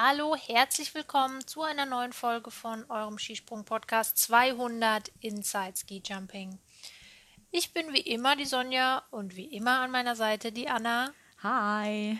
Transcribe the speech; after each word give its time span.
Hallo, 0.00 0.36
herzlich 0.36 0.94
willkommen 0.94 1.44
zu 1.44 1.62
einer 1.62 1.84
neuen 1.84 2.12
Folge 2.12 2.52
von 2.52 2.88
eurem 2.88 3.18
Skisprung-Podcast 3.18 4.16
200 4.16 5.10
Inside 5.18 5.74
Ski 5.76 6.00
Jumping. 6.04 6.60
Ich 7.50 7.72
bin 7.72 7.92
wie 7.92 8.02
immer 8.02 8.36
die 8.36 8.44
Sonja 8.44 9.02
und 9.10 9.34
wie 9.34 9.46
immer 9.46 9.80
an 9.80 9.90
meiner 9.90 10.14
Seite 10.14 10.52
die 10.52 10.68
Anna. 10.68 11.12
Hi. 11.42 12.16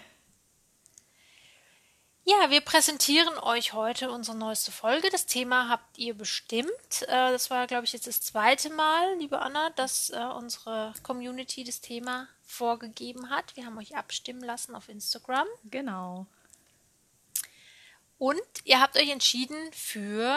Ja, 2.25 2.51
wir 2.51 2.63
präsentieren 2.63 3.39
euch 3.39 3.75
heute 3.75 4.11
unsere 4.11 4.37
neueste 4.37 4.73
Folge. 4.73 5.09
Das 5.11 5.27
Thema 5.27 5.69
habt 5.69 5.99
ihr 5.99 6.19
bestimmt. 6.19 7.03
Äh, 7.03 7.31
das 7.31 7.49
war, 7.49 7.69
glaube 7.69 7.85
ich, 7.85 7.93
jetzt 7.93 8.09
das 8.09 8.21
zweite 8.21 8.71
Mal, 8.71 9.17
liebe 9.21 9.39
Anna, 9.39 9.71
dass 9.71 10.11
äh, 10.11 10.19
unsere 10.37 10.95
Community 11.05 11.63
das 11.63 11.81
Thema 11.81 12.27
vorgegeben 12.43 13.31
hat. 13.31 13.55
Wir 13.55 13.67
haben 13.67 13.79
euch 13.79 13.97
abstimmen 13.97 14.43
lassen 14.43 14.75
auf 14.75 14.89
Instagram. 14.89 15.47
Genau. 15.63 16.27
Und 18.19 18.41
ihr 18.65 18.81
habt 18.81 18.97
euch 18.99 19.11
entschieden 19.11 19.57
für 19.73 20.37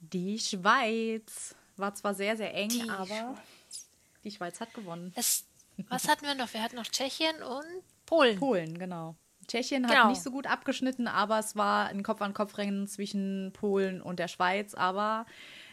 die 0.00 0.38
Schweiz. 0.38 1.54
War 1.76 1.94
zwar 1.94 2.14
sehr, 2.14 2.36
sehr 2.36 2.54
eng, 2.54 2.70
Die 2.70 2.88
aber 2.88 3.06
Schweiz. 3.06 3.88
die 4.24 4.30
Schweiz 4.30 4.60
hat 4.60 4.72
gewonnen. 4.74 5.12
es. 5.16 5.44
Was 5.88 6.08
hatten 6.08 6.24
wir 6.26 6.34
noch? 6.34 6.52
Wir 6.52 6.62
hatten 6.62 6.74
noch 6.76 6.86
Tschechien 6.86 7.40
und 7.42 7.64
Polen. 8.06 8.38
Polen, 8.38 8.78
genau. 8.78 9.14
Tschechien 9.46 9.84
Genau. 9.84 9.94
hat 9.94 10.08
nicht 10.08 10.22
so 10.22 10.30
gut 10.30 10.46
abgeschnitten, 10.46 11.06
aber 11.06 11.38
es 11.38 11.54
war 11.54 11.86
ein 11.88 12.02
Kopf-an-Kopf-Rennen 12.02 12.88
zwischen 12.88 13.52
Polen 13.52 14.02
und 14.02 14.18
der 14.18 14.28
Schweiz. 14.28 14.74
Aber 14.74 15.24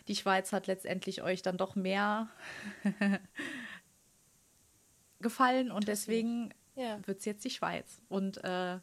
die 0.08 0.16
Schweiz 0.16 0.52
hat 0.54 0.68
letztendlich 0.68 1.24
euch 1.24 1.42
dann 1.42 1.58
doch 1.58 1.76
mehr 1.76 2.30
gefallen 5.20 5.72
und 5.72 5.88
deswegen 5.88 6.54
Ja. 6.76 7.00
wird 7.08 7.20
es 7.20 7.26
jetzt 7.26 7.44
die 7.46 7.50
Schweiz. 7.50 8.00
Und 8.10 8.44
äh, 8.44 8.78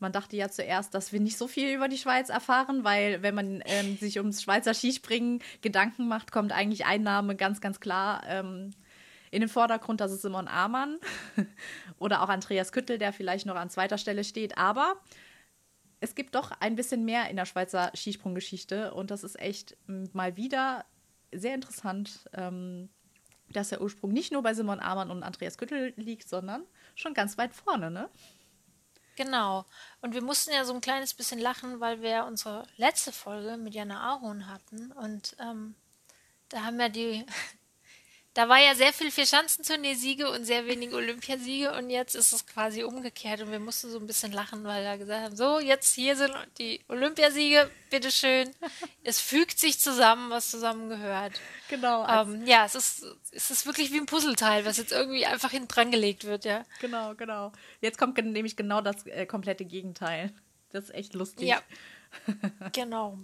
man 0.00 0.12
dachte 0.12 0.36
ja 0.36 0.48
zuerst, 0.48 0.94
dass 0.94 1.12
wir 1.12 1.20
nicht 1.20 1.36
so 1.36 1.46
viel 1.46 1.74
über 1.74 1.88
die 1.88 1.98
Schweiz 1.98 2.28
erfahren, 2.28 2.84
weil 2.84 3.22
wenn 3.22 3.34
man 3.34 3.62
ähm, 3.66 3.96
sich 3.96 4.18
ums 4.18 4.42
Schweizer 4.42 4.74
Skispringen 4.74 5.40
Gedanken 5.60 6.08
macht, 6.08 6.32
kommt 6.32 6.52
eigentlich 6.52 6.86
ein 6.86 7.02
Name 7.02 7.36
ganz, 7.36 7.60
ganz 7.60 7.80
klar 7.80 8.22
ähm, 8.26 8.70
in 9.30 9.40
den 9.40 9.48
Vordergrund, 9.48 10.00
das 10.00 10.12
ist 10.12 10.22
Simon 10.22 10.48
Amann 10.48 10.98
oder 11.98 12.22
auch 12.22 12.28
Andreas 12.28 12.72
Küttel, 12.72 12.98
der 12.98 13.12
vielleicht 13.12 13.46
noch 13.46 13.54
an 13.54 13.70
zweiter 13.70 13.98
Stelle 13.98 14.24
steht. 14.24 14.58
Aber 14.58 14.94
es 16.00 16.14
gibt 16.14 16.34
doch 16.34 16.50
ein 16.60 16.74
bisschen 16.74 17.04
mehr 17.04 17.28
in 17.30 17.36
der 17.36 17.44
Schweizer 17.44 17.92
Skisprunggeschichte 17.94 18.92
und 18.92 19.10
das 19.10 19.22
ist 19.22 19.38
echt 19.38 19.76
m, 19.86 20.08
mal 20.12 20.36
wieder 20.36 20.84
sehr 21.32 21.54
interessant, 21.54 22.28
ähm, 22.32 22.88
dass 23.52 23.68
der 23.68 23.82
Ursprung 23.82 24.12
nicht 24.12 24.32
nur 24.32 24.42
bei 24.42 24.54
Simon 24.54 24.80
Amann 24.80 25.10
und 25.10 25.22
Andreas 25.22 25.58
Küttel 25.58 25.92
liegt, 25.96 26.28
sondern 26.28 26.64
schon 26.94 27.14
ganz 27.14 27.38
weit 27.38 27.54
vorne, 27.54 27.90
ne? 27.90 28.08
Genau. 29.20 29.66
Und 30.00 30.14
wir 30.14 30.22
mussten 30.22 30.50
ja 30.50 30.64
so 30.64 30.72
ein 30.72 30.80
kleines 30.80 31.12
bisschen 31.12 31.40
lachen, 31.40 31.78
weil 31.78 32.00
wir 32.00 32.24
unsere 32.24 32.66
letzte 32.78 33.12
Folge 33.12 33.58
mit 33.58 33.74
Jana 33.74 34.14
Ahorn 34.14 34.46
hatten. 34.46 34.92
Und 34.92 35.36
ähm, 35.38 35.74
da 36.48 36.62
haben 36.64 36.80
ja 36.80 36.88
die, 36.88 37.26
da 38.34 38.48
war 38.48 38.58
ja 38.58 38.76
sehr 38.76 38.92
viel 38.92 39.10
Vierschanzentournee-Siege 39.10 40.30
und 40.30 40.44
sehr 40.44 40.66
wenig 40.66 40.94
Olympiasiege. 40.94 41.72
Und 41.76 41.90
jetzt 41.90 42.14
ist 42.14 42.32
es 42.32 42.46
quasi 42.46 42.84
umgekehrt. 42.84 43.40
Und 43.40 43.50
wir 43.50 43.58
mussten 43.58 43.90
so 43.90 43.98
ein 43.98 44.06
bisschen 44.06 44.30
lachen, 44.30 44.62
weil 44.62 44.84
wir 44.84 44.98
gesagt 44.98 45.24
haben, 45.24 45.36
so, 45.36 45.58
jetzt 45.58 45.94
hier 45.94 46.14
sind 46.14 46.32
die 46.58 46.80
Olympiasiege, 46.86 47.68
bitteschön. 47.90 48.48
es 49.02 49.20
fügt 49.20 49.58
sich 49.58 49.80
zusammen, 49.80 50.30
was 50.30 50.50
zusammengehört. 50.50 51.32
Genau, 51.68 52.06
Ähm, 52.06 52.46
ja, 52.46 52.64
es 52.64 52.76
ist, 52.76 53.04
es 53.32 53.50
ist 53.50 53.66
wirklich 53.66 53.92
wie 53.92 53.98
ein 53.98 54.06
Puzzleteil, 54.06 54.64
was 54.64 54.76
jetzt 54.76 54.92
irgendwie 54.92 55.26
einfach 55.26 55.50
hinten 55.50 55.68
dran 55.68 55.90
gelegt 55.90 56.24
wird, 56.24 56.44
ja. 56.44 56.64
genau, 56.80 57.14
genau. 57.16 57.52
Jetzt 57.80 57.98
kommt 57.98 58.16
nämlich 58.16 58.56
genau 58.56 58.80
das 58.80 59.06
äh, 59.06 59.26
komplette 59.26 59.64
Gegenteil. 59.64 60.32
Das 60.70 60.84
ist 60.84 60.94
echt 60.94 61.14
lustig. 61.14 61.48
Ja. 61.48 61.62
Genau. 62.72 63.18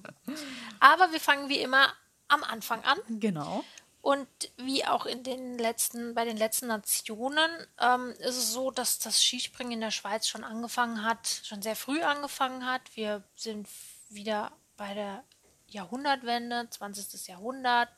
Aber 0.78 1.10
wir 1.10 1.18
fangen 1.18 1.48
wie 1.48 1.58
immer 1.58 1.92
am 2.28 2.44
Anfang 2.44 2.84
an. 2.84 2.98
Genau. 3.08 3.64
Und 4.06 4.28
wie 4.56 4.84
auch 4.84 5.04
in 5.04 5.24
den 5.24 5.58
letzten, 5.58 6.14
bei 6.14 6.24
den 6.24 6.36
letzten 6.36 6.68
Nationen 6.68 7.50
ähm, 7.80 8.12
ist 8.20 8.36
es 8.36 8.52
so, 8.52 8.70
dass 8.70 9.00
das 9.00 9.20
Skispringen 9.20 9.72
in 9.72 9.80
der 9.80 9.90
Schweiz 9.90 10.28
schon 10.28 10.44
angefangen 10.44 11.02
hat, 11.02 11.26
schon 11.42 11.60
sehr 11.60 11.74
früh 11.74 12.00
angefangen 12.02 12.64
hat. 12.66 12.82
Wir 12.94 13.24
sind 13.34 13.66
wieder 14.08 14.52
bei 14.76 14.94
der 14.94 15.24
Jahrhundertwende, 15.66 16.68
20. 16.70 17.26
Jahrhundert. 17.26 17.88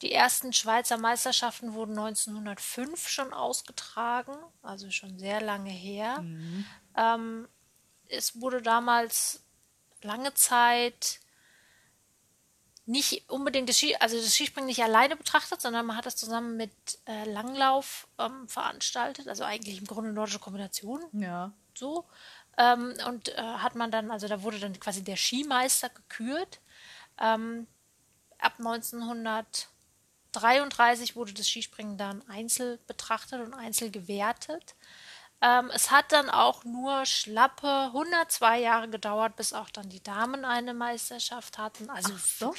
Die 0.00 0.10
ersten 0.10 0.52
Schweizer 0.52 0.98
Meisterschaften 0.98 1.74
wurden 1.74 1.96
1905 1.96 3.08
schon 3.08 3.32
ausgetragen, 3.32 4.34
also 4.60 4.90
schon 4.90 5.20
sehr 5.20 5.40
lange 5.40 5.70
her. 5.70 6.16
Ähm, 6.96 7.48
es 8.08 8.40
wurde 8.40 8.60
damals 8.60 9.44
lange 10.02 10.34
Zeit 10.34 11.20
nicht 12.84 13.30
unbedingt 13.30 13.68
das 13.68 13.78
Ski, 13.78 13.94
also 13.96 14.16
das 14.16 14.34
Skispringen 14.34 14.66
nicht 14.66 14.82
alleine 14.82 15.14
betrachtet, 15.16 15.60
sondern 15.60 15.86
man 15.86 15.96
hat 15.96 16.06
das 16.06 16.16
zusammen 16.16 16.56
mit 16.56 16.72
äh, 17.06 17.24
Langlauf 17.30 18.08
ähm, 18.18 18.48
veranstaltet, 18.48 19.28
also 19.28 19.44
eigentlich 19.44 19.78
im 19.78 19.86
Grunde 19.86 20.12
nordische 20.12 20.40
Kombination 20.40 21.00
Ja. 21.12 21.52
so. 21.74 22.04
Ähm, 22.58 22.94
und 23.08 23.30
äh, 23.30 23.40
hat 23.40 23.76
man 23.76 23.90
dann, 23.90 24.10
also 24.10 24.28
da 24.28 24.42
wurde 24.42 24.58
dann 24.58 24.78
quasi 24.78 25.02
der 25.02 25.16
Skimeister 25.16 25.88
gekürt. 25.88 26.60
Ähm, 27.18 27.66
ab 28.38 28.56
1933 28.58 31.16
wurde 31.16 31.32
das 31.32 31.48
Skispringen 31.48 31.96
dann 31.96 32.20
einzeln 32.28 32.78
betrachtet 32.86 33.40
und 33.40 33.54
einzeln 33.54 33.90
gewertet. 33.92 34.74
Ähm, 35.44 35.72
es 35.74 35.90
hat 35.90 36.12
dann 36.12 36.30
auch 36.30 36.64
nur 36.64 37.04
schlappe 37.04 37.86
102 37.86 38.60
Jahre 38.60 38.88
gedauert, 38.88 39.34
bis 39.34 39.52
auch 39.52 39.70
dann 39.70 39.88
die 39.88 40.02
Damen 40.02 40.44
eine 40.44 40.72
Meisterschaft 40.72 41.58
hatten. 41.58 41.90
Also 41.90 42.12
Ach, 42.16 42.38
doch? 42.38 42.56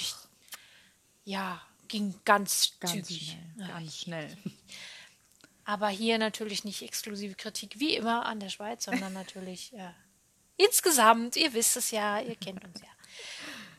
ja, 1.23 1.61
ging 1.88 2.13
ganz, 2.25 2.73
Ganz 2.81 2.91
zügig. 2.94 3.31
schnell. 3.31 3.67
Ja. 3.67 3.67
Ganz 3.75 3.97
schnell. 3.97 4.38
Aber 5.66 5.88
hier 5.88 6.17
natürlich 6.17 6.66
nicht 6.66 6.81
exklusive 6.81 7.35
Kritik, 7.35 7.79
wie 7.79 7.95
immer 7.95 8.25
an 8.25 8.41
der 8.41 8.49
Schweiz, 8.49 8.83
sondern 8.83 9.13
natürlich 9.21 9.73
äh, 9.73 9.94
insgesamt. 10.57 11.38
Ihr 11.38 11.53
wisst 11.53 11.77
es 11.77 11.91
ja, 11.91 12.19
ihr 12.19 12.35
kennt 12.35 12.65
uns 12.65 12.81
ja. 12.81 12.88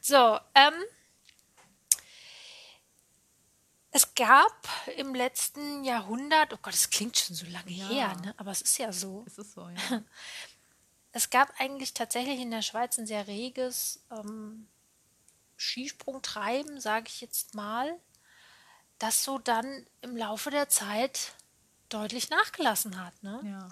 So, 0.00 0.38
ähm, 0.54 0.72
es 3.90 4.14
gab 4.14 4.63
im 4.88 5.14
letzten 5.14 5.84
Jahrhundert, 5.84 6.52
oh 6.52 6.58
Gott, 6.62 6.74
es 6.74 6.90
klingt 6.90 7.16
schon 7.16 7.34
so 7.36 7.46
lange 7.46 7.70
Ja. 7.70 7.88
her, 7.88 8.16
ne? 8.22 8.34
aber 8.36 8.50
es 8.50 8.60
ist 8.62 8.78
ja 8.78 8.92
so. 8.92 9.24
Es 9.26 9.38
ist 9.38 9.52
so, 9.54 9.68
ja. 9.68 10.02
Es 11.16 11.30
gab 11.30 11.52
eigentlich 11.60 11.94
tatsächlich 11.94 12.40
in 12.40 12.50
der 12.50 12.62
Schweiz 12.62 12.98
ein 12.98 13.06
sehr 13.06 13.28
reges 13.28 14.00
ähm, 14.10 14.66
Skisprungtreiben, 15.56 16.80
sage 16.80 17.06
ich 17.06 17.20
jetzt 17.20 17.54
mal, 17.54 17.94
das 18.98 19.22
so 19.22 19.38
dann 19.38 19.86
im 20.02 20.16
Laufe 20.16 20.50
der 20.50 20.68
Zeit 20.68 21.34
deutlich 21.88 22.30
nachgelassen 22.30 23.00
hat. 23.00 23.22
Ne? 23.22 23.40
Ja. 23.44 23.68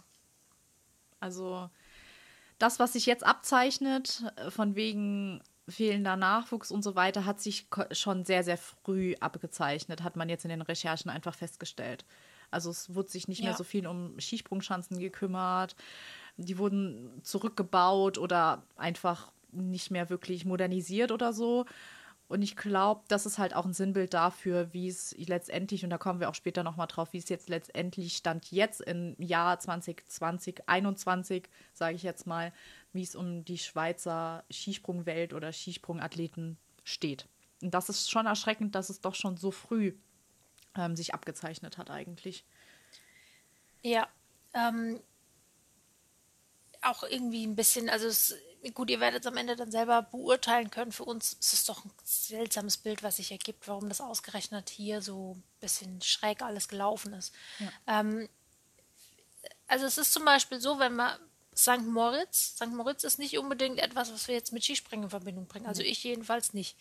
Also 1.19 1.69
das, 2.61 2.79
was 2.79 2.93
sich 2.93 3.07
jetzt 3.07 3.25
abzeichnet, 3.25 4.23
äh, 4.37 4.53
von 4.53 4.77
wegen 4.77 5.43
fehlender 5.69 6.17
Nachwuchs 6.17 6.71
und 6.71 6.83
so 6.83 6.95
weiter, 6.95 7.25
hat 7.25 7.41
sich 7.41 7.69
schon 7.93 8.25
sehr, 8.25 8.43
sehr 8.45 8.59
früh 8.59 9.15
abgezeichnet, 9.21 10.03
hat 10.03 10.17
man 10.17 10.29
jetzt 10.29 10.45
in 10.45 10.51
den 10.51 10.63
Recherchen 10.63 11.11
einfach 11.11 11.35
festgestellt. 11.35 12.05
Also 12.51 12.71
es 12.71 12.95
wurde 12.95 13.09
sich 13.09 13.29
nicht 13.29 13.43
mehr 13.43 13.53
Ja. 13.53 13.57
so 13.57 13.65
viel 13.65 13.87
um 13.87 14.19
Skisprungschanzen 14.19 14.99
gekümmert. 14.99 15.75
Die 16.37 16.59
wurden 16.59 17.21
zurückgebaut 17.23 18.19
oder 18.19 18.67
einfach 18.77 19.33
nicht 19.53 19.91
mehr 19.91 20.11
wirklich 20.11 20.45
modernisiert 20.45 21.13
oder 21.13 21.33
so. 21.33 21.65
Und 22.29 22.41
ich 22.41 22.57
glaube, 22.57 23.03
das 23.09 23.27
ist 23.27 23.39
halt 23.39 23.55
auch 23.55 23.67
ein 23.67 23.75
Sinnbild 23.75 24.15
dafür, 24.15 24.73
wie 24.73 24.89
es 24.89 25.15
letztendlich, 25.19 25.85
und 25.85 25.91
da 25.91 25.99
kommen 25.99 26.19
wir 26.19 26.31
auch 26.31 26.35
später 26.35 26.63
nochmal 26.63 26.87
drauf, 26.87 27.13
wie 27.13 27.19
es 27.19 27.29
jetzt 27.29 27.51
letztendlich 27.51 28.17
stand 28.17 28.51
jetzt 28.51 28.81
im 28.81 29.15
Jahr 29.19 29.59
2020, 29.59 30.09
2021, 30.09 31.49
sage 31.75 31.95
ich 31.95 32.03
jetzt 32.03 32.27
mal, 32.27 32.53
wie 32.93 33.03
es 33.03 33.15
um 33.15 33.45
die 33.45 33.59
Schweizer 33.59 34.45
Skisprungwelt 34.51 35.33
oder 35.33 35.53
Skisprungathleten 35.53 36.59
steht. 36.85 37.27
Und 37.63 37.73
das 37.73 37.89
ist 37.89 38.11
schon 38.11 38.27
erschreckend, 38.27 38.75
dass 38.75 38.91
es 38.91 39.01
doch 39.01 39.15
schon 39.15 39.37
so 39.37 39.51
früh 39.51 39.95
ähm, 40.77 40.97
sich 40.97 41.15
abgezeichnet 41.15 41.79
hat 41.79 41.91
eigentlich. 41.91 42.45
Ja, 43.83 44.09
ähm, 44.55 45.01
auch 46.83 47.05
irgendwie 47.05 47.47
ein 47.47 47.57
bisschen, 47.57 47.89
also 47.89 48.07
es, 48.07 48.35
gut, 48.75 48.91
ihr 48.91 49.01
werdet 49.01 49.23
es 49.23 49.27
am 49.27 49.37
Ende 49.37 49.57
dann 49.57 49.71
selber 49.71 50.03
beurteilen 50.03 50.71
können. 50.71 50.93
Für 50.93 51.05
uns 51.05 51.35
ist 51.35 51.53
es 51.53 51.65
doch 51.65 51.85
ein 51.85 51.93
seltsames 52.05 52.77
Bild, 52.77 53.03
was 53.03 53.17
sich 53.17 53.31
ergibt, 53.33 53.69
warum 53.69 53.89
das 53.89 54.01
ausgerechnet 54.01 54.71
hier 54.71 55.03
so 55.03 55.35
ein 55.37 55.43
bisschen 55.61 56.01
schräg 56.03 56.43
alles 56.43 56.69
gelaufen 56.69 57.13
ist. 57.15 57.33
Ähm, 57.87 58.29
also 59.67 59.87
es 59.87 59.99
ist 59.99 60.13
zum 60.13 60.25
Beispiel 60.25 60.61
so, 60.61 60.79
wenn 60.79 60.95
man 60.95 61.19
St. 61.55 61.87
Moritz, 61.87 62.55
St. 62.57 62.73
Moritz 62.73 63.05
ist 63.05 63.19
nicht 63.19 63.39
unbedingt 63.39 63.79
etwas, 63.79 64.13
was 64.13 64.27
wir 64.27 64.35
jetzt 64.35 64.53
mit 64.53 64.65
Skispringen 64.65 65.05
in 65.05 65.11
Verbindung 65.11 65.47
bringen. 65.47 65.67
Also 65.67 65.83
ich 65.83 66.03
jedenfalls 66.03 66.55
nicht. 66.55 66.77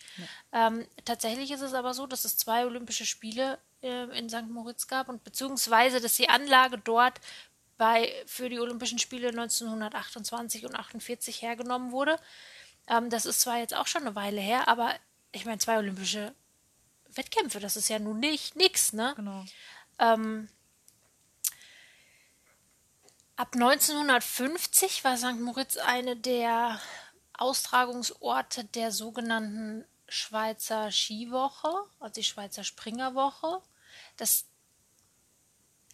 Ähm, 0.52 0.86
tatsächlich 1.04 1.50
ist 1.50 1.60
es 1.60 1.74
aber 1.74 1.92
so, 1.92 2.06
dass 2.06 2.24
es 2.24 2.38
zwei 2.38 2.64
Olympische 2.64 3.04
Spiele 3.04 3.58
äh, 3.82 4.04
in 4.18 4.30
St. 4.30 4.48
Moritz 4.48 4.86
gab 4.86 5.08
und 5.08 5.24
beziehungsweise, 5.24 6.00
dass 6.00 6.16
die 6.16 6.30
Anlage 6.30 6.78
dort 6.78 7.20
bei, 7.76 8.12
für 8.26 8.48
die 8.48 8.60
Olympischen 8.60 8.98
Spiele 8.98 9.28
1928 9.28 10.64
und 10.64 10.74
48 10.74 11.42
hergenommen 11.42 11.92
wurde. 11.92 12.18
Ähm, 12.86 13.10
das 13.10 13.26
ist 13.26 13.40
zwar 13.40 13.58
jetzt 13.58 13.74
auch 13.74 13.86
schon 13.86 14.02
eine 14.02 14.14
Weile 14.14 14.40
her, 14.40 14.68
aber 14.68 14.94
ich 15.32 15.44
meine, 15.44 15.58
zwei 15.58 15.78
olympische 15.78 16.34
Wettkämpfe, 17.14 17.60
das 17.60 17.76
ist 17.76 17.88
ja 17.88 17.98
nun 17.98 18.20
nicht 18.20 18.56
nix, 18.56 18.92
ne? 18.92 19.12
Genau. 19.16 19.44
Ähm, 19.98 20.48
ab 23.42 23.54
1950 23.54 25.02
war 25.02 25.16
St. 25.16 25.40
Moritz 25.40 25.76
eine 25.76 26.14
der 26.14 26.80
Austragungsorte 27.36 28.62
der 28.62 28.92
sogenannten 28.92 29.84
Schweizer 30.06 30.92
Skiwoche, 30.92 31.74
also 31.98 32.12
die 32.14 32.22
Schweizer 32.22 32.62
Springerwoche. 32.62 33.60
Das 34.16 34.44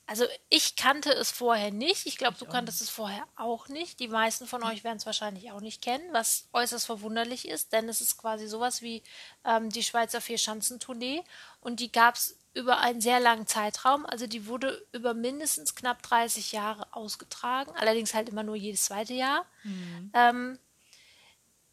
also 0.08 0.24
ich 0.48 0.74
kannte 0.74 1.12
es 1.12 1.30
vorher 1.30 1.70
nicht. 1.70 2.06
Ich 2.06 2.16
glaube, 2.16 2.38
du 2.38 2.46
kanntest 2.46 2.80
es 2.80 2.88
vorher 2.88 3.24
auch 3.36 3.68
nicht. 3.68 4.00
Die 4.00 4.08
meisten 4.08 4.46
von 4.46 4.62
euch 4.64 4.82
werden 4.82 4.96
es 4.96 5.04
wahrscheinlich 5.04 5.52
auch 5.52 5.60
nicht 5.60 5.82
kennen, 5.82 6.02
was 6.12 6.48
äußerst 6.54 6.86
verwunderlich 6.86 7.46
ist, 7.46 7.74
denn 7.74 7.90
es 7.90 8.00
ist 8.00 8.16
quasi 8.16 8.46
sowas 8.46 8.80
wie 8.80 9.02
ähm, 9.44 9.68
die 9.68 9.82
Schweizer 9.82 10.22
Vierschanzentournee 10.22 11.22
und 11.60 11.80
die 11.80 11.92
gab 11.92 12.14
es 12.14 12.38
über 12.54 12.78
einen 12.78 13.02
sehr 13.02 13.20
langen 13.20 13.46
Zeitraum. 13.46 14.06
Also 14.06 14.26
die 14.26 14.46
wurde 14.46 14.82
über 14.92 15.12
mindestens 15.12 15.74
knapp 15.74 16.02
30 16.02 16.52
Jahre 16.52 16.86
ausgetragen, 16.92 17.70
allerdings 17.76 18.14
halt 18.14 18.30
immer 18.30 18.42
nur 18.42 18.56
jedes 18.56 18.86
zweite 18.86 19.12
Jahr. 19.12 19.44
Mhm. 19.62 20.10
Ähm, 20.14 20.58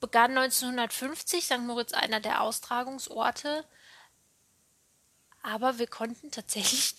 begann 0.01 0.37
1950, 0.37 1.45
St. 1.45 1.59
Moritz 1.59 1.93
einer 1.93 2.19
der 2.19 2.41
Austragungsorte. 2.41 3.63
Aber 5.41 5.79
wir 5.79 5.87
konnten 5.87 6.31
tatsächlich 6.31 6.95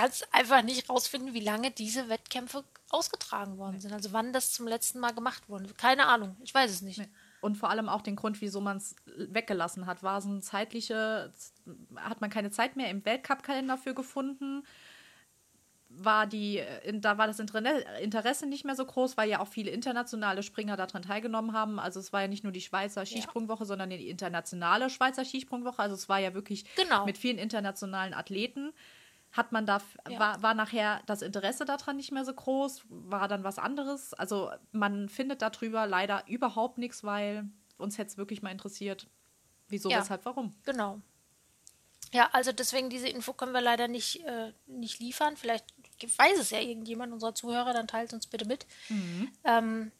ganz 0.00 0.24
einfach 0.32 0.62
nicht 0.62 0.88
rausfinden, 0.88 1.34
wie 1.34 1.40
lange 1.40 1.70
diese 1.70 2.08
Wettkämpfe 2.08 2.64
ausgetragen 2.88 3.58
worden 3.58 3.80
sind. 3.80 3.92
Also 3.92 4.12
wann 4.12 4.32
das 4.32 4.52
zum 4.52 4.66
letzten 4.66 4.98
Mal 4.98 5.12
gemacht 5.12 5.48
wurde. 5.48 5.72
Keine 5.74 6.06
Ahnung, 6.06 6.36
ich 6.42 6.54
weiß 6.54 6.70
es 6.70 6.82
nicht. 6.82 6.98
Nee. 6.98 7.08
Und 7.40 7.56
vor 7.56 7.70
allem 7.70 7.88
auch 7.88 8.02
den 8.02 8.16
Grund, 8.16 8.40
wieso 8.40 8.60
man 8.60 8.78
es 8.78 8.96
weggelassen 9.16 9.86
hat. 9.86 10.02
War 10.02 10.18
es 10.18 10.24
ein 10.24 10.42
zeitliche, 10.42 11.32
hat 11.96 12.20
man 12.20 12.30
keine 12.30 12.50
Zeit 12.50 12.76
mehr 12.76 12.90
im 12.90 13.04
Weltcup-Kalender 13.04 13.78
für 13.78 13.94
gefunden? 13.94 14.64
War 15.88 16.26
die, 16.26 16.62
da 16.94 17.18
war 17.18 17.26
das 17.26 17.40
Interesse 17.40 18.46
nicht 18.46 18.64
mehr 18.64 18.76
so 18.76 18.86
groß, 18.86 19.16
weil 19.16 19.28
ja 19.28 19.40
auch 19.40 19.48
viele 19.48 19.70
internationale 19.70 20.42
Springer 20.42 20.76
daran 20.76 21.02
teilgenommen 21.02 21.52
haben. 21.52 21.78
Also 21.78 21.98
es 21.98 22.12
war 22.12 22.22
ja 22.22 22.28
nicht 22.28 22.44
nur 22.44 22.52
die 22.52 22.60
Schweizer 22.60 23.04
Skisprungwoche, 23.04 23.64
ja. 23.64 23.66
sondern 23.66 23.90
die 23.90 24.08
internationale 24.08 24.88
Schweizer 24.88 25.24
Skisprungwoche. 25.24 25.82
Also 25.82 25.94
es 25.94 26.08
war 26.08 26.18
ja 26.18 26.32
wirklich 26.34 26.64
genau. 26.76 27.06
mit 27.06 27.18
vielen 27.18 27.38
internationalen 27.38 28.14
Athleten 28.14 28.72
hat 29.32 29.52
man 29.52 29.64
da, 29.64 29.80
ja. 30.08 30.18
war, 30.18 30.42
war 30.42 30.54
nachher 30.54 31.02
das 31.06 31.22
Interesse 31.22 31.64
daran 31.64 31.96
nicht 31.96 32.10
mehr 32.10 32.24
so 32.24 32.34
groß, 32.34 32.82
war 32.88 33.28
dann 33.28 33.44
was 33.44 33.58
anderes. 33.58 34.12
Also 34.14 34.50
man 34.72 35.08
findet 35.08 35.42
darüber 35.42 35.86
leider 35.86 36.24
überhaupt 36.26 36.78
nichts, 36.78 37.04
weil 37.04 37.48
uns 37.78 37.98
hätte 37.98 38.10
es 38.10 38.18
wirklich 38.18 38.42
mal 38.42 38.50
interessiert, 38.50 39.06
wieso, 39.68 39.88
ja. 39.88 40.00
weshalb, 40.00 40.24
warum. 40.24 40.54
Genau. 40.64 41.00
Ja, 42.12 42.28
also 42.32 42.50
deswegen 42.50 42.90
diese 42.90 43.08
Info 43.08 43.32
können 43.32 43.52
wir 43.52 43.60
leider 43.60 43.86
nicht, 43.86 44.24
äh, 44.24 44.52
nicht 44.66 44.98
liefern. 44.98 45.36
Vielleicht 45.36 45.64
weiß 46.18 46.38
es 46.40 46.50
ja 46.50 46.58
irgendjemand 46.58 47.12
unserer 47.12 47.34
Zuhörer, 47.34 47.72
dann 47.72 47.86
teilt 47.86 48.12
uns 48.12 48.26
bitte 48.26 48.46
mit. 48.46 48.66
Mhm. 48.88 49.30
Ähm, 49.44 49.92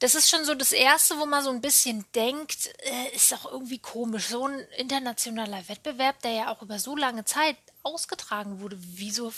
das 0.00 0.14
ist 0.14 0.30
schon 0.30 0.44
so 0.44 0.54
das 0.54 0.72
Erste, 0.72 1.18
wo 1.18 1.26
man 1.26 1.44
so 1.44 1.50
ein 1.50 1.60
bisschen 1.60 2.04
denkt, 2.14 2.70
äh, 2.78 3.14
ist 3.14 3.32
auch 3.34 3.52
irgendwie 3.52 3.78
komisch. 3.78 4.28
So 4.28 4.46
ein 4.46 4.58
internationaler 4.78 5.68
Wettbewerb, 5.68 6.20
der 6.22 6.32
ja 6.32 6.52
auch 6.52 6.62
über 6.62 6.78
so 6.78 6.96
lange 6.96 7.24
Zeit 7.24 7.56
ausgetragen 7.82 8.60
wurde, 8.60 8.76
wieso 8.80 9.32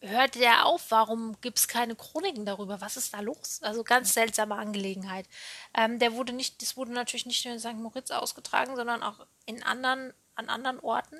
hörte 0.00 0.40
der 0.40 0.66
auf? 0.66 0.90
Warum 0.90 1.40
gibt 1.40 1.58
es 1.58 1.68
keine 1.68 1.94
Chroniken 1.94 2.44
darüber? 2.44 2.80
Was 2.80 2.96
ist 2.96 3.14
da 3.14 3.20
los? 3.20 3.60
Also 3.62 3.84
ganz 3.84 4.12
seltsame 4.12 4.56
Angelegenheit. 4.56 5.28
Ähm, 5.72 6.00
der 6.00 6.14
wurde 6.14 6.32
nicht, 6.32 6.62
das 6.62 6.76
wurde 6.76 6.92
natürlich 6.92 7.26
nicht 7.26 7.44
nur 7.44 7.54
in 7.54 7.60
St. 7.60 7.74
Moritz 7.74 8.10
ausgetragen, 8.10 8.74
sondern 8.76 9.04
auch 9.04 9.26
in 9.46 9.62
anderen, 9.62 10.12
an 10.34 10.48
anderen 10.48 10.80
Orten. 10.80 11.16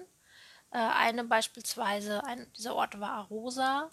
Äh, 0.72 0.78
eine 0.78 1.22
beispielsweise, 1.24 2.24
ein, 2.24 2.50
dieser 2.56 2.74
Ort 2.74 2.98
war 2.98 3.10
Arosa, 3.10 3.90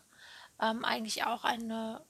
ähm, 0.60 0.84
eigentlich 0.84 1.26
auch 1.26 1.44
eine 1.44 2.02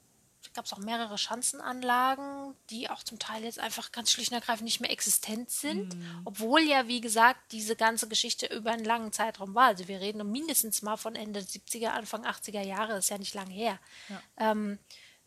gab 0.52 0.66
es 0.66 0.72
auch 0.72 0.78
mehrere 0.78 1.16
Schanzenanlagen, 1.16 2.54
die 2.70 2.90
auch 2.90 3.02
zum 3.02 3.18
Teil 3.18 3.44
jetzt 3.44 3.58
einfach 3.58 3.92
ganz 3.92 4.12
schlicht 4.12 4.32
und 4.32 4.36
ergreifend 4.36 4.64
nicht 4.64 4.80
mehr 4.80 4.90
existent 4.90 5.50
sind. 5.50 5.94
Mhm. 5.94 6.22
Obwohl 6.24 6.60
ja, 6.60 6.86
wie 6.88 7.00
gesagt, 7.00 7.52
diese 7.52 7.76
ganze 7.76 8.08
Geschichte 8.08 8.46
über 8.46 8.72
einen 8.72 8.84
langen 8.84 9.12
Zeitraum 9.12 9.54
war. 9.54 9.68
Also 9.68 9.88
wir 9.88 10.00
reden 10.00 10.30
mindestens 10.30 10.82
mal 10.82 10.96
von 10.96 11.14
Ende 11.14 11.40
70er, 11.40 11.88
Anfang 11.88 12.24
80er 12.24 12.62
Jahre, 12.62 12.94
das 12.94 13.06
ist 13.06 13.10
ja 13.10 13.18
nicht 13.18 13.34
lang 13.34 13.48
her. 13.48 13.78
Ja. 14.08 14.22
Ähm, 14.50 14.78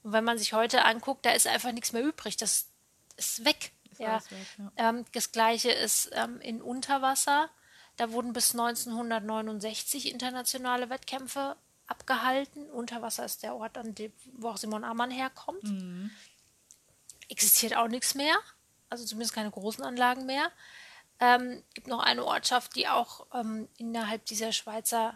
und 0.04 0.14
wenn 0.14 0.24
man 0.24 0.38
sich 0.38 0.54
heute 0.54 0.86
anguckt, 0.86 1.26
da 1.26 1.32
ist 1.32 1.48
einfach 1.48 1.72
nichts 1.72 1.94
mehr 1.94 2.04
übrig. 2.04 2.38
Das 2.38 2.68
ist 3.16 3.44
weg. 3.44 3.72
Ist 3.92 4.00
ja. 4.00 4.16
Weg, 4.16 4.48
ja. 4.58 4.72
Ähm, 4.90 5.06
das 5.14 5.32
gleiche 5.32 5.72
ist 5.72 6.10
ähm, 6.14 6.40
in 6.42 6.62
Unterwasser. 6.62 7.50
Da 7.98 8.12
wurden 8.12 8.32
bis 8.32 8.52
1969 8.52 10.12
internationale 10.12 10.90
Wettkämpfe 10.90 11.58
abgehalten. 11.88 12.70
Unterwasser 12.70 13.26
ist 13.26 13.44
der 13.44 13.56
Ort, 13.56 13.78
an 13.78 13.96
dem, 13.96 14.12
wo 14.34 14.50
auch 14.50 14.58
Simon 14.58 14.84
Ammann 14.84 15.12
herkommt. 15.12 15.64
Mhm. 15.64 16.12
Existiert 17.30 17.76
auch 17.76 17.88
nichts 17.88 18.16
mehr, 18.16 18.36
also 18.90 19.06
zumindest 19.06 19.34
keine 19.34 19.52
großen 19.52 19.84
Anlagen 19.84 20.26
mehr. 20.26 20.52
Ähm, 21.20 21.64
gibt 21.74 21.88
noch 21.88 22.00
eine 22.00 22.24
Ortschaft, 22.24 22.76
die 22.76 22.88
auch 22.88 23.26
ähm, 23.34 23.68
innerhalb 23.78 24.26
dieser 24.26 24.52
Schweizer 24.52 25.14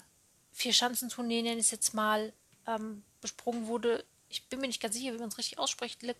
Vierschanzentournee, 0.51 1.43
nenne 1.43 1.59
ich 1.59 1.65
es 1.65 1.71
jetzt 1.71 1.93
mal, 1.93 2.33
ähm, 2.67 3.03
besprungen 3.21 3.67
wurde. 3.67 4.03
Ich 4.27 4.47
bin 4.47 4.59
mir 4.59 4.67
nicht 4.67 4.81
ganz 4.81 4.95
sicher, 4.95 5.13
wie 5.13 5.19
man 5.19 5.29
es 5.29 5.37
richtig 5.37 5.59
ausspricht. 5.59 6.01
Le, 6.01 6.15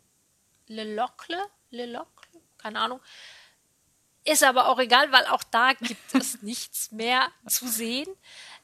Le 0.68 0.96
Locle? 0.96 1.40
Le 1.72 1.86
Locle? 1.88 2.42
Keine 2.58 2.80
Ahnung. 2.80 3.02
Ist 4.24 4.44
aber 4.44 4.68
auch 4.68 4.78
egal, 4.78 5.12
weil 5.12 5.26
auch 5.26 5.44
da 5.44 5.74
gibt 5.74 6.14
es 6.14 6.42
nichts 6.44 6.92
mehr 6.92 7.32
zu 7.48 7.68
sehen 7.68 8.10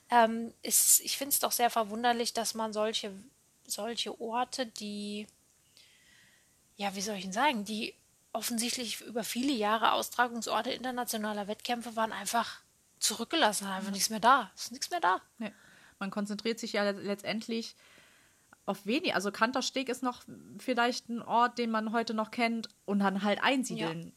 ähm, 0.10 0.54
ist, 0.62 1.00
ich 1.02 1.18
finde 1.18 1.34
es 1.34 1.40
doch 1.40 1.52
sehr 1.52 1.70
verwunderlich, 1.70 2.34
dass 2.34 2.54
man 2.54 2.74
solche, 2.74 3.12
solche 3.66 4.20
Orte, 4.20 4.66
die, 4.66 5.28
ja, 6.76 6.96
wie 6.96 7.02
soll 7.02 7.16
ich 7.16 7.24
denn 7.24 7.34
sagen, 7.34 7.66
die 7.66 7.94
offensichtlich 8.34 9.02
über 9.02 9.24
viele 9.24 9.54
Jahre 9.54 9.94
Austragungsorte 9.94 10.72
internationaler 10.72 11.48
Wettkämpfe 11.48 11.96
waren, 11.96 12.12
einfach 12.12 12.62
zurückgelassen 13.00 13.68
haben. 13.68 13.78
Einfach 13.78 13.92
nichts 13.92 14.10
mehr 14.10 14.20
da. 14.20 14.52
Es 14.56 14.66
ist 14.66 14.72
nichts 14.72 14.90
mehr 14.90 15.00
da. 15.00 15.22
Nee. 15.40 15.52
Man 16.00 16.12
konzentriert 16.12 16.60
sich 16.60 16.74
ja 16.74 16.90
letztendlich 16.92 17.76
auf 18.66 18.86
wenig. 18.86 19.16
Also 19.16 19.32
Kantersteg 19.32 19.90
ist 19.90 20.04
noch 20.04 20.24
vielleicht 20.60 21.10
ein 21.10 21.22
Ort, 21.22 21.58
den 21.58 21.72
man 21.72 21.92
heute 21.92 22.14
noch 22.14 22.30
kennt 22.30 22.70
und 22.86 23.00
dann 23.00 23.24
halt 23.24 23.42
einsiedeln. 23.42 24.08
Ja. 24.08 24.12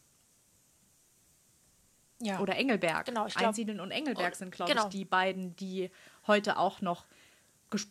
Oder 2.41 2.57
Engelberg. 2.57 3.07
Genau, 3.07 3.27
ich 3.27 3.35
glaub, 3.35 3.49
Einsiedeln 3.49 3.81
und 3.81 3.91
Engelberg 3.91 4.35
sind, 4.35 4.53
glaube 4.53 4.71
genau. 4.71 4.85
ich, 4.85 4.91
die 4.91 5.05
beiden, 5.05 5.57
die 5.57 5.91
heute 6.27 6.59
auch 6.59 6.81
noch 6.81 7.07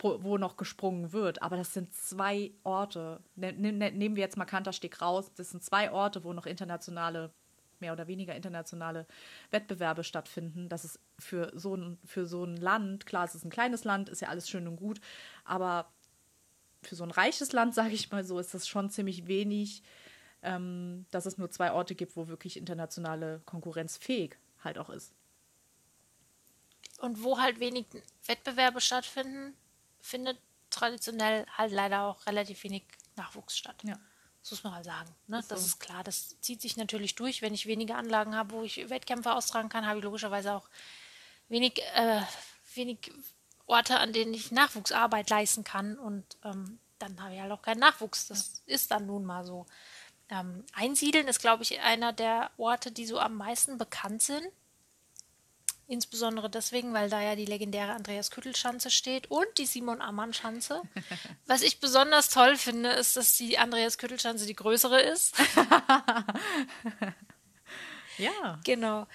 wo 0.03 0.37
noch 0.37 0.57
gesprungen 0.57 1.13
wird. 1.13 1.41
Aber 1.41 1.57
das 1.57 1.73
sind 1.73 1.93
zwei 1.93 2.51
Orte. 2.63 3.21
Ne, 3.35 3.53
ne, 3.53 3.71
ne, 3.71 3.91
nehmen 3.91 4.15
wir 4.15 4.23
jetzt 4.23 4.37
mal 4.37 4.45
Kantersteg 4.45 5.01
raus. 5.01 5.31
Das 5.35 5.51
sind 5.51 5.63
zwei 5.63 5.91
Orte, 5.91 6.23
wo 6.23 6.33
noch 6.33 6.45
internationale, 6.45 7.31
mehr 7.79 7.93
oder 7.93 8.07
weniger 8.07 8.35
internationale 8.35 9.07
Wettbewerbe 9.51 10.03
stattfinden. 10.03 10.67
Das 10.67 10.83
ist 10.83 10.99
für 11.17 11.51
so 11.55 11.75
ein, 11.75 11.97
für 12.03 12.25
so 12.25 12.43
ein 12.43 12.57
Land, 12.57 13.05
klar, 13.05 13.23
es 13.23 13.35
ist 13.35 13.45
ein 13.45 13.49
kleines 13.49 13.85
Land, 13.85 14.09
ist 14.09 14.21
ja 14.21 14.27
alles 14.27 14.49
schön 14.49 14.67
und 14.67 14.75
gut, 14.75 14.99
aber 15.45 15.89
für 16.81 16.95
so 16.95 17.05
ein 17.05 17.11
reiches 17.11 17.53
Land, 17.53 17.73
sage 17.75 17.93
ich 17.93 18.11
mal 18.11 18.25
so, 18.25 18.37
ist 18.37 18.53
das 18.53 18.67
schon 18.67 18.89
ziemlich 18.89 19.27
wenig 19.27 19.81
ähm, 20.41 21.05
dass 21.11 21.25
es 21.25 21.37
nur 21.37 21.51
zwei 21.51 21.71
Orte 21.71 21.95
gibt, 21.95 22.15
wo 22.15 22.27
wirklich 22.27 22.57
internationale 22.57 23.41
Konkurrenz 23.45 23.97
fähig 23.97 24.37
halt 24.63 24.77
auch 24.77 24.89
ist. 24.89 25.13
Und 26.99 27.23
wo 27.23 27.39
halt 27.39 27.59
wenig 27.59 27.85
Wettbewerbe 28.25 28.81
stattfinden, 28.81 29.55
findet 30.01 30.37
traditionell 30.69 31.45
halt 31.57 31.71
leider 31.71 32.03
auch 32.03 32.25
relativ 32.25 32.63
wenig 32.63 32.83
Nachwuchs 33.15 33.57
statt. 33.57 33.81
Ja. 33.83 33.97
Das 34.41 34.51
muss 34.51 34.63
man 34.63 34.75
halt 34.75 34.85
sagen. 34.85 35.09
Ne? 35.27 35.39
Ist 35.39 35.51
das 35.51 35.61
so. 35.61 35.65
ist 35.67 35.79
klar. 35.79 36.03
Das 36.03 36.39
zieht 36.41 36.61
sich 36.61 36.77
natürlich 36.77 37.15
durch. 37.15 37.41
Wenn 37.41 37.53
ich 37.53 37.65
wenige 37.65 37.95
Anlagen 37.95 38.35
habe, 38.35 38.51
wo 38.51 38.63
ich 38.63 38.89
Wettkämpfe 38.89 39.33
austragen 39.33 39.69
kann, 39.69 39.85
habe 39.85 39.99
ich 39.99 40.05
logischerweise 40.05 40.53
auch 40.53 40.69
wenig, 41.49 41.81
äh, 41.95 42.21
wenig 42.73 43.11
Orte, 43.65 43.99
an 43.99 44.13
denen 44.13 44.33
ich 44.33 44.51
Nachwuchsarbeit 44.51 45.29
leisten 45.29 45.63
kann. 45.63 45.97
Und 45.97 46.37
ähm, 46.43 46.79
dann 46.99 47.21
habe 47.21 47.35
ich 47.35 47.41
halt 47.41 47.51
auch 47.51 47.61
keinen 47.61 47.79
Nachwuchs. 47.79 48.27
Das 48.27 48.63
ja. 48.65 48.73
ist 48.73 48.91
dann 48.91 49.05
nun 49.05 49.25
mal 49.25 49.45
so. 49.45 49.65
Ähm, 50.29 50.63
Einsiedeln 50.73 51.27
ist, 51.27 51.39
glaube 51.39 51.63
ich, 51.63 51.79
einer 51.79 52.13
der 52.13 52.51
Orte, 52.57 52.91
die 52.91 53.05
so 53.05 53.19
am 53.19 53.35
meisten 53.35 53.77
bekannt 53.77 54.21
sind. 54.21 54.43
Insbesondere 55.87 56.51
deswegen, 56.51 56.93
weil 56.93 57.09
da 57.09 57.19
ja 57.19 57.35
die 57.35 57.45
legendäre 57.45 57.93
Andreas 57.93 58.29
Küttel-Schanze 58.29 58.91
steht 58.91 59.31
und 59.31 59.47
die 59.57 59.65
Simon 59.65 60.01
Ammann-Schanze. 60.01 60.83
Was 61.47 61.63
ich 61.63 61.79
besonders 61.79 62.29
toll 62.29 62.57
finde, 62.57 62.91
ist, 62.91 63.17
dass 63.17 63.37
die 63.37 63.57
Andreas 63.57 63.97
Küttel-Schanze 63.97 64.45
die 64.45 64.55
größere 64.55 65.01
ist. 65.01 65.35
ja. 68.19 68.59
Genau. 68.65 69.07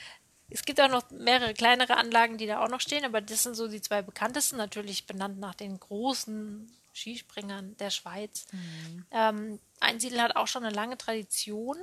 Es 0.51 0.65
gibt 0.65 0.81
auch 0.81 0.89
noch 0.89 1.09
mehrere 1.11 1.55
kleinere 1.55 1.97
Anlagen, 1.97 2.39
die 2.39 2.47
da 2.47 2.63
auch 2.63 2.69
noch 2.69 2.81
stehen, 2.81 3.05
aber 3.05 3.21
das 3.21 3.45
sind 3.45 3.55
so 3.55 3.69
die 3.69 3.81
zwei 3.81 4.03
bekanntesten, 4.03 4.57
natürlich 4.57 5.07
benannt 5.07 5.39
nach 5.39 5.55
den 5.55 5.79
großen 5.79 6.71
Skispringern 6.95 7.77
der 7.77 7.91
Schweiz. 7.91 8.47
Mhm. 8.53 9.07
Ähm, 9.11 9.61
Einsiedel 9.81 10.23
hat 10.23 10.37
auch 10.37 10.47
schon 10.47 10.65
eine 10.65 10.75
lange 10.75 10.97
Tradition. 10.97 11.77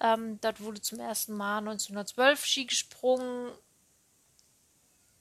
Ähm, 0.00 0.40
dort 0.40 0.60
wurde 0.60 0.80
zum 0.80 1.00
ersten 1.00 1.34
Mal 1.34 1.58
1912 1.58 2.44
Ski 2.44 2.66
gesprungen. 2.66 3.52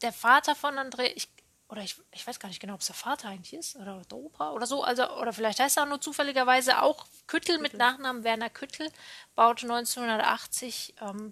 Der 0.02 0.14
Vater 0.14 0.56
von 0.56 0.76
André, 0.76 1.12
ich, 1.16 1.30
oder 1.70 1.82
ich, 1.84 1.96
ich 2.12 2.26
weiß 2.26 2.40
gar 2.40 2.50
nicht 2.50 2.60
genau, 2.60 2.74
ob 2.74 2.82
es 2.82 2.88
der 2.88 2.96
Vater 2.96 3.30
eigentlich 3.30 3.54
ist 3.54 3.76
oder 3.76 4.02
der 4.02 4.18
Opa 4.18 4.52
oder 4.52 4.66
so, 4.66 4.84
also 4.84 5.10
oder 5.18 5.32
vielleicht 5.32 5.60
heißt 5.60 5.78
er 5.78 5.84
auch 5.84 5.88
nur 5.88 6.02
zufälligerweise 6.02 6.82
auch 6.82 7.06
Küttel, 7.28 7.56
Küttel. 7.56 7.62
mit 7.62 7.74
Nachnamen 7.76 8.24
Werner 8.24 8.50
Küttel, 8.50 8.92
baute 9.36 9.68
1980 9.68 10.96
ähm, 11.02 11.32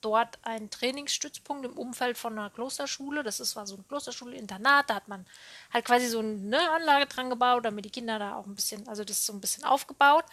dort 0.00 0.38
einen 0.42 0.70
Trainingsstützpunkt 0.70 1.64
im 1.64 1.76
Umfeld 1.76 2.16
von 2.16 2.38
einer 2.38 2.50
Klosterschule. 2.50 3.22
Das 3.22 3.40
ist, 3.40 3.56
war 3.56 3.66
so 3.66 3.76
ein 3.76 3.86
Klosterschule-Internat. 3.86 4.90
Da 4.90 4.94
hat 4.94 5.08
man 5.08 5.26
halt 5.72 5.84
quasi 5.84 6.06
so 6.06 6.20
eine 6.20 6.70
Anlage 6.70 7.06
dran 7.06 7.30
gebaut, 7.30 7.64
damit 7.64 7.84
die 7.84 7.90
Kinder 7.90 8.18
da 8.18 8.36
auch 8.36 8.46
ein 8.46 8.54
bisschen, 8.54 8.86
also 8.88 9.04
das 9.04 9.18
ist 9.18 9.26
so 9.26 9.32
ein 9.32 9.40
bisschen 9.40 9.64
aufgebaut. 9.64 10.24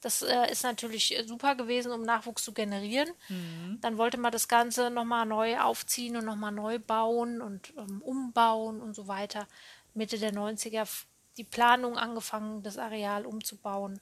Das 0.00 0.22
äh, 0.22 0.50
ist 0.50 0.64
natürlich 0.64 1.16
super 1.26 1.54
gewesen, 1.54 1.92
um 1.92 2.02
Nachwuchs 2.02 2.44
zu 2.44 2.52
generieren. 2.52 3.10
Mhm. 3.28 3.78
Dann 3.80 3.98
wollte 3.98 4.18
man 4.18 4.32
das 4.32 4.48
Ganze 4.48 4.90
nochmal 4.90 5.26
neu 5.26 5.60
aufziehen 5.60 6.16
und 6.16 6.24
nochmal 6.24 6.52
neu 6.52 6.78
bauen 6.78 7.40
und 7.40 7.72
ähm, 7.76 8.02
umbauen 8.02 8.80
und 8.80 8.94
so 8.94 9.06
weiter. 9.08 9.46
Mitte 9.94 10.18
der 10.18 10.32
90er 10.32 10.88
die 11.36 11.44
Planung 11.44 11.96
angefangen, 11.96 12.62
das 12.62 12.78
Areal 12.78 13.26
umzubauen. 13.26 14.00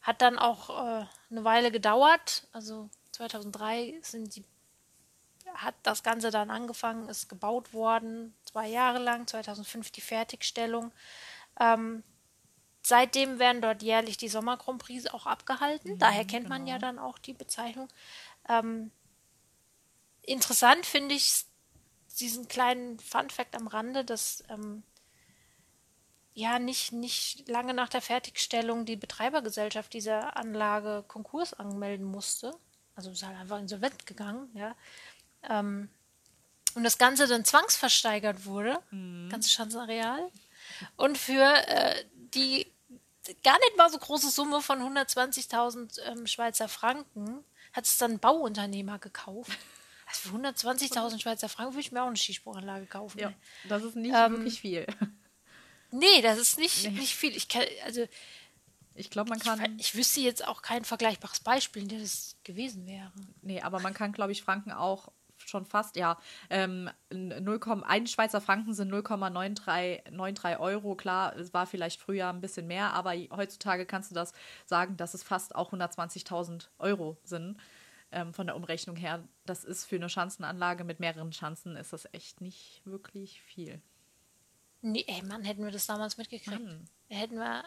Hat 0.00 0.20
dann 0.22 0.38
auch 0.38 0.70
äh, 0.70 1.06
eine 1.30 1.44
Weile 1.44 1.70
gedauert. 1.70 2.48
Also 2.52 2.88
2003 3.12 3.98
sind 4.02 4.34
die 4.34 4.44
hat 5.54 5.74
das 5.82 6.02
Ganze 6.02 6.30
dann 6.30 6.50
angefangen, 6.50 7.08
ist 7.08 7.28
gebaut 7.28 7.72
worden, 7.72 8.34
zwei 8.44 8.68
Jahre 8.68 8.98
lang, 8.98 9.26
2005 9.26 9.90
die 9.90 10.00
Fertigstellung. 10.00 10.92
Ähm, 11.60 12.02
seitdem 12.82 13.38
werden 13.38 13.62
dort 13.62 13.82
jährlich 13.82 14.16
die 14.16 14.28
Sommer 14.28 14.56
Grand 14.56 14.82
Prix 14.82 15.06
auch 15.06 15.26
abgehalten. 15.26 15.94
Mhm, 15.94 15.98
Daher 15.98 16.24
kennt 16.24 16.44
genau. 16.44 16.56
man 16.56 16.66
ja 16.66 16.76
genau. 16.76 16.86
dann 16.86 16.98
auch 16.98 17.18
die 17.18 17.34
Bezeichnung. 17.34 17.88
Ähm, 18.48 18.90
interessant 20.22 20.86
finde 20.86 21.14
ich 21.14 21.44
diesen 22.18 22.48
kleinen 22.48 22.98
Fun-Fact 22.98 23.54
am 23.56 23.66
Rande, 23.66 24.04
dass 24.04 24.44
ähm, 24.48 24.82
ja 26.34 26.58
nicht, 26.58 26.92
nicht 26.92 27.48
lange 27.48 27.74
nach 27.74 27.88
der 27.88 28.02
Fertigstellung 28.02 28.84
die 28.84 28.96
Betreibergesellschaft 28.96 29.92
dieser 29.92 30.36
Anlage 30.36 31.04
Konkurs 31.06 31.54
anmelden 31.54 32.06
musste. 32.06 32.54
Also 32.94 33.10
ist 33.10 33.24
halt 33.24 33.38
einfach 33.38 33.58
insolvent 33.58 34.06
gegangen, 34.06 34.50
ja. 34.54 34.74
Ähm, 35.48 35.88
und 36.74 36.84
das 36.84 36.98
Ganze 36.98 37.26
dann 37.26 37.44
zwangsversteigert 37.44 38.46
wurde, 38.46 38.78
mhm. 38.90 39.28
ganze 39.30 39.50
Schanzenareal. 39.50 40.30
Und 40.96 41.18
für 41.18 41.44
äh, 41.68 42.04
die 42.14 42.66
gar 43.44 43.58
nicht 43.58 43.76
mal 43.76 43.90
so 43.90 43.98
große 43.98 44.30
Summe 44.30 44.62
von 44.62 44.80
120.000 44.80 46.00
ähm, 46.02 46.26
Schweizer 46.26 46.68
Franken 46.68 47.44
hat 47.72 47.84
es 47.84 47.98
dann 47.98 48.12
ein 48.12 48.18
Bauunternehmer 48.18 48.98
gekauft. 48.98 49.58
Also 50.06 50.30
für 50.30 50.36
120.000 50.36 51.20
Schweizer 51.20 51.48
Franken 51.48 51.74
würde 51.74 51.80
ich 51.80 51.92
mir 51.92 52.02
auch 52.02 52.08
eine 52.08 52.16
Skisprunganlage 52.16 52.86
kaufen. 52.86 53.18
Ja, 53.18 53.32
das 53.68 53.82
ist 53.82 53.96
nicht 53.96 54.14
ähm, 54.14 54.32
wirklich 54.32 54.60
viel. 54.60 54.86
Nee, 55.94 56.22
das 56.22 56.38
ist 56.38 56.58
nicht, 56.58 56.84
nee. 56.84 57.00
nicht 57.00 57.14
viel. 57.14 57.36
Ich 57.36 57.48
kann, 57.48 57.64
also 57.84 58.06
ich 58.94 59.10
glaube, 59.10 59.28
man 59.28 59.38
kann. 59.38 59.78
Ich, 59.78 59.88
ich, 59.88 59.94
wüsste 59.94 60.20
jetzt 60.20 60.42
auch 60.46 60.62
kein 60.62 60.86
vergleichbares 60.86 61.40
Beispiel, 61.40 61.82
in 61.82 61.88
dem 61.88 62.00
das 62.00 62.36
gewesen 62.44 62.86
wäre. 62.86 63.12
Nee, 63.42 63.60
aber 63.60 63.78
man 63.78 63.92
kann, 63.92 64.12
glaube 64.12 64.32
ich, 64.32 64.42
Franken 64.42 64.72
auch 64.72 65.12
schon 65.48 65.66
fast, 65.66 65.96
ja, 65.96 66.18
ähm, 66.50 66.90
0,1 67.10 68.08
Schweizer 68.08 68.40
Franken 68.40 68.74
sind 68.74 68.92
0,93 68.92 70.58
Euro. 70.60 70.94
Klar, 70.94 71.36
es 71.36 71.52
war 71.52 71.66
vielleicht 71.66 72.00
früher 72.00 72.28
ein 72.28 72.40
bisschen 72.40 72.66
mehr, 72.66 72.92
aber 72.92 73.14
heutzutage 73.30 73.86
kannst 73.86 74.10
du 74.10 74.14
das 74.14 74.32
sagen, 74.66 74.96
dass 74.96 75.14
es 75.14 75.22
fast 75.22 75.54
auch 75.54 75.72
120.000 75.72 76.68
Euro 76.78 77.16
sind 77.24 77.56
ähm, 78.12 78.32
von 78.32 78.46
der 78.46 78.56
Umrechnung 78.56 78.96
her. 78.96 79.26
Das 79.46 79.64
ist 79.64 79.84
für 79.84 79.96
eine 79.96 80.08
Schanzenanlage 80.08 80.84
mit 80.84 81.00
mehreren 81.00 81.32
Schanzen 81.32 81.76
ist 81.76 81.92
das 81.92 82.06
echt 82.12 82.40
nicht 82.40 82.82
wirklich 82.84 83.40
viel. 83.42 83.80
Nee, 84.82 85.04
ey 85.06 85.22
Mann, 85.22 85.44
hätten 85.44 85.64
wir 85.64 85.70
das 85.70 85.86
damals 85.86 86.16
mitgekriegt. 86.16 86.60
Mann. 86.60 86.88
Hätten 87.08 87.36
wir 87.36 87.64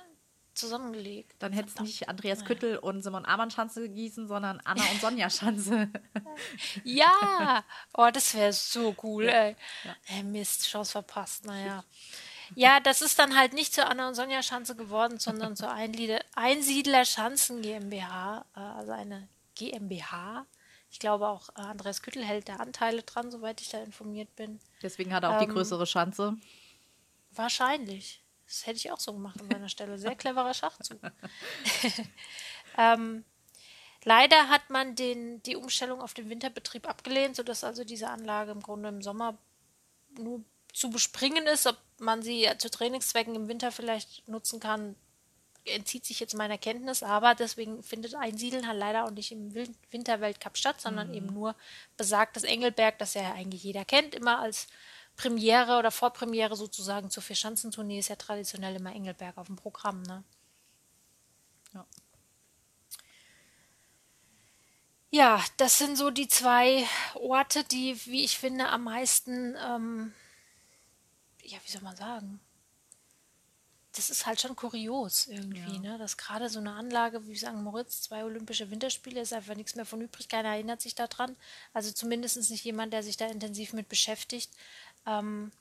zusammengelegt. 0.55 1.35
Dann 1.39 1.53
hätte 1.53 1.69
es 1.69 1.79
nicht 1.79 2.09
Andreas. 2.09 2.45
Küttel 2.45 2.77
und 2.77 3.01
Simon 3.01 3.25
Amann 3.25 3.51
Schanze 3.51 3.89
gießen, 3.89 4.27
sondern 4.27 4.61
Anna 4.63 4.83
und 4.91 5.01
Sonja 5.01 5.29
Schanze. 5.29 5.89
ja, 6.83 7.63
oh, 7.93 8.09
das 8.11 8.33
wäre 8.33 8.53
so 8.53 8.95
cool, 9.03 9.27
ey. 9.27 9.55
Ja. 9.83 9.95
Hey, 10.03 10.23
Mist, 10.23 10.67
Chance 10.67 10.91
verpasst, 10.91 11.45
naja. 11.45 11.83
Ja, 12.53 12.79
das 12.79 13.01
ist 13.01 13.17
dann 13.17 13.35
halt 13.35 13.53
nicht 13.53 13.73
zur 13.73 13.89
Anna 13.89 14.07
und 14.07 14.15
Sonja 14.15 14.43
Schanze 14.43 14.75
geworden, 14.75 15.17
sondern 15.17 15.55
zur 15.55 15.71
Einsiedler 15.71 17.05
Schanzen 17.05 17.61
GmbH, 17.61 18.45
äh, 18.55 18.59
also 18.59 18.91
eine 18.91 19.27
GmbH. 19.55 20.45
Ich 20.91 20.99
glaube 20.99 21.27
auch 21.27 21.49
äh, 21.49 21.61
Andreas 21.61 22.01
Küttel 22.01 22.23
hält 22.23 22.47
da 22.47 22.57
Anteile 22.57 23.03
dran, 23.03 23.31
soweit 23.31 23.61
ich 23.61 23.69
da 23.69 23.81
informiert 23.81 24.35
bin. 24.35 24.59
Deswegen 24.81 25.13
hat 25.13 25.23
er 25.23 25.31
auch 25.31 25.41
ähm, 25.41 25.47
die 25.47 25.53
größere 25.53 25.87
Schanze. 25.87 26.37
Wahrscheinlich. 27.31 28.21
Das 28.47 28.65
hätte 28.67 28.77
ich 28.77 28.91
auch 28.91 28.99
so 28.99 29.13
gemacht 29.13 29.39
an 29.41 29.47
meiner 29.47 29.69
Stelle. 29.69 29.97
Sehr 29.97 30.15
cleverer 30.15 30.53
Schachzug. 30.53 30.99
ähm, 32.77 33.25
leider 34.03 34.49
hat 34.49 34.69
man 34.69 34.95
den, 34.95 35.41
die 35.43 35.55
Umstellung 35.55 36.01
auf 36.01 36.13
den 36.13 36.29
Winterbetrieb 36.29 36.87
abgelehnt, 36.87 37.35
sodass 37.35 37.63
also 37.63 37.83
diese 37.83 38.09
Anlage 38.09 38.51
im 38.51 38.61
Grunde 38.61 38.89
im 38.89 39.01
Sommer 39.01 39.37
nur 40.17 40.43
zu 40.73 40.89
bespringen 40.89 41.47
ist. 41.47 41.65
Ob 41.65 41.77
man 41.99 42.21
sie 42.21 42.47
zu 42.59 42.69
Trainingszwecken 42.69 43.35
im 43.35 43.47
Winter 43.47 43.71
vielleicht 43.71 44.27
nutzen 44.27 44.59
kann, 44.59 44.95
entzieht 45.65 46.05
sich 46.05 46.19
jetzt 46.19 46.35
meiner 46.35 46.57
Kenntnis, 46.57 47.03
aber 47.03 47.35
deswegen 47.35 47.81
findet 47.81 48.15
Einsiedeln 48.15 48.67
halt 48.67 48.77
leider 48.77 49.05
auch 49.05 49.11
nicht 49.11 49.31
im 49.31 49.53
Winterweltcup 49.89 50.57
statt, 50.57 50.79
sondern 50.79 51.09
mhm. 51.09 51.13
eben 51.15 51.33
nur 51.33 51.55
besagtes 51.97 52.43
Engelberg, 52.43 52.99
das 52.99 53.15
ja 53.15 53.33
eigentlich 53.33 53.63
jeder 53.63 53.85
kennt, 53.85 54.13
immer 54.15 54.39
als 54.39 54.67
Premiere 55.15 55.77
oder 55.77 55.91
Vorpremiere 55.91 56.55
sozusagen 56.55 57.09
zur 57.09 57.23
Vierschanzentournee 57.23 57.99
ist 57.99 58.09
ja 58.09 58.15
traditionell 58.15 58.75
immer 58.75 58.93
Engelberg 58.93 59.37
auf 59.37 59.47
dem 59.47 59.55
Programm, 59.55 60.01
ne? 60.03 60.23
Ja. 61.73 61.85
Ja, 65.15 65.41
das 65.55 65.77
sind 65.77 65.97
so 65.97 66.09
die 66.09 66.27
zwei 66.27 66.85
Orte, 67.13 67.63
die, 67.63 68.05
wie 68.05 68.25
ich 68.25 68.37
finde, 68.37 68.67
am 68.67 68.83
meisten, 68.83 69.55
ähm, 69.65 70.13
ja, 71.41 71.57
wie 71.65 71.71
soll 71.71 71.83
man 71.83 71.95
sagen? 71.95 72.41
Das 73.93 74.09
ist 74.09 74.25
halt 74.25 74.41
schon 74.41 74.57
kurios 74.57 75.27
irgendwie, 75.27 75.75
ja. 75.75 75.91
ne? 75.93 75.97
Dass 75.97 76.17
gerade 76.17 76.49
so 76.49 76.59
eine 76.59 76.73
Anlage 76.73 77.25
wie 77.27 77.37
St. 77.37 77.53
Moritz, 77.53 78.01
zwei 78.01 78.25
Olympische 78.25 78.69
Winterspiele, 78.69 79.21
ist 79.21 79.31
einfach 79.31 79.55
nichts 79.55 79.75
mehr 79.75 79.85
von 79.85 80.01
übrig, 80.01 80.27
keiner 80.27 80.49
erinnert 80.49 80.81
sich 80.81 80.95
daran. 80.95 81.37
Also 81.73 81.93
zumindest 81.93 82.49
nicht 82.49 82.65
jemand, 82.65 82.91
der 82.91 83.01
sich 83.01 83.15
da 83.15 83.27
intensiv 83.27 83.71
mit 83.71 83.87
beschäftigt. 83.87 84.51
Ähm, 85.05 85.51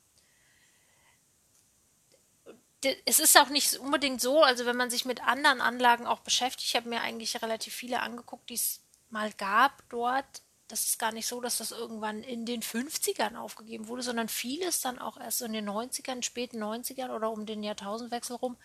es 3.07 3.19
ist 3.19 3.39
auch 3.39 3.49
nicht 3.49 3.77
unbedingt 3.77 4.21
so, 4.21 4.43
also 4.43 4.67
wenn 4.67 4.77
man 4.77 4.91
sich 4.91 5.05
mit 5.05 5.27
anderen 5.27 5.61
Anlagen 5.61 6.07
auch 6.07 6.21
beschäftigt, 6.21 6.69
ich 6.69 6.77
habe 6.77 6.89
mir 6.89 7.01
eigentlich 7.01 7.41
relativ 7.43 7.75
viele 7.75 8.01
angeguckt, 8.01 8.51
die 8.51 8.55
es 8.55 8.83
mal 9.11 9.33
gab 9.33 9.89
dort. 9.89 10.43
Das 10.69 10.87
ist 10.87 10.99
gar 10.99 11.13
nicht 11.13 11.27
so, 11.27 11.41
dass 11.41 11.59
das 11.59 11.73
irgendwann 11.73 12.23
in 12.23 12.47
den 12.47 12.63
50ern 12.63 13.37
aufgegeben 13.37 13.89
wurde, 13.89 14.03
sondern 14.03 14.29
vieles 14.29 14.81
dann 14.81 14.99
auch 14.99 15.19
erst 15.19 15.43
in 15.43 15.53
den 15.53 15.69
90ern, 15.69 16.23
späten 16.23 16.63
90ern 16.63 17.11
oder 17.11 17.31
um 17.31 17.47
den 17.47 17.63
Jahrtausendwechsel 17.63 18.37
rum. 18.37 18.57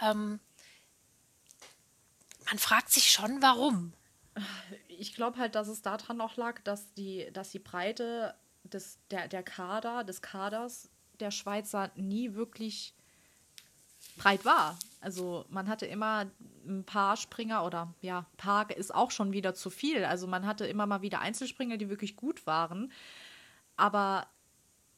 Ähm, 0.00 0.40
man 2.46 2.58
fragt 2.58 2.90
sich 2.90 3.10
schon, 3.10 3.42
warum. 3.42 3.92
Ich 4.88 5.14
glaube 5.14 5.38
halt, 5.38 5.54
dass 5.54 5.68
es 5.68 5.82
daran 5.82 6.20
auch 6.20 6.36
lag, 6.36 6.60
dass 6.62 6.92
die, 6.94 7.30
dass 7.32 7.50
die 7.50 7.58
Breite 7.58 8.34
des, 8.72 8.98
der, 9.10 9.28
der 9.28 9.42
Kader, 9.42 10.04
des 10.04 10.22
Kaders 10.22 10.90
der 11.20 11.30
Schweizer 11.30 11.90
nie 11.96 12.34
wirklich 12.34 12.94
breit 14.18 14.44
war. 14.44 14.78
Also 15.00 15.44
man 15.48 15.68
hatte 15.68 15.86
immer 15.86 16.26
ein 16.66 16.84
paar 16.84 17.16
Springer 17.16 17.64
oder 17.64 17.94
ja, 18.00 18.26
paar 18.36 18.70
ist 18.70 18.94
auch 18.94 19.10
schon 19.10 19.32
wieder 19.32 19.54
zu 19.54 19.70
viel. 19.70 20.04
Also 20.04 20.26
man 20.26 20.46
hatte 20.46 20.66
immer 20.66 20.86
mal 20.86 21.02
wieder 21.02 21.20
Einzelspringer, 21.20 21.76
die 21.76 21.88
wirklich 21.88 22.16
gut 22.16 22.46
waren. 22.46 22.92
Aber 23.76 24.26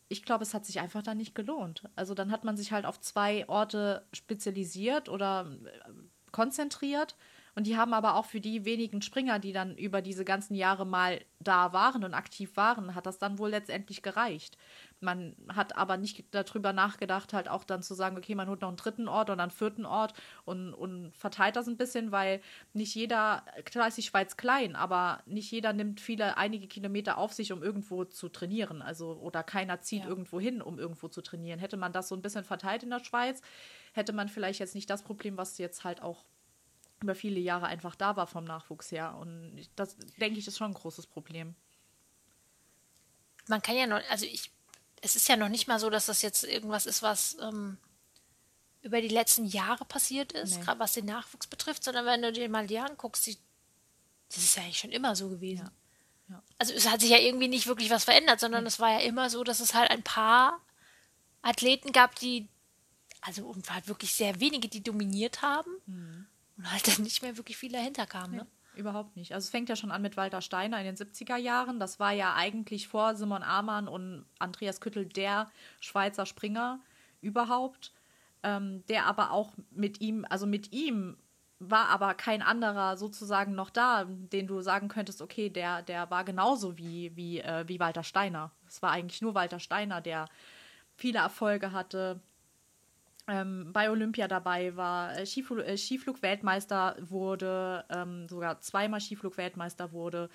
ich 0.08 0.22
glaube, 0.22 0.42
es 0.42 0.54
hat 0.54 0.64
sich 0.64 0.80
einfach 0.80 1.02
dann 1.02 1.18
nicht 1.18 1.34
gelohnt. 1.34 1.82
Also 1.94 2.14
dann 2.14 2.30
hat 2.32 2.44
man 2.44 2.56
sich 2.56 2.72
halt 2.72 2.87
auf 2.87 3.00
zwei 3.00 3.48
Orte 3.48 4.06
spezialisiert 4.12 5.08
oder 5.08 5.46
äh, 5.64 5.90
konzentriert 6.32 7.16
und 7.58 7.66
die 7.66 7.76
haben 7.76 7.92
aber 7.92 8.14
auch 8.14 8.24
für 8.24 8.40
die 8.40 8.64
wenigen 8.64 9.02
Springer, 9.02 9.40
die 9.40 9.52
dann 9.52 9.76
über 9.76 10.00
diese 10.00 10.24
ganzen 10.24 10.54
Jahre 10.54 10.86
mal 10.86 11.18
da 11.40 11.72
waren 11.72 12.04
und 12.04 12.14
aktiv 12.14 12.56
waren, 12.56 12.94
hat 12.94 13.04
das 13.04 13.18
dann 13.18 13.40
wohl 13.40 13.50
letztendlich 13.50 14.00
gereicht. 14.00 14.56
Man 15.00 15.34
hat 15.48 15.76
aber 15.76 15.96
nicht 15.96 16.24
darüber 16.30 16.72
nachgedacht, 16.72 17.32
halt 17.32 17.48
auch 17.48 17.64
dann 17.64 17.82
zu 17.82 17.94
sagen, 17.94 18.16
okay, 18.16 18.36
man 18.36 18.48
holt 18.48 18.60
noch 18.60 18.68
einen 18.68 18.76
dritten 18.76 19.08
Ort 19.08 19.28
oder 19.28 19.42
einen 19.42 19.50
vierten 19.50 19.86
Ort 19.86 20.14
und, 20.44 20.72
und 20.72 21.16
verteilt 21.16 21.56
das 21.56 21.66
ein 21.66 21.76
bisschen, 21.76 22.12
weil 22.12 22.42
nicht 22.74 22.94
jeder, 22.94 23.44
klar 23.64 23.88
ist 23.88 23.98
die 23.98 24.02
Schweiz 24.02 24.36
klein, 24.36 24.76
aber 24.76 25.20
nicht 25.26 25.50
jeder 25.50 25.72
nimmt 25.72 26.00
viele, 26.00 26.36
einige 26.36 26.68
Kilometer 26.68 27.18
auf 27.18 27.32
sich, 27.32 27.50
um 27.50 27.64
irgendwo 27.64 28.04
zu 28.04 28.28
trainieren. 28.28 28.82
Also, 28.82 29.14
oder 29.14 29.42
keiner 29.42 29.80
zieht 29.80 30.04
ja. 30.04 30.08
irgendwo 30.08 30.38
hin, 30.38 30.62
um 30.62 30.78
irgendwo 30.78 31.08
zu 31.08 31.22
trainieren. 31.22 31.58
Hätte 31.58 31.76
man 31.76 31.92
das 31.92 32.06
so 32.06 32.14
ein 32.14 32.22
bisschen 32.22 32.44
verteilt 32.44 32.84
in 32.84 32.90
der 32.90 33.04
Schweiz, 33.04 33.42
hätte 33.94 34.12
man 34.12 34.28
vielleicht 34.28 34.60
jetzt 34.60 34.76
nicht 34.76 34.88
das 34.88 35.02
Problem, 35.02 35.36
was 35.36 35.58
jetzt 35.58 35.82
halt 35.82 36.02
auch 36.02 36.24
über 37.00 37.14
viele 37.14 37.40
Jahre 37.40 37.66
einfach 37.66 37.94
da 37.94 38.16
war 38.16 38.26
vom 38.26 38.44
Nachwuchs 38.44 38.90
her. 38.90 39.16
Und 39.20 39.68
das, 39.76 39.96
denke 40.20 40.38
ich, 40.38 40.46
ist 40.46 40.58
schon 40.58 40.72
ein 40.72 40.74
großes 40.74 41.06
Problem. 41.06 41.54
Man 43.46 43.62
kann 43.62 43.76
ja 43.76 43.86
noch, 43.86 44.00
also 44.10 44.26
ich, 44.26 44.50
es 45.00 45.16
ist 45.16 45.28
ja 45.28 45.36
noch 45.36 45.48
nicht 45.48 45.68
mal 45.68 45.78
so, 45.78 45.90
dass 45.90 46.06
das 46.06 46.22
jetzt 46.22 46.44
irgendwas 46.44 46.86
ist, 46.86 47.02
was 47.02 47.36
ähm, 47.40 47.78
über 48.82 49.00
die 49.00 49.08
letzten 49.08 49.46
Jahre 49.46 49.84
passiert 49.84 50.32
ist, 50.32 50.56
nee. 50.56 50.64
gerade 50.64 50.80
was 50.80 50.92
den 50.92 51.06
Nachwuchs 51.06 51.46
betrifft, 51.46 51.84
sondern 51.84 52.04
wenn 52.06 52.22
du 52.22 52.32
dir 52.32 52.48
mal 52.48 52.66
die 52.66 52.78
anguckst, 52.78 53.26
die, 53.26 53.38
das 54.28 54.38
ist 54.38 54.56
ja 54.56 54.62
eigentlich 54.62 54.78
schon 54.78 54.92
immer 54.92 55.16
so 55.16 55.28
gewesen. 55.28 55.64
Ja. 55.64 55.72
Ja. 56.30 56.42
Also 56.58 56.74
es 56.74 56.88
hat 56.90 57.00
sich 57.00 57.10
ja 57.10 57.18
irgendwie 57.18 57.48
nicht 57.48 57.66
wirklich 57.66 57.90
was 57.90 58.04
verändert, 58.04 58.40
sondern 58.40 58.64
nee. 58.64 58.68
es 58.68 58.80
war 58.80 58.90
ja 58.90 59.00
immer 59.00 59.30
so, 59.30 59.44
dass 59.44 59.60
es 59.60 59.74
halt 59.74 59.90
ein 59.90 60.02
paar 60.02 60.60
Athleten 61.40 61.92
gab, 61.92 62.16
die, 62.16 62.48
also 63.22 63.46
und 63.46 63.72
halt 63.72 63.88
wirklich 63.88 64.12
sehr 64.12 64.38
wenige, 64.40 64.68
die 64.68 64.82
dominiert 64.82 65.40
haben 65.40 65.70
mhm. 65.86 66.26
Und 66.58 66.70
halt 66.70 66.86
dann 66.88 67.02
nicht 67.04 67.22
mehr 67.22 67.36
wirklich 67.36 67.56
viel 67.56 67.72
dahinter 67.72 68.06
kam. 68.06 68.32
Nee, 68.32 68.36
ne? 68.38 68.46
Überhaupt 68.74 69.16
nicht. 69.16 69.32
Also 69.32 69.46
es 69.46 69.50
fängt 69.50 69.68
ja 69.68 69.76
schon 69.76 69.90
an 69.90 70.02
mit 70.02 70.16
Walter 70.16 70.40
Steiner 70.40 70.78
in 70.78 70.84
den 70.84 70.96
70er 70.96 71.36
Jahren. 71.36 71.80
Das 71.80 71.98
war 71.98 72.12
ja 72.12 72.34
eigentlich 72.34 72.86
vor 72.86 73.16
Simon 73.16 73.42
Amann 73.42 73.88
und 73.88 74.24
Andreas 74.38 74.80
Küttel 74.80 75.06
der 75.06 75.50
Schweizer 75.80 76.26
Springer 76.26 76.80
überhaupt, 77.20 77.92
ähm, 78.42 78.84
der 78.86 79.06
aber 79.06 79.32
auch 79.32 79.52
mit 79.70 80.00
ihm, 80.00 80.24
also 80.28 80.46
mit 80.46 80.72
ihm 80.72 81.16
war 81.60 81.88
aber 81.88 82.14
kein 82.14 82.40
anderer 82.40 82.96
sozusagen 82.96 83.54
noch 83.54 83.70
da, 83.70 84.04
den 84.04 84.46
du 84.46 84.60
sagen 84.60 84.86
könntest, 84.86 85.22
okay, 85.22 85.50
der, 85.50 85.82
der 85.82 86.08
war 86.10 86.22
genauso 86.22 86.78
wie, 86.78 87.16
wie, 87.16 87.40
äh, 87.40 87.64
wie 87.66 87.80
Walter 87.80 88.04
Steiner. 88.04 88.52
Es 88.68 88.80
war 88.80 88.92
eigentlich 88.92 89.22
nur 89.22 89.34
Walter 89.34 89.58
Steiner, 89.58 90.00
der 90.00 90.26
viele 90.94 91.18
Erfolge 91.18 91.72
hatte, 91.72 92.20
ähm, 93.28 93.70
bei 93.73 93.90
Olympia 93.90 94.26
dabei 94.28 94.76
war, 94.76 95.16
äh, 95.16 95.26
Skiflug, 95.26 95.58
äh, 95.61 95.76
Skiflug-Weltmeister 95.76 96.97
wurde, 97.00 97.85
ähm, 97.90 98.28
sogar 98.28 98.61
zweimal 98.61 99.00
Skiflug-Weltmeister 99.00 99.92
wurde, 99.92 100.30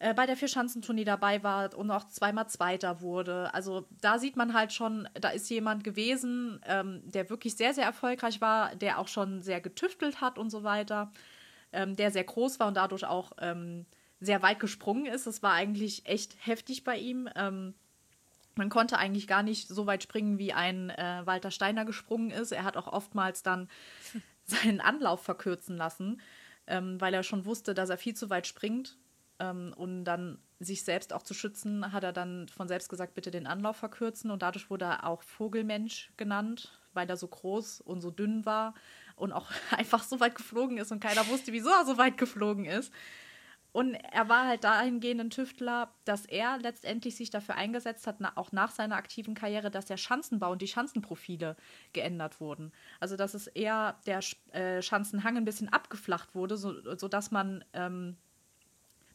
äh, 0.00 0.14
bei 0.14 0.26
der 0.26 0.36
Vierschanzentournee 0.36 1.04
dabei 1.04 1.42
war 1.42 1.76
und 1.76 1.90
auch 1.90 2.04
zweimal 2.08 2.48
Zweiter 2.48 3.00
wurde. 3.00 3.52
Also 3.54 3.86
da 4.00 4.18
sieht 4.18 4.36
man 4.36 4.54
halt 4.54 4.72
schon, 4.72 5.08
da 5.14 5.30
ist 5.30 5.48
jemand 5.50 5.84
gewesen, 5.84 6.60
ähm, 6.66 7.02
der 7.04 7.30
wirklich 7.30 7.56
sehr, 7.56 7.74
sehr 7.74 7.84
erfolgreich 7.84 8.40
war, 8.40 8.74
der 8.76 8.98
auch 8.98 9.08
schon 9.08 9.42
sehr 9.42 9.60
getüftelt 9.60 10.20
hat 10.20 10.38
und 10.38 10.50
so 10.50 10.62
weiter, 10.62 11.12
ähm, 11.72 11.96
der 11.96 12.10
sehr 12.10 12.24
groß 12.24 12.60
war 12.60 12.68
und 12.68 12.76
dadurch 12.76 13.06
auch 13.06 13.32
ähm, 13.40 13.86
sehr 14.20 14.42
weit 14.42 14.60
gesprungen 14.60 15.06
ist. 15.06 15.26
Das 15.26 15.42
war 15.42 15.52
eigentlich 15.52 16.06
echt 16.06 16.36
heftig 16.46 16.84
bei 16.84 16.96
ihm. 16.96 17.28
Man 18.58 18.70
konnte 18.70 18.98
eigentlich 18.98 19.28
gar 19.28 19.42
nicht 19.42 19.68
so 19.68 19.86
weit 19.86 20.02
springen, 20.02 20.38
wie 20.38 20.52
ein 20.52 20.90
äh, 20.90 21.22
Walter 21.24 21.50
Steiner 21.50 21.84
gesprungen 21.84 22.30
ist. 22.30 22.52
Er 22.52 22.64
hat 22.64 22.76
auch 22.76 22.88
oftmals 22.88 23.42
dann 23.42 23.68
seinen 24.44 24.80
Anlauf 24.80 25.22
verkürzen 25.22 25.76
lassen, 25.76 26.20
ähm, 26.66 27.00
weil 27.00 27.14
er 27.14 27.22
schon 27.22 27.46
wusste, 27.46 27.72
dass 27.72 27.88
er 27.88 27.98
viel 27.98 28.14
zu 28.14 28.30
weit 28.30 28.46
springt. 28.46 28.98
Ähm, 29.38 29.72
und 29.76 30.04
dann 30.04 30.38
sich 30.58 30.82
selbst 30.82 31.12
auch 31.12 31.22
zu 31.22 31.34
schützen, 31.34 31.92
hat 31.92 32.02
er 32.02 32.12
dann 32.12 32.48
von 32.48 32.66
selbst 32.66 32.88
gesagt, 32.88 33.14
bitte 33.14 33.30
den 33.30 33.46
Anlauf 33.46 33.76
verkürzen. 33.76 34.32
Und 34.32 34.42
dadurch 34.42 34.70
wurde 34.70 34.86
er 34.86 35.06
auch 35.06 35.22
Vogelmensch 35.22 36.10
genannt, 36.16 36.80
weil 36.94 37.08
er 37.08 37.16
so 37.16 37.28
groß 37.28 37.80
und 37.80 38.00
so 38.00 38.10
dünn 38.10 38.44
war 38.44 38.74
und 39.14 39.32
auch 39.32 39.50
einfach 39.70 40.02
so 40.02 40.18
weit 40.18 40.34
geflogen 40.34 40.78
ist 40.78 40.90
und 40.90 41.00
keiner 41.00 41.28
wusste, 41.28 41.52
wieso 41.52 41.70
er 41.70 41.86
so 41.86 41.96
weit 41.96 42.18
geflogen 42.18 42.64
ist. 42.64 42.92
Und 43.78 43.94
er 43.94 44.28
war 44.28 44.48
halt 44.48 44.64
dahingehend 44.64 45.20
ein 45.20 45.30
Tüftler, 45.30 45.94
dass 46.04 46.26
er 46.26 46.58
letztendlich 46.58 47.14
sich 47.14 47.30
dafür 47.30 47.54
eingesetzt 47.54 48.08
hat, 48.08 48.16
auch 48.34 48.50
nach 48.50 48.72
seiner 48.72 48.96
aktiven 48.96 49.34
Karriere, 49.34 49.70
dass 49.70 49.84
der 49.84 49.96
Schanzenbau 49.96 50.50
und 50.50 50.62
die 50.62 50.66
Schanzenprofile 50.66 51.54
geändert 51.92 52.40
wurden. 52.40 52.72
Also 52.98 53.14
dass 53.14 53.34
es 53.34 53.46
eher 53.46 54.00
der 54.04 54.18
äh, 54.50 54.82
Schanzenhang 54.82 55.36
ein 55.36 55.44
bisschen 55.44 55.68
abgeflacht 55.68 56.34
wurde, 56.34 56.56
so, 56.56 56.96
sodass 56.96 57.30
man 57.30 57.64
ähm, 57.72 58.16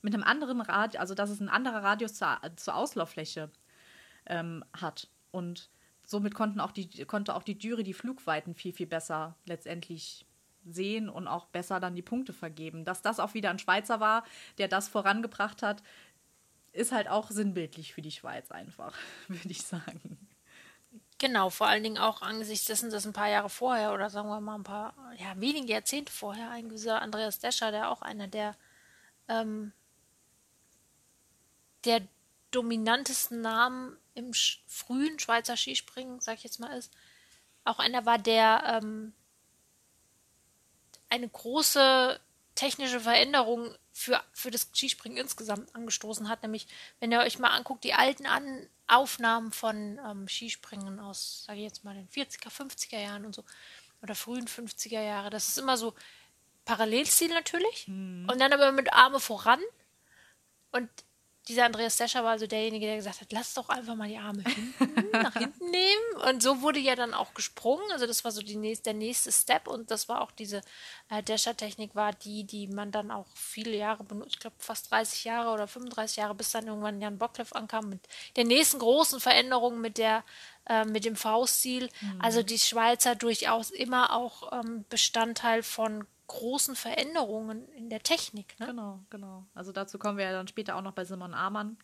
mit 0.02 0.14
einem 0.14 0.24
anderen 0.24 0.62
Radius, 0.62 1.02
also 1.02 1.14
dass 1.14 1.30
es 1.30 1.42
ein 1.42 1.50
anderer 1.50 1.84
Radius 1.84 2.14
zur, 2.14 2.40
zur 2.56 2.76
Auslauffläche 2.78 3.52
ähm, 4.28 4.64
hat. 4.72 5.10
Und 5.32 5.72
somit 6.06 6.36
konnten 6.36 6.62
auch 6.62 6.72
die, 6.72 7.04
konnte 7.04 7.36
auch 7.36 7.44
die 7.44 7.58
Düre 7.58 7.84
die 7.84 7.94
Flugweiten 7.94 8.56
viel, 8.56 8.72
viel 8.72 8.88
besser 8.88 9.36
letztendlich 9.46 10.26
sehen 10.66 11.10
und 11.10 11.28
auch 11.28 11.48
besser 11.48 11.80
dann 11.80 11.96
die 11.96 12.02
Punkte 12.02 12.34
vergeben. 12.34 12.86
Dass 12.86 13.02
das 13.02 13.20
auch 13.20 13.34
wieder 13.34 13.50
ein 13.50 13.60
Schweizer 13.60 14.00
war, 14.00 14.24
der 14.58 14.68
das 14.68 14.88
vorangebracht 14.88 15.62
hat, 15.62 15.84
ist 16.72 16.92
halt 16.92 17.08
auch 17.08 17.30
sinnbildlich 17.30 17.94
für 17.94 18.02
die 18.02 18.12
Schweiz 18.12 18.52
einfach, 18.52 18.96
würde 19.28 19.50
ich 19.50 19.64
sagen. 19.64 20.18
Genau, 21.20 21.50
vor 21.50 21.68
allen 21.68 21.84
Dingen 21.84 22.00
auch 22.00 22.22
angesichts 22.22 22.66
dessen, 22.66 22.90
dass 22.90 23.06
ein 23.06 23.14
paar 23.14 23.30
Jahre 23.30 23.50
vorher 23.50 23.94
oder 23.94 24.10
sagen 24.10 24.28
wir 24.28 24.42
mal 24.42 24.56
ein 24.56 24.64
paar, 24.64 24.94
ja, 25.18 25.40
wenige 25.40 25.72
Jahrzehnte 25.72 26.12
vorher 26.12 26.50
ein 26.50 26.68
gewisser 26.68 27.02
Andreas 27.02 27.40
Descher, 27.40 27.72
der 27.72 27.92
auch 27.92 28.02
einer 28.02 28.28
der, 28.28 28.58
ähm, 29.30 29.72
der 31.86 32.02
dominantesten 32.52 33.42
Namen 33.42 33.96
im 34.16 34.34
frühen 34.68 35.18
Schweizer 35.18 35.56
Skispringen, 35.56 36.20
sag 36.20 36.36
ich 36.36 36.44
jetzt 36.44 36.60
mal, 36.60 36.78
ist, 36.78 36.92
auch 37.64 37.80
einer 37.80 38.06
war, 38.06 38.18
der 38.18 38.82
ähm, 38.82 39.14
eine 41.14 41.30
große 41.30 42.20
technische 42.56 43.00
Veränderung 43.00 43.74
für, 43.92 44.20
für 44.32 44.50
das 44.50 44.70
Skispringen 44.74 45.18
insgesamt 45.18 45.74
angestoßen 45.76 46.28
hat. 46.28 46.42
Nämlich, 46.42 46.68
wenn 47.00 47.12
ihr 47.12 47.20
euch 47.20 47.38
mal 47.38 47.50
anguckt, 47.50 47.84
die 47.84 47.94
alten 47.94 48.26
An 48.26 48.68
Aufnahmen 48.88 49.52
von 49.52 50.00
ähm, 50.06 50.28
Skispringen 50.28 51.00
aus, 51.00 51.46
sage 51.46 51.60
ich 51.60 51.66
jetzt 51.66 51.84
mal, 51.84 51.94
den 51.94 52.10
40er, 52.10 52.50
50er 52.50 53.00
Jahren 53.00 53.26
und 53.26 53.36
so, 53.36 53.44
oder 54.02 54.16
frühen 54.16 54.48
50er 54.48 55.02
Jahre, 55.02 55.30
das 55.30 55.48
ist 55.48 55.58
immer 55.58 55.78
so 55.78 55.94
Parallelstil 56.66 57.30
natürlich 57.30 57.88
mhm. 57.88 58.28
und 58.30 58.40
dann 58.40 58.52
aber 58.52 58.72
mit 58.72 58.92
Arme 58.92 59.20
voran. 59.20 59.60
Und 60.72 60.90
dieser 61.48 61.66
Andreas 61.66 61.98
Descher 61.98 62.24
war 62.24 62.32
also 62.32 62.48
derjenige, 62.48 62.86
der 62.86 62.96
gesagt 62.96 63.20
hat, 63.22 63.32
lass 63.32 63.54
doch 63.54 63.70
einfach 63.70 63.96
mal 63.96 64.08
die 64.08 64.18
Arme 64.18 64.44
hinten, 64.48 65.10
nach 65.12 65.34
hinten 65.34 65.70
nehmen. 65.72 66.30
Und 66.30 66.42
so 66.42 66.62
wurde 66.62 66.80
ja 66.80 66.96
dann 66.96 67.14
auch 67.14 67.34
gesprungen. 67.34 67.84
Also 67.92 68.08
das 68.08 68.24
war 68.24 68.32
so 68.32 68.42
die 68.42 68.56
nächste, 68.56 68.86
der 68.86 68.94
nächste 68.94 69.32
Step. 69.32 69.68
Und 69.68 69.92
das 69.92 70.08
war 70.08 70.22
auch 70.22 70.32
diese 70.32 70.62
äh, 71.10 71.22
Descher-Technik, 71.22 71.96
war 71.96 72.14
die, 72.14 72.46
die 72.46 72.68
man 72.68 72.92
dann 72.92 73.12
auch 73.12 73.28
viele 73.36 73.76
Jahre 73.76 74.04
benutzt, 74.04 74.36
ich 74.36 74.40
glaube 74.40 74.56
fast 74.60 74.92
30 74.92 75.26
Jahre 75.26 75.52
oder 75.52 75.68
35 75.68 76.18
Jahre, 76.18 76.36
bis 76.36 76.52
dann 76.52 76.68
irgendwann 76.68 77.02
Jan 77.02 77.18
Bockleff 77.18 77.54
ankam 77.54 77.90
mit 77.90 78.00
der 78.36 78.46
nächsten 78.46 78.80
großen 78.80 79.20
Veränderung 79.20 79.82
mit 79.82 79.98
der 79.98 80.24
äh, 80.68 80.86
mit 80.86 81.04
dem 81.04 81.16
V-Stil. 81.18 81.90
Mhm. 82.00 82.22
Also 82.22 82.42
die 82.42 82.60
Schweizer 82.60 83.16
durchaus 83.16 83.70
immer 83.70 84.14
auch 84.14 84.52
ähm, 84.54 84.86
Bestandteil 84.90 85.62
von 85.62 86.08
großen 86.34 86.76
Veränderungen 86.76 87.68
in 87.74 87.90
der 87.90 88.02
Technik. 88.02 88.60
Ne? 88.60 88.68
Genau, 88.68 89.00
genau. 89.10 89.46
Also 89.54 89.72
dazu 89.72 90.00
kommen 90.00 90.18
wir 90.18 90.26
ja 90.26 90.32
dann 90.32 90.48
später 90.48 90.76
auch 90.76 90.82
noch 90.82 90.94
bei 90.94 91.06
Simon 91.06 91.34
Amann. 91.34 91.78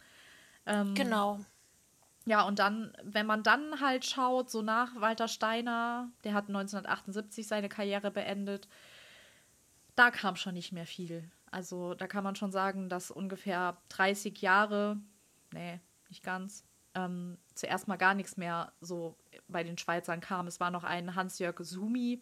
Ähm, 0.65 0.95
genau. 0.95 1.39
Ja, 2.25 2.43
und 2.43 2.59
dann, 2.59 2.93
wenn 3.03 3.25
man 3.25 3.43
dann 3.43 3.79
halt 3.79 4.05
schaut, 4.05 4.49
so 4.49 4.61
nach 4.61 4.99
Walter 4.99 5.27
Steiner, 5.27 6.09
der 6.23 6.33
hat 6.33 6.47
1978 6.47 7.47
seine 7.47 7.69
Karriere 7.69 8.11
beendet, 8.11 8.67
da 9.95 10.11
kam 10.11 10.35
schon 10.35 10.53
nicht 10.53 10.71
mehr 10.71 10.85
viel. 10.85 11.29
Also 11.51 11.93
da 11.93 12.07
kann 12.07 12.23
man 12.23 12.35
schon 12.35 12.51
sagen, 12.51 12.89
dass 12.89 13.11
ungefähr 13.11 13.77
30 13.89 14.41
Jahre, 14.41 14.97
nee, 15.53 15.79
nicht 16.09 16.23
ganz, 16.23 16.63
ähm, 16.95 17.37
zuerst 17.53 17.87
mal 17.87 17.97
gar 17.97 18.13
nichts 18.13 18.37
mehr 18.37 18.71
so 18.81 19.15
bei 19.47 19.63
den 19.63 19.77
Schweizern 19.77 20.21
kam. 20.21 20.47
Es 20.47 20.59
war 20.59 20.71
noch 20.71 20.83
ein 20.83 21.15
Hans-Jörg 21.15 21.59
Sumi, 21.59 22.21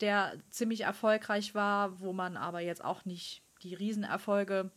der 0.00 0.34
ziemlich 0.50 0.82
erfolgreich 0.82 1.54
war, 1.54 2.00
wo 2.00 2.12
man 2.12 2.36
aber 2.36 2.60
jetzt 2.60 2.84
auch 2.84 3.04
nicht 3.04 3.42
die 3.62 3.74
Riesenerfolge, 3.74 4.70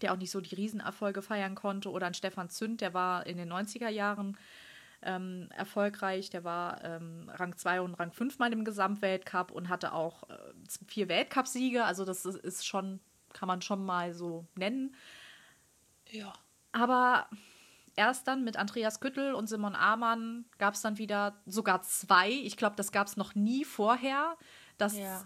der 0.00 0.12
auch 0.12 0.16
nicht 0.16 0.30
so 0.30 0.40
die 0.40 0.54
Riesenerfolge 0.54 1.22
feiern 1.22 1.54
konnte. 1.54 1.90
Oder 1.90 2.06
ein 2.06 2.14
Stefan 2.14 2.48
Zünd, 2.48 2.80
der 2.80 2.94
war 2.94 3.26
in 3.26 3.36
den 3.36 3.52
90er 3.52 3.88
Jahren 3.88 4.36
ähm, 5.02 5.48
erfolgreich. 5.56 6.30
Der 6.30 6.44
war 6.44 6.84
ähm, 6.84 7.30
Rang 7.34 7.56
2 7.56 7.80
und 7.80 7.94
Rang 7.94 8.12
5 8.12 8.38
mal 8.38 8.52
im 8.52 8.64
Gesamtweltcup 8.64 9.50
und 9.50 9.68
hatte 9.68 9.92
auch 9.92 10.28
äh, 10.28 10.36
vier 10.86 11.08
Weltcupsiege. 11.08 11.84
Also 11.84 12.04
das 12.04 12.24
ist, 12.24 12.36
ist 12.36 12.66
schon, 12.66 13.00
kann 13.32 13.48
man 13.48 13.62
schon 13.62 13.84
mal 13.84 14.14
so 14.14 14.46
nennen. 14.54 14.94
Ja. 16.10 16.32
Aber 16.72 17.28
erst 17.96 18.26
dann 18.28 18.44
mit 18.44 18.56
Andreas 18.56 19.00
Güttel 19.00 19.34
und 19.34 19.48
Simon 19.48 19.74
Amann 19.74 20.44
gab 20.58 20.74
es 20.74 20.82
dann 20.82 20.98
wieder 20.98 21.40
sogar 21.46 21.82
zwei. 21.82 22.30
Ich 22.30 22.56
glaube, 22.56 22.76
das 22.76 22.92
gab 22.92 23.06
es 23.06 23.16
noch 23.16 23.34
nie 23.34 23.64
vorher. 23.64 24.36
Das 24.78 24.96
ja. 24.96 25.24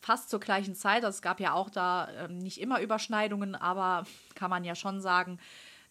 fast 0.00 0.30
zur 0.30 0.40
gleichen 0.40 0.74
Zeit. 0.74 1.04
Also 1.04 1.16
es 1.16 1.22
gab 1.22 1.40
ja 1.40 1.54
auch 1.54 1.70
da 1.70 2.08
ähm, 2.10 2.38
nicht 2.38 2.60
immer 2.60 2.80
Überschneidungen, 2.80 3.54
aber 3.54 4.06
kann 4.34 4.50
man 4.50 4.64
ja 4.64 4.74
schon 4.74 5.00
sagen, 5.00 5.38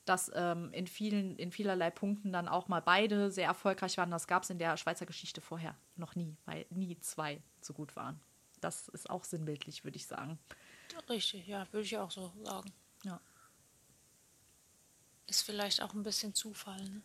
dass 0.05 0.31
ähm, 0.33 0.71
in 0.73 0.87
vielen, 0.87 1.35
in 1.35 1.51
vielerlei 1.51 1.91
Punkten 1.91 2.31
dann 2.31 2.47
auch 2.47 2.67
mal 2.67 2.81
beide 2.81 3.29
sehr 3.29 3.45
erfolgreich 3.45 3.97
waren. 3.97 4.09
Das 4.09 4.27
gab 4.27 4.43
es 4.43 4.49
in 4.49 4.57
der 4.57 4.75
Schweizer 4.77 5.05
Geschichte 5.05 5.41
vorher 5.41 5.75
noch 5.95 6.15
nie, 6.15 6.35
weil 6.45 6.65
nie 6.69 6.99
zwei 6.99 7.41
so 7.61 7.73
gut 7.73 7.95
waren. 7.95 8.19
Das 8.59 8.87
ist 8.89 9.09
auch 9.09 9.23
sinnbildlich, 9.23 9.83
würde 9.83 9.97
ich 9.97 10.07
sagen. 10.07 10.39
Richtig, 11.09 11.47
ja, 11.47 11.67
würde 11.71 11.85
ich 11.85 11.97
auch 11.97 12.11
so 12.11 12.33
sagen. 12.43 12.71
Ist 15.29 15.43
vielleicht 15.43 15.81
auch 15.81 15.93
ein 15.93 16.03
bisschen 16.03 16.33
Zufall. 16.33 16.81
Ne? 16.81 17.01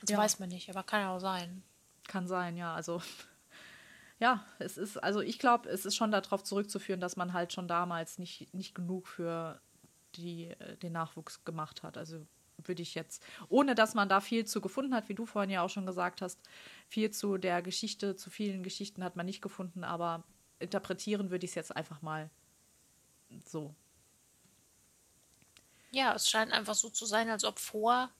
Das 0.00 0.10
ja. 0.10 0.18
weiß 0.18 0.38
man 0.38 0.48
nicht, 0.48 0.70
aber 0.70 0.82
kann 0.82 1.00
ja 1.00 1.14
auch 1.14 1.20
sein. 1.20 1.62
Kann 2.06 2.26
sein, 2.26 2.56
ja. 2.56 2.74
Also 2.74 3.02
ja, 4.20 4.46
es 4.58 4.78
ist, 4.78 4.96
also 4.96 5.20
ich 5.20 5.38
glaube, 5.38 5.68
es 5.68 5.84
ist 5.84 5.96
schon 5.96 6.10
darauf 6.10 6.42
zurückzuführen, 6.44 7.00
dass 7.00 7.16
man 7.16 7.32
halt 7.32 7.52
schon 7.52 7.68
damals 7.68 8.18
nicht, 8.18 8.52
nicht 8.54 8.74
genug 8.74 9.08
für 9.08 9.60
die, 10.14 10.46
äh, 10.46 10.76
den 10.76 10.92
Nachwuchs 10.92 11.44
gemacht 11.44 11.82
hat. 11.82 11.96
Also 11.96 12.26
würde 12.64 12.82
ich 12.82 12.94
jetzt, 12.94 13.24
ohne 13.48 13.74
dass 13.74 13.94
man 13.94 14.08
da 14.08 14.20
viel 14.20 14.44
zu 14.44 14.60
gefunden 14.60 14.94
hat, 14.94 15.08
wie 15.08 15.14
du 15.14 15.26
vorhin 15.26 15.50
ja 15.50 15.62
auch 15.62 15.70
schon 15.70 15.86
gesagt 15.86 16.22
hast, 16.22 16.40
viel 16.88 17.10
zu 17.10 17.38
der 17.38 17.62
Geschichte, 17.62 18.16
zu 18.16 18.30
vielen 18.30 18.62
Geschichten 18.62 19.04
hat 19.04 19.16
man 19.16 19.26
nicht 19.26 19.42
gefunden, 19.42 19.84
aber 19.84 20.24
interpretieren 20.58 21.30
würde 21.30 21.44
ich 21.44 21.52
es 21.52 21.54
jetzt 21.54 21.76
einfach 21.76 22.02
mal 22.02 22.30
so. 23.44 23.74
Ja, 25.90 26.14
es 26.14 26.28
scheint 26.28 26.52
einfach 26.52 26.74
so 26.74 26.90
zu 26.90 27.06
sein, 27.06 27.28
als 27.30 27.44
ob 27.44 27.58
vor 27.58 28.10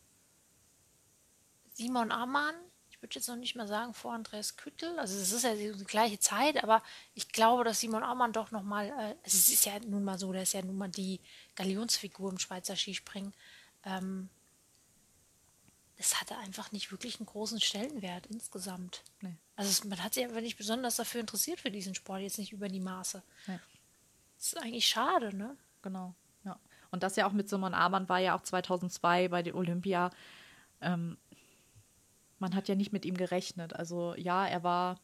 Simon 1.75 2.11
Ammann 2.11 2.55
ich 2.99 3.03
würde 3.03 3.15
jetzt 3.15 3.29
noch 3.29 3.37
nicht 3.37 3.55
mal 3.55 3.69
sagen 3.69 3.95
vor 3.95 4.13
Andreas 4.13 4.57
Küttel, 4.57 4.99
also 4.99 5.17
es 5.17 5.31
ist 5.31 5.45
ja 5.45 5.55
die 5.55 5.85
gleiche 5.85 6.19
Zeit, 6.19 6.65
aber 6.65 6.83
ich 7.15 7.29
glaube, 7.29 7.63
dass 7.63 7.79
Simon 7.79 8.03
Aumann 8.03 8.33
doch 8.33 8.51
nochmal, 8.51 8.89
äh, 8.89 9.15
es 9.23 9.35
ist 9.49 9.65
ja 9.67 9.79
nun 9.79 10.03
mal 10.03 10.19
so, 10.19 10.33
der 10.33 10.43
ist 10.43 10.53
ja 10.53 10.63
nun 10.63 10.77
mal 10.77 10.89
die 10.89 11.21
Galionsfigur 11.55 12.33
im 12.33 12.41
Schweizer 12.41 12.75
Skispringen. 12.75 13.33
Ähm, 13.85 14.29
es 15.97 16.21
hatte 16.21 16.37
einfach 16.39 16.73
nicht 16.73 16.91
wirklich 16.91 17.21
einen 17.21 17.27
großen 17.27 17.61
Stellenwert 17.61 18.27
insgesamt. 18.27 19.05
Nee. 19.21 19.37
Also 19.55 19.71
es, 19.71 19.85
man 19.85 20.03
hat 20.03 20.15
sich 20.15 20.25
einfach 20.25 20.41
nicht 20.41 20.57
besonders 20.57 20.97
dafür 20.97 21.21
interessiert 21.21 21.61
für 21.61 21.71
diesen 21.71 21.95
Sport, 21.95 22.23
jetzt 22.23 22.39
nicht 22.39 22.53
über 22.53 22.69
die 22.69 22.81
Maße. 22.81 23.23
Nee. 23.47 23.61
Das 24.39 24.47
ist 24.49 24.59
eigentlich 24.59 24.89
schade, 24.89 25.37
ne? 25.37 25.57
Genau. 25.83 26.17
Und 26.91 27.03
das 27.03 27.17
ja 27.17 27.27
auch 27.27 27.33
mit 27.33 27.49
Simon 27.49 27.75
Amann 27.75 28.09
war 28.09 28.19
ja 28.19 28.35
auch 28.35 28.43
2002 28.43 29.29
bei 29.29 29.43
der 29.43 29.55
Olympia. 29.55 30.11
Ähm, 30.81 31.19
man 32.39 32.55
hat 32.55 32.69
ja 32.69 32.75
nicht 32.75 32.93
mit 32.93 33.05
ihm 33.05 33.17
gerechnet. 33.17 33.75
Also 33.75 34.15
ja, 34.17 34.47
er 34.47 34.63
war 34.63 34.97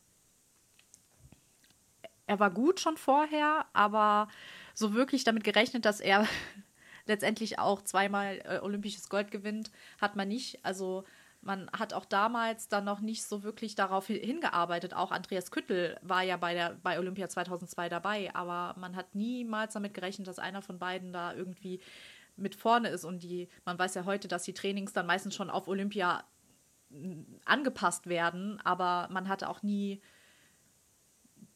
er 2.27 2.41
war 2.41 2.51
gut 2.51 2.81
schon 2.81 2.97
vorher, 2.97 3.67
aber 3.73 4.29
so 4.73 4.95
wirklich 4.95 5.25
damit 5.25 5.45
gerechnet, 5.45 5.85
dass 5.85 6.01
er 6.01 6.27
letztendlich 7.07 7.59
auch 7.59 7.83
zweimal 7.83 8.41
äh, 8.45 8.59
olympisches 8.61 9.09
Gold 9.09 9.31
gewinnt, 9.31 9.71
hat 10.01 10.17
man 10.17 10.29
nicht. 10.29 10.65
Also 10.65 11.05
man 11.45 11.71
hat 11.77 11.93
auch 11.93 12.05
damals 12.05 12.69
dann 12.69 12.85
noch 12.85 13.01
nicht 13.01 13.25
so 13.25 13.43
wirklich 13.43 13.75
darauf 13.75 14.07
hingearbeitet. 14.07 14.95
Auch 14.95 15.13
Andreas 15.13 15.51
Küttel 15.51 15.99
war 16.03 16.23
ja 16.23 16.37
bei, 16.37 16.55
der, 16.55 16.77
bei 16.83 16.99
Olympia 16.99 17.29
2002 17.29 17.89
dabei, 17.89 18.35
aber 18.35 18.79
man 18.79 18.97
hat 18.97 19.15
niemals 19.15 19.75
damit 19.75 19.95
gerechnet, 19.95 20.27
dass 20.27 20.39
einer 20.39 20.63
von 20.63 20.79
beiden 20.79 21.13
da 21.13 21.35
irgendwie 21.35 21.81
mit 22.37 22.55
vorne 22.55 22.89
ist. 22.89 23.05
Und 23.05 23.23
die, 23.23 23.49
man 23.65 23.79
weiß 23.79 23.95
ja 23.95 24.05
heute, 24.05 24.27
dass 24.27 24.45
die 24.45 24.55
Trainings 24.55 24.93
dann 24.93 25.07
meistens 25.07 25.35
schon 25.35 25.51
auf 25.51 25.69
Olympia 25.69 26.25
angepasst 27.45 28.07
werden, 28.07 28.61
aber 28.65 29.09
man 29.11 29.29
hatte 29.29 29.49
auch 29.49 29.63
nie 29.63 30.01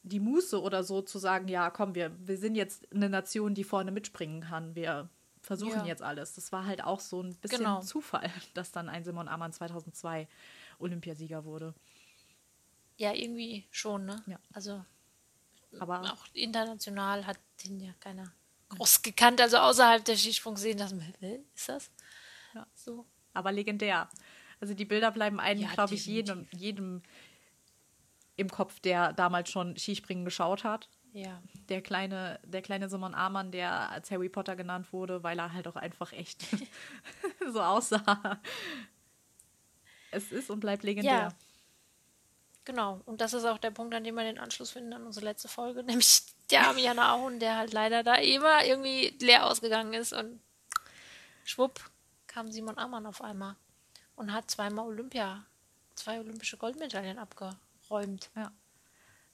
die 0.02 0.20
Muße 0.20 0.60
oder 0.60 0.82
so 0.82 1.02
zu 1.02 1.18
sagen, 1.18 1.48
ja, 1.48 1.70
komm, 1.70 1.94
wir, 1.94 2.12
wir 2.18 2.38
sind 2.38 2.54
jetzt 2.54 2.92
eine 2.92 3.08
Nation, 3.08 3.54
die 3.54 3.64
vorne 3.64 3.90
mitspringen 3.92 4.40
kann. 4.40 4.74
Wir 4.74 5.08
versuchen 5.48 5.78
ja. 5.78 5.86
jetzt 5.86 6.02
alles. 6.02 6.34
Das 6.34 6.52
war 6.52 6.66
halt 6.66 6.84
auch 6.84 7.00
so 7.00 7.22
ein 7.22 7.34
bisschen 7.36 7.60
genau. 7.60 7.80
Zufall, 7.80 8.30
dass 8.54 8.70
dann 8.70 8.90
ein 8.90 9.02
Simon 9.02 9.28
Amann 9.28 9.50
2002 9.50 10.28
Olympiasieger 10.78 11.44
wurde. 11.46 11.74
Ja, 12.98 13.14
irgendwie 13.14 13.66
schon, 13.70 14.04
ne? 14.04 14.22
Ja. 14.26 14.38
Also, 14.52 14.84
aber 15.80 16.02
auch 16.12 16.26
international 16.34 17.26
hat 17.26 17.38
den 17.64 17.80
ja 17.80 17.92
keiner 17.98 18.30
groß 18.68 19.00
gekannt, 19.00 19.40
also 19.40 19.56
außerhalb 19.56 20.04
der 20.04 20.16
Skisprung-Szene, 20.16 20.76
dass 20.76 20.92
man, 20.92 21.14
ist 21.54 21.68
das? 21.70 21.90
Ja. 22.54 22.66
So. 22.74 23.06
Aber 23.32 23.50
legendär. 23.50 24.10
Also 24.60 24.74
die 24.74 24.84
Bilder 24.84 25.10
bleiben 25.12 25.40
einem, 25.40 25.62
ja, 25.62 25.72
glaube 25.72 25.94
ich, 25.94 26.04
jedem, 26.04 26.46
jedem 26.50 27.02
im 28.36 28.50
Kopf, 28.50 28.80
der 28.80 29.14
damals 29.14 29.50
schon 29.50 29.78
Skispringen 29.78 30.26
geschaut 30.26 30.64
hat. 30.64 30.90
Ja. 31.12 31.42
Der 31.68 31.82
kleine, 31.82 32.38
der 32.44 32.62
kleine 32.62 32.88
Simon 32.88 33.14
Amann, 33.14 33.50
der 33.50 33.90
als 33.90 34.10
Harry 34.10 34.28
Potter 34.28 34.56
genannt 34.56 34.92
wurde, 34.92 35.22
weil 35.22 35.38
er 35.38 35.52
halt 35.52 35.66
auch 35.66 35.76
einfach 35.76 36.12
echt 36.12 36.46
so 37.52 37.62
aussah. 37.62 38.40
Es 40.10 40.32
ist 40.32 40.50
und 40.50 40.60
bleibt 40.60 40.82
legendär. 40.82 41.12
Ja. 41.12 41.28
Genau. 42.64 43.00
Und 43.06 43.20
das 43.22 43.32
ist 43.32 43.46
auch 43.46 43.58
der 43.58 43.70
Punkt, 43.70 43.94
an 43.94 44.04
dem 44.04 44.14
wir 44.14 44.24
den 44.24 44.38
Anschluss 44.38 44.70
finden 44.70 44.92
an 44.92 45.04
unsere 45.06 45.24
letzte 45.24 45.48
Folge, 45.48 45.82
nämlich 45.84 46.22
der 46.50 46.74
Jan 46.76 46.98
Ahun, 46.98 47.40
der 47.40 47.56
halt 47.56 47.72
leider 47.72 48.02
da 48.02 48.16
immer 48.16 48.64
irgendwie 48.64 49.16
leer 49.20 49.46
ausgegangen 49.46 49.94
ist 49.94 50.12
und 50.12 50.40
schwupp 51.44 51.80
kam 52.26 52.52
Simon 52.52 52.78
Ammann 52.78 53.06
auf 53.06 53.22
einmal 53.22 53.56
und 54.16 54.32
hat 54.32 54.50
zweimal 54.50 54.86
Olympia, 54.86 55.44
zwei 55.94 56.20
olympische 56.20 56.58
Goldmedaillen 56.58 57.18
abgeräumt. 57.18 58.30
Ja. 58.36 58.52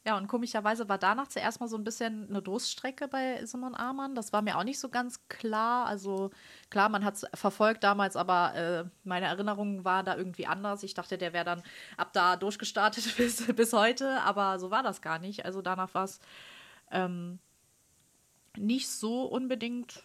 Ja, 0.07 0.19
und 0.19 0.29
komischerweise 0.29 0.87
war 0.90 0.99
danach 0.99 1.29
zuerst 1.29 1.61
mal 1.61 1.69
so 1.69 1.79
ein 1.79 1.85
bisschen 1.85 2.29
eine 2.29 2.43
Durststrecke 2.43 3.09
bei 3.09 3.43
Simon 3.47 3.75
Amann. 3.75 4.14
Das 4.14 4.35
war 4.35 4.43
mir 4.43 4.59
auch 4.59 4.64
nicht 4.64 4.79
so 4.79 4.90
ganz 4.90 5.27
klar. 5.29 5.87
Also 5.87 6.31
klar, 6.69 6.90
man 6.90 7.05
hat 7.07 7.14
es 7.14 7.27
verfolgt 7.33 7.83
damals, 7.85 8.14
aber 8.14 8.55
äh, 8.55 8.85
meine 9.05 9.27
Erinnerung 9.27 9.83
war 9.87 10.03
da 10.03 10.14
irgendwie 10.14 10.47
anders. 10.47 10.83
Ich 10.83 10.93
dachte, 10.93 11.17
der 11.17 11.33
wäre 11.33 11.47
dann 11.47 11.62
ab 11.97 12.12
da 12.12 12.37
durchgestartet 12.37 13.14
bis, 13.17 13.47
bis 13.55 13.73
heute, 13.73 14.21
aber 14.21 14.59
so 14.59 14.71
war 14.71 14.83
das 14.83 15.01
gar 15.01 15.19
nicht. 15.19 15.47
Also 15.47 15.62
danach 15.62 15.95
war 15.95 16.05
es 16.05 16.21
ähm, 16.90 17.38
nicht 18.59 18.90
so 18.90 19.25
unbedingt 19.25 20.05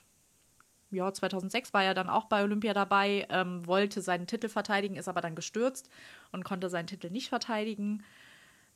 ja, 0.92 1.14
2006 1.14 1.74
war 1.74 1.84
er 1.84 1.94
dann 1.94 2.10
auch 2.10 2.26
bei 2.26 2.42
Olympia 2.44 2.74
dabei, 2.74 3.28
ähm, 3.30 3.68
wollte 3.68 4.02
seinen 4.02 4.26
Titel 4.26 4.50
verteidigen, 4.50 4.96
ist 4.96 5.08
aber 5.08 5.22
dann 5.22 5.36
gestürzt 5.36 5.90
und 6.32 6.44
konnte 6.44 6.70
seinen 6.70 6.88
Titel 6.88 7.12
nicht 7.12 7.30
verteidigen. 7.30 8.04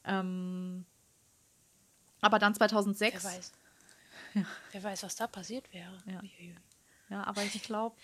Ähm, 0.05 0.85
aber 2.23 2.39
dann 2.39 2.55
2006. 2.55 3.23
Wer 3.23 3.31
weiß, 3.31 3.51
ja. 4.33 4.45
Wer 4.71 4.83
weiß 4.83 5.03
was 5.03 5.15
da 5.15 5.27
passiert 5.27 5.71
wäre. 5.73 5.97
Ja, 6.05 6.21
ja 7.09 7.23
aber 7.23 7.43
ich 7.43 7.61
glaube, 7.63 7.95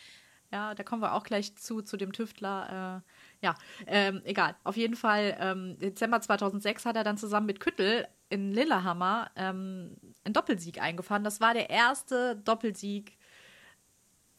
ja, 0.52 0.74
da 0.74 0.84
kommen 0.84 1.02
wir 1.02 1.14
auch 1.14 1.24
gleich 1.24 1.56
zu, 1.56 1.82
zu 1.82 1.96
dem 1.96 2.12
Tüftler. 2.12 3.04
Äh, 3.42 3.46
ja, 3.46 3.56
ähm, 3.86 4.22
egal. 4.26 4.56
Auf 4.64 4.78
jeden 4.78 4.96
Fall, 4.96 5.38
ähm, 5.40 5.78
Dezember 5.78 6.22
2006 6.22 6.86
hat 6.86 6.96
er 6.96 7.04
dann 7.04 7.18
zusammen 7.18 7.46
mit 7.46 7.60
Küttel 7.60 8.08
in 8.30 8.52
Lillehammer 8.52 9.30
ähm, 9.36 9.96
einen 10.24 10.34
Doppelsieg 10.34 10.82
eingefahren. 10.82 11.24
Das 11.24 11.40
war 11.40 11.54
der 11.54 11.70
erste 11.70 12.36
Doppelsieg 12.38 13.19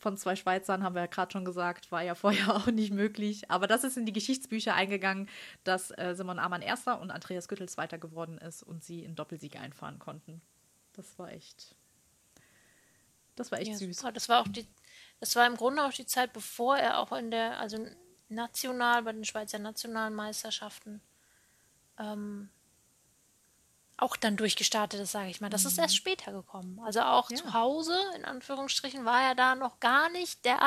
von 0.01 0.17
zwei 0.17 0.35
Schweizern, 0.35 0.83
haben 0.83 0.95
wir 0.95 1.03
ja 1.03 1.07
gerade 1.07 1.31
schon 1.31 1.45
gesagt, 1.45 1.93
war 1.93 2.03
ja 2.03 2.15
vorher 2.17 2.57
auch 2.57 2.67
nicht 2.67 2.93
möglich. 2.93 3.51
Aber 3.51 3.67
das 3.67 3.85
ist 3.85 3.97
in 3.97 4.07
die 4.07 4.13
Geschichtsbücher 4.13 4.75
eingegangen, 4.75 5.29
dass 5.63 5.91
äh, 5.93 6.15
Simon 6.17 6.39
Amann 6.39 6.63
erster 6.63 7.01
und 7.01 7.11
Andreas 7.11 7.47
Güttel 7.47 7.69
zweiter 7.69 7.99
geworden 7.99 8.39
ist 8.39 8.63
und 8.63 8.83
sie 8.83 9.05
in 9.05 9.15
Doppelsieg 9.15 9.57
einfahren 9.61 9.99
konnten. 9.99 10.41
Das 10.95 11.19
war 11.19 11.31
echt. 11.31 11.77
Das 13.37 13.53
war 13.53 13.61
echt 13.61 13.73
ja, 13.73 13.77
süß. 13.77 13.99
Super. 13.99 14.13
Das 14.13 14.29
war 14.29 14.41
auch 14.41 14.49
die, 14.49 14.67
das 15.21 15.37
war 15.37 15.47
im 15.47 15.57
Grunde 15.57 15.85
auch 15.85 15.93
die 15.93 16.07
Zeit, 16.07 16.33
bevor 16.33 16.77
er 16.77 16.99
auch 16.99 17.13
in 17.13 17.31
der, 17.31 17.61
also 17.61 17.87
national 18.29 19.03
bei 19.03 19.13
den 19.13 19.25
Schweizer 19.25 19.59
Nationalmeisterschaften 19.59 21.01
ähm, 21.99 22.49
auch 24.01 24.17
dann 24.17 24.37
durchgestartet 24.37 25.01
ist, 25.01 25.13
sage 25.13 25.31
ich 25.31 25.41
mal. 25.41 25.51
Das 25.51 25.65
mhm. 25.65 25.69
ist 25.69 25.79
erst 25.79 25.97
später 25.97 26.33
gekommen. 26.33 26.81
Also 26.85 27.01
auch 27.01 27.31
ja. 27.31 27.37
zu 27.37 27.53
Hause, 27.53 27.95
in 28.17 28.25
Anführungsstrichen, 28.25 29.05
war 29.05 29.23
er 29.23 29.35
da 29.35 29.55
noch 29.55 29.81
gar 29.81 30.11
nicht 30.11 30.45
der 30.45 30.59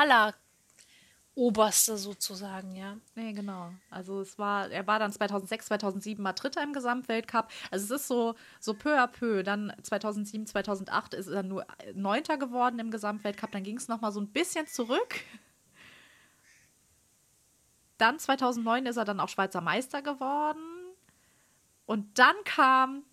alleroberste 1.34 1.96
sozusagen, 1.98 2.76
ja. 2.76 2.96
Nee, 3.14 3.32
genau. 3.32 3.72
Also 3.90 4.20
es 4.20 4.38
war, 4.38 4.70
er 4.70 4.86
war 4.86 4.98
dann 4.98 5.12
2006, 5.12 5.66
2007 5.66 6.22
mal 6.22 6.32
Dritter 6.32 6.62
im 6.62 6.72
Gesamtweltcup. 6.72 7.48
Also 7.70 7.94
es 7.94 8.02
ist 8.02 8.08
so, 8.08 8.34
so 8.60 8.74
peu 8.74 8.98
à 8.98 9.06
peu. 9.06 9.42
Dann 9.42 9.72
2007, 9.82 10.46
2008 10.46 11.14
ist 11.14 11.28
er 11.28 11.42
nur 11.42 11.66
Neunter 11.94 12.38
geworden 12.38 12.78
im 12.78 12.90
Gesamtweltcup. 12.90 13.50
Dann 13.52 13.64
ging 13.64 13.76
es 13.76 13.88
nochmal 13.88 14.12
so 14.12 14.20
ein 14.20 14.28
bisschen 14.28 14.66
zurück. 14.66 15.20
Dann 17.98 18.18
2009 18.18 18.86
ist 18.86 18.96
er 18.96 19.04
dann 19.04 19.20
auch 19.20 19.28
Schweizer 19.28 19.60
Meister 19.60 20.02
geworden. 20.02 20.62
Und 21.86 22.18
dann 22.18 22.34
kam 22.44 23.04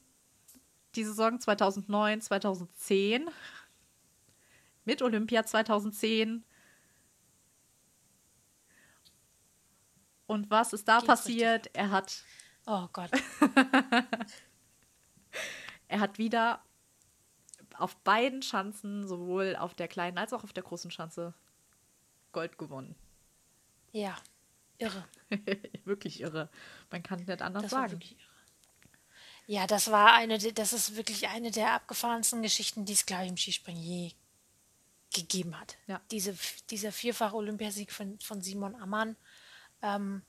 die 0.96 1.04
Saison 1.04 1.40
2009, 1.40 2.22
2010 2.22 3.30
mit 4.86 5.02
Olympia 5.02 5.46
2010. 5.46 6.44
Und 10.28 10.50
was 10.50 10.74
ist 10.74 10.88
da 10.88 11.00
Geht 11.00 11.08
passiert? 11.08 11.66
Richtig. 11.66 11.76
Er 11.76 11.92
hat. 11.92 12.24
Oh 12.66 12.88
Gott. 12.94 13.12
er 15.88 16.00
hat 16.00 16.18
wieder 16.18 16.64
auf 17.78 17.96
beiden 17.98 18.42
Schanzen, 18.42 19.08
sowohl 19.08 19.56
auf 19.56 19.74
der 19.74 19.88
kleinen 19.88 20.18
als 20.18 20.34
auch 20.34 20.44
auf 20.44 20.54
der 20.54 20.64
großen 20.64 20.92
Schanze, 20.92 21.34
Gold 22.32 22.58
gewonnen. 22.58 22.96
Ja, 23.92 24.16
irre. 24.78 25.06
wirklich 25.84 26.22
irre. 26.22 26.50
Man 26.92 27.04
kann 27.04 27.20
es 27.20 27.28
nicht 27.28 27.42
anders 27.42 27.64
das 27.64 27.72
sagen. 27.72 27.94
Wirklich 27.94 28.14
irre. 28.14 28.31
Ja, 29.52 29.68
das 29.68 29.92
war 29.92 30.14
eine, 30.14 30.38
das 30.38 30.72
ist 30.72 30.96
wirklich 30.96 31.28
eine 31.28 31.52
der 31.52 31.74
abgefahrensten 31.74 32.42
Geschichten, 32.42 32.86
die 32.86 32.94
es, 32.94 33.06
glaube 33.06 33.26
ich, 33.26 33.32
im 33.32 33.36
Skispringen 33.36 33.84
je 33.84 34.14
gegeben 35.14 35.60
hat. 35.60 35.76
Ja. 35.88 36.00
Diese, 36.10 36.38
dieser 36.70 36.94
vierfache 36.94 37.36
Olympiasieg 37.36 37.92
von, 37.92 38.18
von 38.22 38.42
Simon 38.42 38.78
Ammann, 38.78 39.18
ähm, 39.82 40.22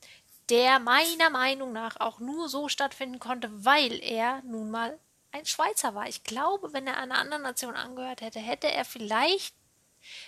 der 0.48 0.80
meiner 0.80 1.30
Meinung 1.30 1.72
nach 1.72 2.00
auch 2.00 2.18
nur 2.18 2.48
so 2.48 2.68
stattfinden 2.68 3.20
konnte, 3.20 3.64
weil 3.64 4.02
er 4.02 4.42
nun 4.42 4.72
mal 4.72 4.98
ein 5.30 5.46
Schweizer 5.46 5.94
war. 5.94 6.08
Ich 6.08 6.24
glaube, 6.24 6.72
wenn 6.72 6.88
er 6.88 6.96
einer 6.96 7.18
anderen 7.18 7.44
Nation 7.44 7.76
angehört 7.76 8.22
hätte, 8.22 8.40
hätte 8.40 8.72
er 8.72 8.84
vielleicht 8.84 9.54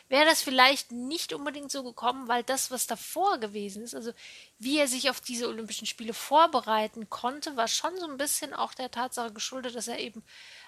wäre 0.08 0.24
das 0.24 0.42
vielleicht 0.42 0.92
nicht 0.92 1.32
unbedingt 1.32 1.70
so 1.70 1.82
gekommen, 1.82 2.28
weil 2.28 2.42
das, 2.42 2.70
was 2.70 2.86
davor 2.86 3.38
gewesen 3.38 3.82
ist, 3.82 3.94
also 3.94 4.12
wie 4.58 4.78
er 4.78 4.88
sich 4.88 5.10
auf 5.10 5.20
diese 5.20 5.48
Olympischen 5.48 5.86
Spiele 5.86 6.14
vorbereiten 6.14 7.10
konnte, 7.10 7.56
war 7.56 7.68
schon 7.68 7.96
so 7.98 8.06
ein 8.06 8.16
bisschen 8.16 8.54
auch 8.54 8.74
der 8.74 8.90
Tatsache 8.90 9.32
geschuldet, 9.32 9.74
dass 9.74 9.88
er 9.88 9.98
eben 9.98 10.22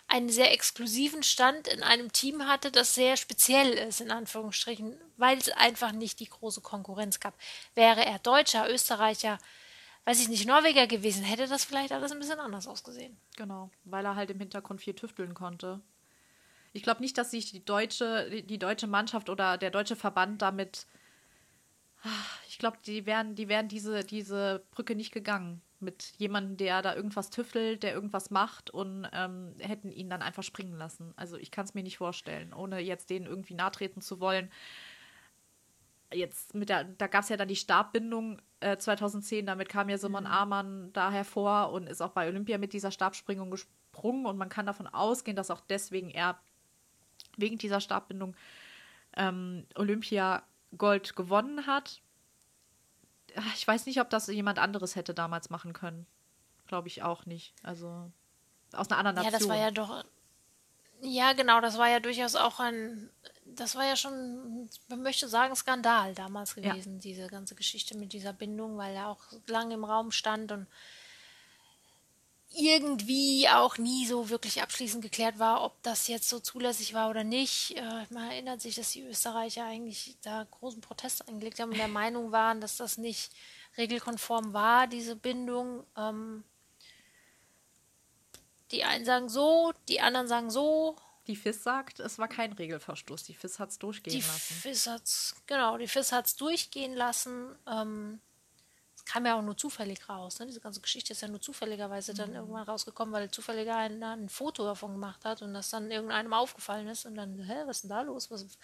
einen 0.08 0.28
sehr 0.28 0.52
exklusiven 0.52 1.22
Stand 1.22 1.68
in 1.68 1.82
einem 1.82 2.12
Team 2.12 2.46
hatte, 2.46 2.70
das 2.70 2.94
sehr 2.94 3.16
speziell 3.16 3.72
ist, 3.72 4.00
in 4.00 4.10
Anführungsstrichen, 4.10 4.96
weil 5.16 5.38
es 5.38 5.50
einfach 5.50 5.92
nicht 5.92 6.20
die 6.20 6.28
große 6.28 6.60
Konkurrenz 6.60 7.20
gab. 7.20 7.34
Wäre 7.74 8.04
er 8.04 8.18
Deutscher, 8.20 8.70
Österreicher, 8.70 9.38
weiß 10.04 10.20
ich 10.20 10.28
nicht, 10.28 10.46
Norweger 10.46 10.86
gewesen, 10.86 11.24
hätte 11.24 11.48
das 11.48 11.64
vielleicht 11.64 11.92
alles 11.92 12.12
ein 12.12 12.20
bisschen 12.20 12.38
anders 12.38 12.68
ausgesehen. 12.68 13.16
Genau, 13.36 13.70
weil 13.84 14.04
er 14.04 14.14
halt 14.14 14.30
im 14.30 14.38
Hintergrund 14.38 14.80
viel 14.80 14.94
tüfteln 14.94 15.34
konnte. 15.34 15.80
Ich 16.76 16.82
glaube 16.82 17.00
nicht, 17.00 17.16
dass 17.16 17.30
sich 17.30 17.50
die 17.50 17.64
deutsche, 17.64 18.42
die 18.42 18.58
deutsche 18.58 18.86
Mannschaft 18.86 19.30
oder 19.30 19.56
der 19.56 19.70
deutsche 19.70 19.96
Verband 19.96 20.42
damit. 20.42 20.86
Ich 22.48 22.58
glaube, 22.58 22.76
die 22.84 23.06
wären, 23.06 23.34
die 23.34 23.48
wären 23.48 23.66
diese, 23.66 24.04
diese 24.04 24.62
Brücke 24.72 24.94
nicht 24.94 25.10
gegangen 25.10 25.62
mit 25.80 26.12
jemandem, 26.18 26.58
der 26.58 26.82
da 26.82 26.94
irgendwas 26.94 27.30
tüffelt, 27.30 27.82
der 27.82 27.94
irgendwas 27.94 28.30
macht 28.30 28.68
und 28.68 29.08
ähm, 29.14 29.54
hätten 29.58 29.90
ihn 29.90 30.10
dann 30.10 30.20
einfach 30.20 30.42
springen 30.42 30.76
lassen. 30.76 31.14
Also 31.16 31.38
ich 31.38 31.50
kann 31.50 31.64
es 31.64 31.72
mir 31.72 31.82
nicht 31.82 31.96
vorstellen, 31.96 32.52
ohne 32.52 32.78
jetzt 32.80 33.08
denen 33.08 33.24
irgendwie 33.24 33.54
nahtreten 33.54 34.02
zu 34.02 34.20
wollen. 34.20 34.50
Jetzt 36.12 36.54
mit 36.54 36.68
der, 36.68 36.84
da 36.84 37.06
gab 37.06 37.22
es 37.22 37.30
ja 37.30 37.38
dann 37.38 37.48
die 37.48 37.56
Stabbindung 37.56 38.40
äh, 38.60 38.76
2010, 38.76 39.46
damit 39.46 39.70
kam 39.70 39.88
ja 39.88 39.96
Simon 39.96 40.24
mhm. 40.24 40.30
Amann 40.30 40.92
da 40.92 41.10
hervor 41.10 41.72
und 41.72 41.88
ist 41.88 42.02
auch 42.02 42.12
bei 42.12 42.28
Olympia 42.28 42.58
mit 42.58 42.74
dieser 42.74 42.90
Stabspringung 42.90 43.50
gesprungen 43.50 44.26
und 44.26 44.36
man 44.36 44.50
kann 44.50 44.66
davon 44.66 44.86
ausgehen, 44.86 45.36
dass 45.36 45.50
auch 45.50 45.62
deswegen 45.62 46.10
er 46.10 46.38
wegen 47.36 47.58
dieser 47.58 47.80
Stabbindung 47.80 48.34
ähm, 49.16 49.66
Olympia 49.74 50.42
Gold 50.76 51.16
gewonnen 51.16 51.66
hat. 51.66 52.00
Ich 53.54 53.66
weiß 53.66 53.86
nicht, 53.86 54.00
ob 54.00 54.10
das 54.10 54.26
jemand 54.28 54.58
anderes 54.58 54.96
hätte 54.96 55.14
damals 55.14 55.50
machen 55.50 55.72
können. 55.72 56.06
Glaube 56.66 56.88
ich 56.88 57.02
auch 57.02 57.26
nicht. 57.26 57.54
Also 57.62 58.10
aus 58.72 58.90
einer 58.90 58.98
anderen 58.98 59.16
Nation. 59.16 59.32
Ja, 59.32 59.38
das 59.38 59.48
war 59.48 59.56
ja 59.56 59.70
doch. 59.70 60.04
Ja, 61.02 61.32
genau, 61.34 61.60
das 61.60 61.76
war 61.76 61.88
ja 61.88 62.00
durchaus 62.00 62.34
auch 62.36 62.58
ein. 62.58 63.10
Das 63.44 63.76
war 63.76 63.84
ja 63.84 63.96
schon, 63.96 64.68
man 64.88 65.02
möchte 65.02 65.28
sagen, 65.28 65.54
Skandal 65.54 66.14
damals 66.14 66.54
gewesen, 66.54 66.94
ja. 66.94 67.00
diese 67.00 67.26
ganze 67.28 67.54
Geschichte 67.54 67.96
mit 67.96 68.12
dieser 68.12 68.32
Bindung, 68.32 68.76
weil 68.76 68.94
er 68.94 69.08
auch 69.08 69.22
lange 69.46 69.74
im 69.74 69.84
Raum 69.84 70.10
stand 70.10 70.50
und 70.52 70.66
irgendwie 72.54 73.48
auch 73.48 73.76
nie 73.76 74.06
so 74.06 74.30
wirklich 74.30 74.62
abschließend 74.62 75.02
geklärt 75.02 75.38
war, 75.38 75.62
ob 75.62 75.82
das 75.82 76.08
jetzt 76.08 76.28
so 76.28 76.38
zulässig 76.38 76.94
war 76.94 77.10
oder 77.10 77.24
nicht. 77.24 77.76
Äh, 77.76 78.06
man 78.10 78.30
erinnert 78.30 78.60
sich, 78.60 78.74
dass 78.76 78.92
die 78.92 79.02
Österreicher 79.02 79.64
eigentlich 79.64 80.16
da 80.22 80.46
großen 80.50 80.80
Protest 80.80 81.28
eingelegt 81.28 81.60
haben 81.60 81.70
und 81.70 81.78
der 81.78 81.88
Meinung 81.88 82.32
waren, 82.32 82.60
dass 82.60 82.76
das 82.76 82.98
nicht 82.98 83.32
regelkonform 83.76 84.52
war, 84.52 84.86
diese 84.86 85.16
Bindung. 85.16 85.84
Ähm, 85.96 86.44
die 88.72 88.84
einen 88.84 89.04
sagen 89.04 89.28
so, 89.28 89.72
die 89.88 90.00
anderen 90.00 90.28
sagen 90.28 90.50
so. 90.50 90.96
Die 91.26 91.36
FIS 91.36 91.62
sagt, 91.62 91.98
es 91.98 92.18
war 92.18 92.28
kein 92.28 92.52
Regelverstoß. 92.52 93.24
Die 93.24 93.34
FIS 93.34 93.58
hat 93.58 93.70
es 93.70 93.78
durchgehen 93.78 94.14
die 94.14 94.20
lassen. 94.20 94.54
FIS 94.54 94.86
hat's, 94.86 95.36
genau, 95.46 95.76
die 95.76 95.88
FIS 95.88 96.12
hat 96.12 96.26
es 96.26 96.36
durchgehen 96.36 96.94
lassen. 96.94 97.56
Ähm, 97.66 98.20
kam 99.06 99.24
ja 99.24 99.38
auch 99.38 99.42
nur 99.42 99.56
zufällig 99.56 100.08
raus. 100.08 100.38
Ne? 100.40 100.46
Diese 100.46 100.60
ganze 100.60 100.80
Geschichte 100.80 101.12
ist 101.12 101.22
ja 101.22 101.28
nur 101.28 101.40
zufälligerweise 101.40 102.12
dann 102.12 102.30
mhm. 102.30 102.36
irgendwann 102.36 102.64
rausgekommen, 102.64 103.14
weil 103.14 103.30
zufälliger 103.30 103.76
ein, 103.76 104.02
ein 104.02 104.28
Foto 104.28 104.64
davon 104.64 104.92
gemacht 104.92 105.24
hat 105.24 105.42
und 105.42 105.54
das 105.54 105.70
dann 105.70 105.90
irgendeinem 105.90 106.32
aufgefallen 106.32 106.88
ist 106.88 107.06
und 107.06 107.14
dann, 107.14 107.38
hä, 107.38 107.62
was 107.66 107.76
ist 107.76 107.82
denn 107.84 107.90
da 107.90 108.02
los? 108.02 108.30
Was 108.30 108.42
ist 108.42 108.58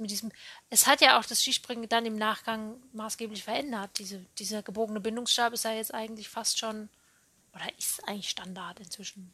mit 0.00 0.10
diesem. 0.10 0.32
Es 0.70 0.86
hat 0.86 1.00
ja 1.00 1.18
auch 1.18 1.24
das 1.24 1.42
Skispringen 1.42 1.88
dann 1.88 2.06
im 2.06 2.16
Nachgang 2.16 2.80
maßgeblich 2.92 3.44
verändert. 3.44 3.90
Diese, 3.98 4.24
dieser 4.38 4.62
gebogene 4.62 5.00
Bindungsstab 5.00 5.52
ist 5.52 5.64
ja 5.64 5.72
jetzt 5.72 5.94
eigentlich 5.94 6.28
fast 6.28 6.58
schon, 6.58 6.88
oder 7.54 7.66
ist 7.78 8.02
eigentlich 8.08 8.30
Standard 8.30 8.80
inzwischen. 8.80 9.32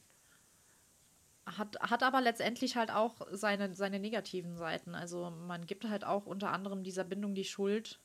Hat, 1.46 1.80
hat 1.80 2.02
aber 2.02 2.20
letztendlich 2.20 2.76
halt 2.76 2.90
auch 2.90 3.14
seine, 3.30 3.74
seine 3.74 3.98
negativen 3.98 4.56
Seiten. 4.56 4.94
Also 4.94 5.30
man 5.30 5.66
gibt 5.66 5.84
halt 5.84 6.04
auch 6.04 6.26
unter 6.26 6.52
anderem 6.52 6.84
dieser 6.84 7.04
Bindung 7.04 7.34
die 7.34 7.44
Schuld, 7.44 7.98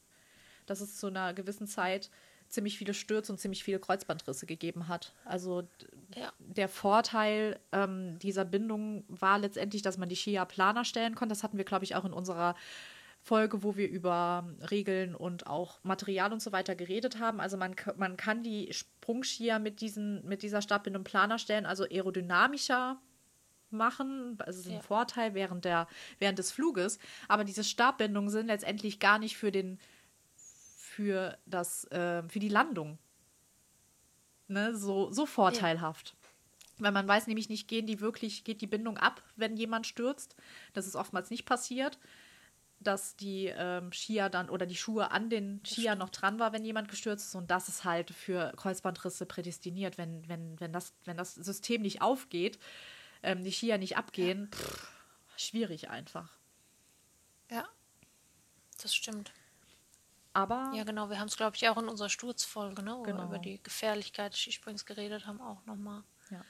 dass 0.65 0.79
es 0.79 0.97
zu 0.97 1.07
einer 1.07 1.33
gewissen 1.33 1.67
Zeit 1.67 2.09
ziemlich 2.47 2.77
viele 2.77 2.93
Stürze 2.93 3.31
und 3.31 3.37
ziemlich 3.37 3.63
viele 3.63 3.79
Kreuzbandrisse 3.79 4.45
gegeben 4.45 4.87
hat. 4.87 5.13
Also 5.25 5.67
ja. 6.15 6.31
der 6.39 6.69
Vorteil 6.69 7.59
ähm, 7.71 8.17
dieser 8.19 8.45
Bindung 8.45 9.03
war 9.07 9.39
letztendlich, 9.39 9.81
dass 9.81 9.97
man 9.97 10.09
die 10.09 10.15
Skier 10.15 10.45
planer 10.45 10.85
stellen 10.85 11.15
konnte. 11.15 11.33
Das 11.33 11.43
hatten 11.43 11.57
wir, 11.57 11.65
glaube 11.65 11.85
ich, 11.85 11.95
auch 11.95 12.05
in 12.05 12.13
unserer 12.13 12.55
Folge, 13.21 13.63
wo 13.63 13.75
wir 13.75 13.89
über 13.89 14.47
Regeln 14.69 15.15
und 15.15 15.47
auch 15.47 15.83
Material 15.83 16.31
und 16.31 16.41
so 16.41 16.51
weiter 16.51 16.75
geredet 16.75 17.19
haben. 17.19 17.41
Also 17.41 17.57
man, 17.57 17.75
man 17.97 18.17
kann 18.17 18.43
die 18.43 18.71
Sprungskier 18.71 19.57
mit, 19.57 19.81
diesen, 19.81 20.23
mit 20.27 20.43
dieser 20.43 20.61
Stabbindung 20.61 21.03
planer 21.03 21.39
stellen, 21.39 21.65
also 21.65 21.85
aerodynamischer 21.85 23.01
machen. 23.71 24.37
Also 24.39 24.59
es 24.59 24.65
ist 24.65 24.71
ein 24.71 24.77
ja. 24.77 24.81
Vorteil 24.81 25.33
während, 25.33 25.65
der, 25.65 25.87
während 26.19 26.37
des 26.37 26.51
Fluges. 26.51 26.99
Aber 27.27 27.43
diese 27.43 27.63
Stabbindungen 27.63 28.29
sind 28.29 28.45
letztendlich 28.45 28.99
gar 28.99 29.17
nicht 29.17 29.37
für 29.37 29.51
den 29.51 29.79
für, 30.95 31.37
das, 31.45 31.83
äh, 31.91 32.23
für 32.29 32.39
die 32.39 32.49
Landung. 32.49 32.97
Ne? 34.47 34.75
So, 34.75 35.11
so 35.11 35.25
vorteilhaft. 35.25 36.15
Ja. 36.15 36.85
Weil 36.85 36.91
man 36.93 37.07
weiß 37.07 37.27
nämlich 37.27 37.49
nicht, 37.49 37.67
gehen 37.67 37.85
die 37.85 37.99
wirklich, 37.99 38.45
geht 38.45 38.61
die 38.61 38.67
Bindung 38.67 38.97
ab, 38.97 39.21
wenn 39.35 39.57
jemand 39.57 39.87
stürzt. 39.87 40.35
Das 40.73 40.87
ist 40.87 40.95
oftmals 40.95 41.29
nicht 41.29 41.45
passiert, 41.45 41.99
dass 42.79 43.17
die 43.17 43.51
ähm, 43.57 43.91
Skier 43.91 44.29
dann 44.29 44.49
oder 44.49 44.65
die 44.65 44.75
Schuhe 44.75 45.11
an 45.11 45.29
den 45.29 45.61
Skier 45.65 45.95
noch 45.95 46.09
dran 46.09 46.39
war, 46.39 46.53
wenn 46.53 46.63
jemand 46.63 46.87
gestürzt 46.87 47.27
ist. 47.27 47.35
Und 47.35 47.51
das 47.51 47.67
ist 47.67 47.83
halt 47.83 48.11
für 48.11 48.53
Kreuzbandrisse 48.55 49.25
prädestiniert, 49.25 49.97
wenn, 49.97 50.27
wenn, 50.29 50.59
wenn, 50.61 50.71
das, 50.71 50.93
wenn 51.03 51.17
das 51.17 51.35
System 51.35 51.81
nicht 51.81 52.01
aufgeht, 52.01 52.57
ähm, 53.21 53.43
die 53.43 53.51
Skier 53.51 53.77
nicht 53.77 53.97
abgehen, 53.97 54.49
ja. 54.51 54.57
pff, 54.57 54.91
schwierig 55.35 55.89
einfach. 55.89 56.29
Ja, 57.51 57.67
das 58.81 58.95
stimmt. 58.95 59.33
Aber 60.35 60.69
ja, 60.75 60.83
genau, 60.83 61.09
wir 61.09 61.17
haben 61.17 61.29
es, 61.29 61.37
glaube 61.37 61.55
ich, 61.55 61.69
auch 61.69 61.77
in 61.77 61.87
unserer 61.87 62.09
Sturzfolge, 62.09 62.83
ne, 62.83 62.93
wo 62.97 63.03
genau. 63.03 63.19
wir 63.19 63.23
über 63.23 63.39
die 63.39 63.63
Gefährlichkeit 63.63 64.33
des 64.33 64.39
Skisprings 64.41 64.85
geredet 64.85 65.25
haben, 65.25 65.39
auch 65.39 65.65
nochmal 65.65 66.03
ja. 66.29 66.41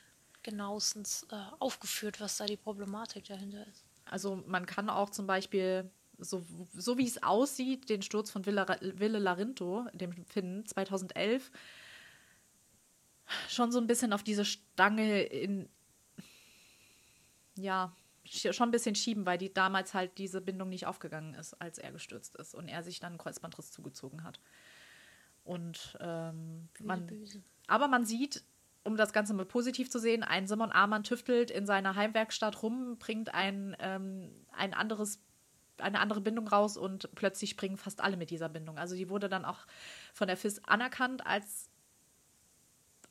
genauestens 0.41 1.27
äh, 1.29 1.35
aufgeführt, 1.59 2.19
was 2.19 2.37
da 2.37 2.47
die 2.47 2.57
Problematik 2.57 3.25
dahinter 3.25 3.63
ist. 3.67 3.85
Also 4.05 4.43
man 4.47 4.65
kann 4.65 4.89
auch 4.89 5.11
zum 5.11 5.27
Beispiel, 5.27 5.87
so, 6.17 6.43
so 6.73 6.97
wie 6.97 7.05
es 7.05 7.21
aussieht, 7.21 7.87
den 7.87 8.01
Sturz 8.01 8.31
von 8.31 8.47
Ville, 8.47 8.65
Ville 8.81 9.19
Larinto, 9.19 9.85
dem 9.93 10.25
Finnen, 10.25 10.65
2011, 10.65 11.51
schon 13.47 13.71
so 13.71 13.79
ein 13.79 13.85
bisschen 13.85 14.13
auf 14.13 14.23
diese 14.23 14.45
Stange 14.45 15.21
in, 15.21 15.69
ja, 17.53 17.95
schon 18.25 18.69
ein 18.69 18.71
bisschen 18.71 18.95
schieben, 18.95 19.25
weil 19.25 19.37
die 19.37 19.53
damals 19.53 19.93
halt 19.93 20.17
diese 20.17 20.41
Bindung 20.41 20.69
nicht 20.69 20.87
aufgegangen 20.87 21.33
ist, 21.35 21.53
als 21.61 21.77
er 21.77 21.91
gestürzt 21.91 22.35
ist 22.35 22.55
und 22.55 22.67
er 22.67 22.83
sich 22.83 22.99
dann 22.99 23.13
einen 23.13 23.17
Kreuzbandriss 23.17 23.71
zugezogen 23.71 24.23
hat. 24.23 24.39
Und 25.43 25.97
ähm, 26.01 26.69
man, 26.81 27.09
aber 27.67 27.87
man 27.87 28.05
sieht, 28.05 28.43
um 28.83 28.97
das 28.97 29.13
Ganze 29.13 29.33
mal 29.33 29.45
positiv 29.45 29.89
zu 29.89 29.99
sehen, 29.99 30.23
ein 30.23 30.47
Simon 30.47 30.71
Amann 30.71 31.03
tüftelt 31.03 31.51
in 31.51 31.65
seiner 31.65 31.95
Heimwerkstatt 31.95 32.63
rum, 32.63 32.97
bringt 32.97 33.33
ein, 33.33 33.75
ähm, 33.79 34.31
ein 34.51 34.73
anderes 34.73 35.19
eine 35.77 35.99
andere 35.99 36.21
Bindung 36.21 36.47
raus 36.47 36.77
und 36.77 37.13
plötzlich 37.15 37.49
springen 37.49 37.77
fast 37.77 38.01
alle 38.01 38.17
mit 38.17 38.29
dieser 38.29 38.47
Bindung. 38.49 38.77
Also 38.77 38.95
die 38.95 39.09
wurde 39.09 39.27
dann 39.27 39.43
auch 39.43 39.67
von 40.13 40.27
der 40.27 40.37
FIS 40.37 40.63
anerkannt 40.63 41.25
als 41.25 41.69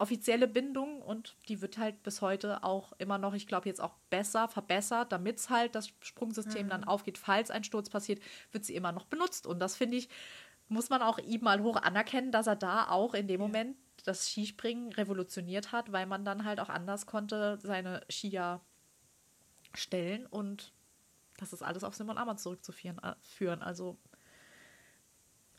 offizielle 0.05 0.47
Bindung 0.47 1.01
und 1.01 1.35
die 1.49 1.62
wird 1.62 1.79
halt 1.79 2.03
bis 2.03 2.21
heute 2.21 2.62
auch 2.62 2.93
immer 2.99 3.17
noch, 3.17 3.33
ich 3.33 3.47
glaube, 3.47 3.71
jetzt 3.71 3.81
auch 3.81 3.95
besser 4.11 4.49
verbessert, 4.49 5.12
damit 5.12 5.38
es 5.38 5.49
halt 5.49 5.75
das 5.75 5.88
Sprungsystem 6.01 6.67
mhm. 6.67 6.71
dann 6.71 6.85
aufgeht, 6.85 7.17
falls 7.17 7.51
ein 7.51 7.64
Sturz 7.64 7.88
passiert, 7.88 8.21
wird 8.53 8.67
sie 8.67 8.75
immer 8.75 8.93
noch 8.93 9.07
benutzt. 9.07 9.47
Und 9.47 9.61
das 9.61 9.77
finde 9.77 9.97
ich, 9.97 10.11
muss 10.69 10.90
man 10.90 11.01
auch 11.01 11.19
ihm 11.19 11.40
mal 11.40 11.62
hoch 11.62 11.77
anerkennen, 11.77 12.33
dass 12.33 12.47
er 12.47 12.55
da 12.55 12.90
auch 12.90 13.14
in 13.14 13.29
dem 13.29 13.40
ja. 13.40 13.47
Moment 13.47 13.79
das 14.05 14.29
Skispringen 14.29 14.93
revolutioniert 14.93 15.73
hat, 15.73 15.90
weil 15.90 16.05
man 16.05 16.27
dann 16.27 16.45
halt 16.45 16.61
auch 16.61 16.69
anders 16.69 17.07
konnte 17.07 17.59
seine 17.62 18.05
Skier 18.11 18.61
stellen 19.73 20.27
und 20.27 20.75
das 21.38 21.55
ist 21.55 21.62
alles 21.62 21.83
auf 21.83 21.95
Simon 21.95 22.19
Ammann 22.19 22.37
zurückzuführen. 22.37 23.01
Äh. 23.03 23.47
Also 23.62 23.97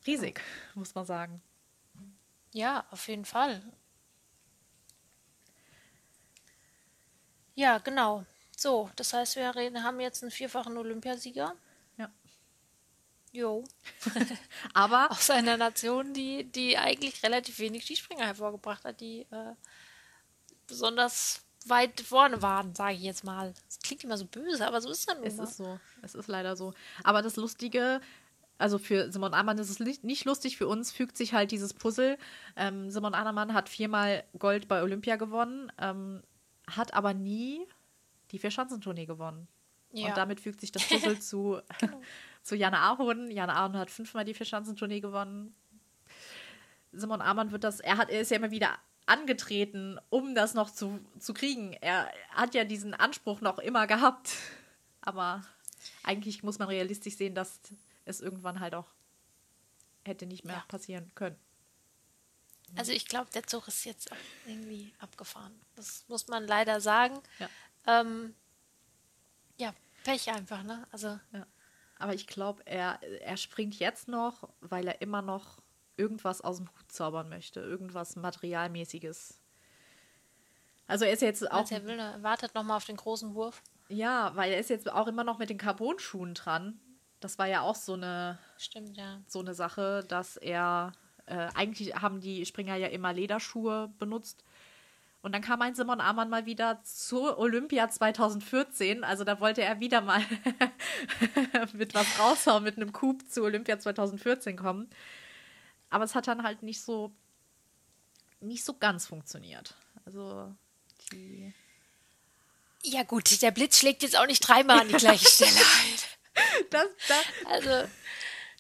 riesig, 0.06 0.40
muss 0.76 0.94
man 0.94 1.06
sagen. 1.06 1.42
Ja, 2.54 2.86
auf 2.92 3.08
jeden 3.08 3.26
Fall. 3.26 3.64
Ja, 7.56 7.78
genau. 7.80 8.26
So, 8.56 8.90
das 8.96 9.14
heißt, 9.14 9.36
wir 9.36 9.56
reden, 9.56 9.84
haben 9.84 10.00
jetzt 10.00 10.22
einen 10.24 10.32
vierfachen 10.32 10.78
Olympiasieger. 10.78 11.56
Ja. 11.98 12.10
Jo. 13.32 13.64
Aber 14.74 15.08
Aus 15.12 15.30
einer 15.30 15.58
Nation, 15.58 16.14
die, 16.14 16.46
die 16.46 16.78
eigentlich 16.78 17.24
relativ 17.24 17.60
wenig 17.60 17.84
Skispringer 17.84 18.26
hervorgebracht 18.26 18.84
hat, 18.86 19.02
die 19.02 19.22
äh, 19.32 19.54
besonders 20.68 21.42
weit 21.68 22.00
vorne 22.02 22.42
waren, 22.42 22.76
sage 22.76 22.96
ich 22.96 23.02
jetzt 23.02 23.24
mal. 23.24 23.54
Das 23.68 23.80
klingt 23.80 24.04
immer 24.04 24.18
so 24.18 24.26
böse, 24.26 24.68
aber 24.68 24.82
so 24.82 24.90
ist 24.90 25.00
es 25.00 25.06
dann 25.06 25.18
nun 25.18 25.28
es 25.28 25.36
mal. 25.38 25.44
ist 25.44 25.58
so. 25.58 25.80
Es 26.02 26.16
ist 26.16 26.28
leider 26.28 26.56
so. 26.56 26.74
Aber 27.04 27.22
das 27.22 27.36
Lustige, 27.38 28.02
also 28.58 28.78
für 28.78 29.12
Simon 29.12 29.34
Amann 29.34 29.58
ist 29.58 29.70
es 29.70 29.80
nicht, 29.80 30.04
nicht 30.04 30.26
lustig, 30.26 30.58
für 30.58 30.68
uns 30.68 30.92
fügt 30.92 31.18
sich 31.18 31.34
halt 31.34 31.52
dieses 31.52 31.74
Puzzle. 31.74 32.18
Ähm, 32.56 32.92
Simon 32.92 33.16
Amann 33.16 33.54
hat 33.54 33.70
viermal 33.70 34.24
Gold 34.38 34.68
bei 34.68 34.82
Olympia 34.82 35.16
gewonnen, 35.16 35.72
ähm, 35.80 36.22
hat 36.68 36.94
aber 36.94 37.14
nie 37.14 37.66
die 38.32 38.40
Vierschanzentournee 38.40 39.06
gewonnen. 39.06 39.48
Ja. 39.92 40.08
Und 40.10 40.18
damit 40.18 40.40
fügt 40.40 40.62
sich 40.62 40.72
das 40.72 40.84
Puzzle 40.90 41.20
zu, 41.20 41.62
zu 42.44 42.56
Jana 42.56 42.92
Ahorn. 42.92 43.32
Jana 43.32 43.56
Ahorn 43.56 43.78
hat 43.78 43.92
fünfmal 43.92 44.26
die 44.26 44.34
Vierschanzentournee 44.34 45.00
gewonnen. 45.00 45.56
Simon 46.92 47.22
Amann 47.22 47.52
wird 47.52 47.64
das, 47.64 47.80
er 47.82 47.98
hat, 47.98 48.10
er 48.10 48.22
ist 48.22 48.32
ja 48.32 48.38
immer 48.38 48.52
wieder 48.52 48.70
angetreten, 49.06 50.00
um 50.10 50.34
das 50.34 50.54
noch 50.54 50.72
zu, 50.72 51.00
zu 51.20 51.34
kriegen. 51.34 51.74
Er 51.74 52.10
hat 52.32 52.56
ja 52.56 52.64
diesen 52.64 52.94
Anspruch 52.94 53.42
noch 53.42 53.60
immer 53.60 53.86
gehabt. 53.88 54.34
Aber 55.02 55.44
eigentlich 56.04 56.42
muss 56.42 56.58
man 56.58 56.68
realistisch 56.68 57.16
sehen, 57.16 57.36
dass 57.36 57.60
es 58.06 58.22
irgendwann 58.22 58.60
halt 58.60 58.74
auch 58.74 58.88
hätte 60.04 60.26
nicht 60.26 60.46
mehr 60.46 60.56
Ja. 60.56 60.64
passieren 60.68 61.12
können. 61.16 61.36
Also 62.76 62.92
ich 62.92 63.06
glaube, 63.06 63.30
der 63.32 63.44
Zug 63.44 63.68
ist 63.68 63.86
jetzt 63.86 64.10
irgendwie 64.46 64.94
abgefahren. 65.00 65.54
Das 65.76 66.06
muss 66.08 66.28
man 66.28 66.46
leider 66.46 66.82
sagen. 66.82 67.20
Ja. 67.40 67.50
Ähm, 67.88 68.36
ja, 69.58 69.74
Pech 70.04 70.30
einfach, 70.32 70.64
ne? 70.64 70.88
Also 70.92 71.20
Ja. 71.32 71.46
Aber 71.98 72.14
ich 72.14 72.28
glaube, 72.28 72.66
er, 72.66 73.02
er 73.22 73.38
springt 73.38 73.80
jetzt 73.80 74.08
noch, 74.08 74.50
weil 74.60 74.88
er 74.88 75.02
immer 75.02 75.22
noch 75.22 75.62
irgendwas 75.98 76.42
aus 76.42 76.58
dem 76.58 76.68
Hut 76.68 76.92
zaubern 76.92 77.30
möchte. 77.30 77.62
Irgendwas 77.62 78.16
Materialmäßiges. 78.16 79.40
Also 80.88 81.06
er 81.06 81.14
ist 81.14 81.22
jetzt 81.22 81.50
auch. 81.50 81.66
auch, 81.66 81.72
er 81.72 81.86
will, 81.86 81.98
er 81.98 82.22
wartet 82.22 82.54
nochmal 82.54 82.78
auf 82.78 82.86
den 82.86 82.98
großen 82.98 83.34
Wurf. 83.34 83.64
Ja, 83.88 84.36
weil 84.36 84.52
er 84.52 84.60
ist 84.60 84.70
jetzt 84.70 84.92
auch 84.92 85.08
immer 85.08 85.24
noch 85.24 85.38
mit 85.38 85.50
den 85.50 85.58
Carbon-Schuhen 85.58 86.34
dran. 86.34 86.80
Das 87.20 87.40
war 87.40 87.48
ja 87.48 87.62
auch 87.62 87.76
so 87.76 87.94
eine, 87.94 88.38
Stimmt, 88.58 88.98
ja. 88.98 89.22
so 89.28 89.40
eine 89.40 89.54
Sache, 89.54 90.04
dass 90.08 90.38
er. 90.38 90.92
Äh, 91.26 91.48
eigentlich 91.56 91.96
haben 91.96 92.22
die 92.22 92.46
Springer 92.46 92.76
ja 92.76 92.88
immer 92.88 93.14
Lederschuhe 93.14 93.92
benutzt. 94.00 94.44
Und 95.22 95.32
dann 95.32 95.42
kam 95.42 95.62
ein 95.64 95.74
Simon 95.74 96.02
Amann 96.02 96.30
mal 96.30 96.46
wieder 96.46 96.84
zur 96.84 97.40
Olympia 97.40 97.90
2014. 97.90 99.04
Also 99.04 99.24
da 99.24 99.40
wollte 99.40 99.64
er 99.64 99.80
wieder 99.80 100.02
mal 100.02 100.22
mit 101.74 101.96
was 101.96 102.20
raushauen, 102.20 102.64
mit 102.64 102.78
einem 102.78 102.94
Coup 102.94 103.28
zu 103.28 103.44
Olympia 103.44 103.80
2014 103.80 104.56
kommen. 104.56 104.88
Aber 105.90 106.04
es 106.04 106.14
hat 106.14 106.28
dann 106.28 106.44
halt 106.44 106.62
nicht 106.62 106.82
so 106.82 107.12
nicht 108.40 108.64
so 108.64 108.76
ganz 108.76 109.08
funktioniert. 109.08 109.76
Also 110.06 110.54
die 111.12 111.54
Ja 112.84 113.04
gut, 113.04 113.42
der 113.42 113.52
Blitz 113.52 113.80
schlägt 113.80 114.04
jetzt 114.04 114.18
auch 114.18 114.28
nicht 114.28 114.42
dreimal 114.42 114.82
an 114.82 114.88
die 114.88 114.94
gleiche 114.94 115.26
Stelle 115.30 115.52
ein. 115.52 116.66
das, 116.70 116.88
das, 117.08 117.26
Also, 117.46 117.90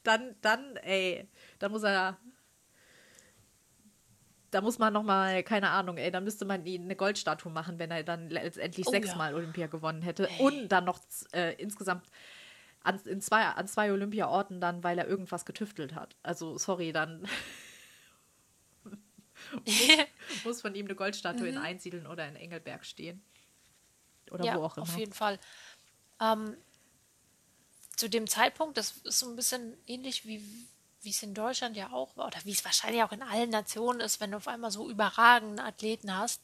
dann, 0.03 0.35
dann, 0.41 0.77
ey, 0.77 1.27
da 1.59 1.69
muss 1.69 1.83
er. 1.83 2.17
Da 4.55 4.61
muss 4.61 4.79
man 4.79 4.93
noch 4.93 5.03
mal, 5.03 5.43
keine 5.43 5.71
Ahnung, 5.71 5.97
ey, 5.97 6.09
dann 6.11 6.23
müsste 6.23 6.45
man 6.45 6.65
ihn 6.65 6.83
eine 6.83 6.95
Goldstatue 6.95 7.51
machen, 7.51 7.77
wenn 7.77 7.91
er 7.91 8.05
dann 8.05 8.29
letztendlich 8.29 8.87
Oh, 8.87 8.91
sechsmal 8.91 9.31
ja. 9.31 9.35
Olympia 9.37 9.67
gewonnen 9.67 10.01
hätte. 10.01 10.29
Und 10.39 10.69
dann 10.69 10.85
noch 10.85 11.01
äh, 11.33 11.55
insgesamt 11.61 12.07
an, 12.81 12.97
in 13.01 13.19
zwei, 13.19 13.43
an 13.43 13.67
zwei 13.67 13.91
Olympiaorten 13.91 14.61
dann, 14.61 14.81
weil 14.81 14.97
er 14.97 15.07
irgendwas 15.09 15.43
getüftelt 15.43 15.93
hat. 15.93 16.15
Also, 16.23 16.57
sorry, 16.57 16.93
dann 16.93 17.27
muss 20.45 20.61
von 20.61 20.73
ihm 20.73 20.85
eine 20.85 20.95
Goldstatue 20.95 21.49
in 21.49 21.57
Einsiedeln 21.57 22.07
oder 22.07 22.25
in 22.25 22.37
Engelberg 22.37 22.85
stehen. 22.85 23.21
Oder 24.31 24.43
Mhm. 24.43 24.47
ja, 24.47 24.55
wo 24.57 24.63
auch 24.63 24.77
immer. 24.77 24.83
auf 24.83 24.97
jeden 24.97 25.11
Fall. 25.11 25.37
Ähm, 26.21 26.55
zu 27.97 28.09
dem 28.09 28.25
Zeitpunkt, 28.25 28.77
das 28.77 28.99
ist 29.03 29.19
so 29.19 29.29
ein 29.29 29.35
bisschen 29.35 29.75
ähnlich 29.85 30.25
wie 30.25 30.41
wie 31.05 31.11
es 31.11 31.23
in 31.23 31.33
Deutschland 31.33 31.77
ja 31.77 31.91
auch 31.91 32.17
war, 32.17 32.27
oder 32.27 32.39
wie 32.43 32.51
es 32.51 32.65
wahrscheinlich 32.65 33.03
auch 33.03 33.11
in 33.11 33.21
allen 33.21 33.49
Nationen 33.49 33.99
ist, 34.01 34.19
wenn 34.19 34.31
du 34.31 34.37
auf 34.37 34.47
einmal 34.47 34.71
so 34.71 34.89
überragende 34.89 35.63
Athleten 35.63 36.15
hast, 36.15 36.41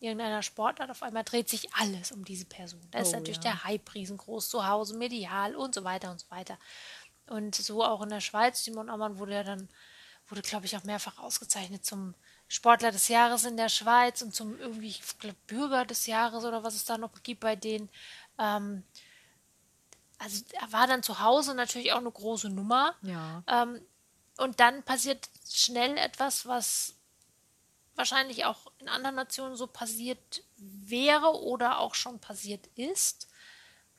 in 0.00 0.06
irgendeiner 0.08 0.42
Sportart, 0.42 0.90
auf 0.90 1.02
einmal 1.02 1.24
dreht 1.24 1.48
sich 1.48 1.72
alles 1.74 2.12
um 2.12 2.24
diese 2.24 2.44
Person. 2.44 2.80
Da 2.90 3.00
ist 3.00 3.08
Oh, 3.14 3.16
natürlich 3.16 3.36
ja. 3.38 3.52
der 3.52 3.64
Hype 3.64 3.94
riesengroß 3.94 4.48
zu 4.48 4.66
Hause, 4.66 4.96
medial 4.96 5.54
und 5.56 5.74
so 5.74 5.84
weiter 5.84 6.10
und 6.10 6.20
so 6.20 6.30
weiter. 6.30 6.58
Und 7.26 7.54
so 7.54 7.84
auch 7.84 8.02
in 8.02 8.10
der 8.10 8.20
Schweiz, 8.20 8.64
Simon 8.64 8.90
Ammann 8.90 9.18
wurde 9.18 9.34
ja 9.34 9.44
dann, 9.44 9.68
wurde 10.28 10.42
glaube 10.42 10.66
ich 10.66 10.76
auch 10.76 10.84
mehrfach 10.84 11.18
ausgezeichnet 11.18 11.84
zum 11.84 12.14
Sportler 12.48 12.92
des 12.92 13.08
Jahres 13.08 13.44
in 13.44 13.56
der 13.56 13.70
Schweiz 13.70 14.20
und 14.20 14.34
zum 14.34 14.58
irgendwie, 14.58 14.88
ich 14.88 15.18
glaube, 15.18 15.36
Bürger 15.46 15.84
des 15.86 16.06
Jahres 16.06 16.44
oder 16.44 16.62
was 16.62 16.74
es 16.74 16.84
da 16.84 16.98
noch 16.98 17.10
gibt 17.22 17.40
bei 17.40 17.56
denen. 17.56 17.88
Ähm, 18.38 18.82
also 20.18 20.44
er 20.52 20.72
war 20.72 20.86
dann 20.86 21.02
zu 21.02 21.20
Hause 21.20 21.54
natürlich 21.54 21.92
auch 21.92 21.98
eine 21.98 22.10
große 22.10 22.50
Nummer. 22.50 22.94
Ja. 23.02 23.42
Ähm, 23.46 23.80
und 24.36 24.60
dann 24.60 24.82
passiert 24.82 25.28
schnell 25.48 25.96
etwas, 25.96 26.46
was 26.46 26.94
wahrscheinlich 27.94 28.44
auch 28.44 28.72
in 28.78 28.88
anderen 28.88 29.16
Nationen 29.16 29.56
so 29.56 29.66
passiert 29.66 30.42
wäre 30.56 31.42
oder 31.42 31.78
auch 31.78 31.94
schon 31.94 32.18
passiert 32.18 32.66
ist. 32.74 33.28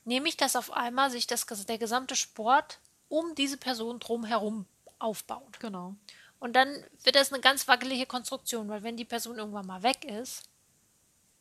Nämlich, 0.04 0.36
dass 0.36 0.56
auf 0.56 0.70
einmal 0.70 1.10
sich 1.10 1.26
das, 1.26 1.46
der 1.46 1.78
gesamte 1.78 2.14
Sport 2.14 2.78
um 3.08 3.34
diese 3.34 3.56
Person 3.56 3.98
drumherum 3.98 4.66
aufbaut. 4.98 5.58
Genau. 5.60 5.94
Und 6.38 6.54
dann 6.54 6.84
wird 7.02 7.16
das 7.16 7.32
eine 7.32 7.40
ganz 7.40 7.66
wackelige 7.66 8.06
Konstruktion, 8.06 8.68
weil 8.68 8.82
wenn 8.82 8.96
die 8.96 9.04
Person 9.04 9.38
irgendwann 9.38 9.66
mal 9.66 9.82
weg 9.82 10.04
ist, 10.04 10.42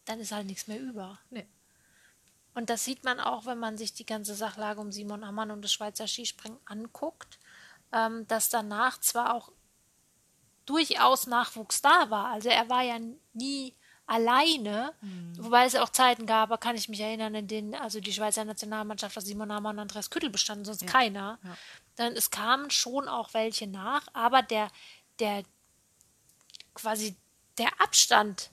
dann 0.06 0.20
ist 0.20 0.32
halt 0.32 0.48
nichts 0.48 0.68
mehr 0.68 0.80
über. 0.80 1.20
Nee. 1.30 1.46
Und 2.54 2.70
das 2.70 2.86
sieht 2.86 3.04
man 3.04 3.20
auch, 3.20 3.46
wenn 3.46 3.60
man 3.60 3.78
sich 3.78 3.94
die 3.94 4.06
ganze 4.06 4.34
Sachlage 4.34 4.80
um 4.80 4.92
Simon 4.92 5.24
Ammann 5.24 5.52
und 5.52 5.62
das 5.62 5.74
Schweizer 5.74 6.08
Skispringen 6.08 6.58
anguckt, 6.66 7.38
ähm, 7.96 8.28
dass 8.28 8.50
danach 8.50 9.00
zwar 9.00 9.34
auch 9.34 9.52
durchaus 10.66 11.28
Nachwuchs 11.28 11.82
da 11.82 12.10
war. 12.10 12.28
Also 12.32 12.50
er 12.50 12.70
war 12.70 12.84
ja 12.84 13.00
nie 13.34 13.76
alleine, 14.08 14.94
wobei 15.38 15.66
es 15.66 15.74
ja 15.74 15.82
auch 15.82 15.90
Zeiten 15.90 16.28
gab, 16.28 16.60
kann 16.62 16.76
ich 16.76 16.90
mich 16.90 17.00
erinnern, 17.00 17.34
in 17.34 17.48
denen 17.48 17.74
also 17.74 18.00
die 18.00 18.14
Schweizer 18.14 18.46
Nationalmannschaft 18.46 19.18
aus 19.18 19.26
Simon 19.26 19.50
Ammann 19.50 19.78
und 19.78 19.84
Andreas 19.84 20.12
Küttel 20.12 20.30
bestanden, 20.30 20.66
sonst 20.66 20.86
keiner. 20.86 21.40
ja. 21.44 21.58
Dann 21.96 22.14
es 22.14 22.30
kamen 22.30 22.70
schon 22.70 23.08
auch 23.08 23.34
welche 23.34 23.68
nach, 23.68 24.08
aber 24.14 24.42
der 24.44 24.70
der 25.20 25.44
quasi 26.76 27.16
der 27.58 27.70
Abstand 27.82 28.52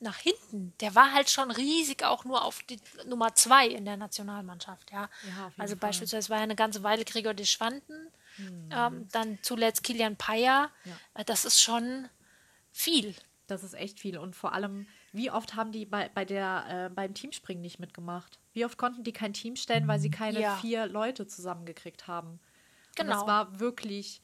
nach 0.00 0.18
hinten, 0.18 0.72
der 0.80 0.94
war 0.94 1.12
halt 1.12 1.28
schon 1.30 1.50
riesig, 1.50 2.04
auch 2.04 2.24
nur 2.24 2.44
auf 2.44 2.62
die 2.62 2.80
Nummer 3.06 3.34
zwei 3.34 3.66
in 3.66 3.84
der 3.84 3.96
Nationalmannschaft, 3.96 4.90
ja. 4.92 5.10
Ja, 5.28 5.52
also 5.58 5.74
Fall. 5.74 5.88
beispielsweise 5.88 6.28
war 6.30 6.38
ja 6.38 6.44
eine 6.44 6.56
ganze 6.56 6.82
Weile 6.82 7.04
Gregor 7.04 7.34
de 7.34 7.44
Schwanden, 7.44 7.99
ähm, 8.38 9.08
dann 9.12 9.38
zuletzt 9.42 9.82
Kilian 9.84 10.16
Payer. 10.16 10.70
Ja. 10.84 10.92
Äh, 11.14 11.24
Das 11.24 11.44
ist 11.44 11.60
schon 11.60 12.08
viel. 12.72 13.14
Das 13.46 13.62
ist 13.64 13.74
echt 13.74 13.98
viel. 13.98 14.16
Und 14.16 14.36
vor 14.36 14.52
allem, 14.52 14.86
wie 15.12 15.30
oft 15.30 15.56
haben 15.56 15.72
die 15.72 15.84
bei, 15.84 16.08
bei 16.14 16.24
der, 16.24 16.86
äh, 16.86 16.94
beim 16.94 17.14
Teamspringen 17.14 17.60
nicht 17.60 17.80
mitgemacht? 17.80 18.38
Wie 18.52 18.64
oft 18.64 18.78
konnten 18.78 19.02
die 19.02 19.12
kein 19.12 19.32
Team 19.32 19.56
stellen, 19.56 19.88
weil 19.88 19.98
sie 19.98 20.10
keine 20.10 20.40
Ja. 20.40 20.56
vier 20.56 20.86
Leute 20.86 21.26
zusammengekriegt 21.26 22.06
haben? 22.06 22.30
Und 22.30 22.96
Genau. 22.96 23.12
das 23.14 23.26
war 23.26 23.58
wirklich 23.60 24.22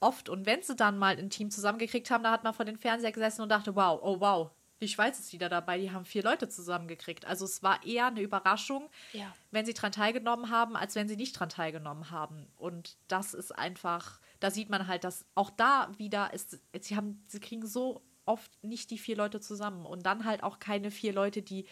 oft. 0.00 0.28
Und 0.28 0.44
wenn 0.46 0.62
sie 0.62 0.74
dann 0.74 0.98
mal 0.98 1.16
ein 1.16 1.30
Team 1.30 1.50
zusammengekriegt 1.50 2.10
haben, 2.10 2.24
da 2.24 2.32
hat 2.32 2.42
man 2.44 2.52
vor 2.54 2.64
den 2.64 2.76
Fernseher 2.76 3.12
gesessen 3.12 3.42
und 3.42 3.48
dachte, 3.48 3.76
wow, 3.76 4.00
oh 4.02 4.18
wow, 4.20 4.50
die 4.84 4.92
Schweiz 4.92 5.18
ist 5.18 5.32
wieder 5.32 5.48
dabei, 5.48 5.78
die 5.78 5.90
haben 5.90 6.04
vier 6.04 6.22
Leute 6.22 6.48
zusammengekriegt. 6.48 7.24
Also 7.24 7.44
es 7.44 7.62
war 7.62 7.84
eher 7.84 8.06
eine 8.06 8.20
Überraschung, 8.20 8.88
Ja. 9.12 9.34
wenn 9.50 9.64
sie 9.66 9.74
dran 9.74 9.92
teilgenommen 9.92 10.50
haben, 10.50 10.76
als 10.76 10.94
wenn 10.94 11.08
sie 11.08 11.16
nicht 11.16 11.32
dran 11.38 11.48
teilgenommen 11.48 12.10
haben. 12.10 12.46
Und 12.56 12.96
das 13.08 13.34
ist 13.34 13.50
einfach, 13.58 14.20
da 14.40 14.50
sieht 14.50 14.68
man 14.70 14.86
halt, 14.86 15.04
dass 15.04 15.24
auch 15.34 15.50
da 15.50 15.90
wieder 15.98 16.32
ist, 16.34 16.58
sie 16.80 16.96
haben, 16.96 17.22
sie 17.28 17.40
kriegen 17.40 17.66
so 17.66 18.02
oft 18.26 18.50
nicht 18.62 18.90
die 18.90 18.98
vier 18.98 19.16
Leute 19.16 19.40
zusammen 19.40 19.84
und 19.86 20.04
dann 20.06 20.24
halt 20.24 20.42
auch 20.42 20.58
keine 20.58 20.90
vier 20.90 21.12
Leute, 21.12 21.42
die 21.42 21.66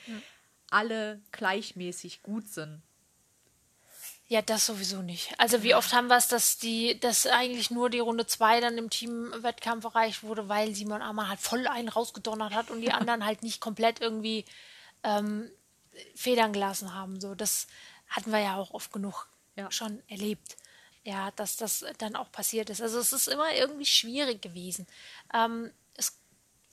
alle 0.70 1.20
gleichmäßig 1.32 2.22
gut 2.22 2.48
sind. 2.48 2.82
Ja, 4.28 4.40
das 4.40 4.64
sowieso 4.66 5.02
nicht. 5.02 5.38
Also 5.38 5.62
wie 5.62 5.74
oft 5.74 5.92
haben 5.92 6.06
wir 6.06 6.16
es, 6.16 6.28
dass 6.28 6.56
die, 6.56 6.98
dass 6.98 7.26
eigentlich 7.26 7.70
nur 7.70 7.90
die 7.90 7.98
Runde 7.98 8.26
zwei 8.26 8.60
dann 8.60 8.78
im 8.78 8.88
Teamwettkampf 8.88 9.84
erreicht 9.84 10.22
wurde, 10.22 10.48
weil 10.48 10.74
Simon 10.74 11.02
Ammann 11.02 11.28
halt 11.28 11.40
voll 11.40 11.66
einen 11.66 11.88
rausgedonnert 11.88 12.54
hat 12.54 12.70
und 12.70 12.80
die 12.80 12.92
anderen 12.92 13.26
halt 13.26 13.42
nicht 13.42 13.60
komplett 13.60 14.00
irgendwie 14.00 14.46
ähm, 15.02 15.50
federn 16.14 16.52
gelassen 16.52 16.94
haben. 16.94 17.20
So, 17.20 17.34
das 17.34 17.66
hatten 18.08 18.30
wir 18.30 18.38
ja 18.40 18.56
auch 18.56 18.70
oft 18.72 18.92
genug 18.92 19.26
Ja. 19.56 19.70
schon 19.70 20.02
erlebt. 20.08 20.56
Ja, 21.04 21.30
dass 21.32 21.56
das 21.56 21.84
dann 21.98 22.14
auch 22.16 22.30
passiert 22.30 22.70
ist. 22.70 22.80
Also 22.80 23.00
es 23.00 23.12
ist 23.12 23.26
immer 23.26 23.52
irgendwie 23.52 23.84
schwierig 23.84 24.40
gewesen. 24.40 24.86
Ähm, 25.34 25.72
es 25.94 26.16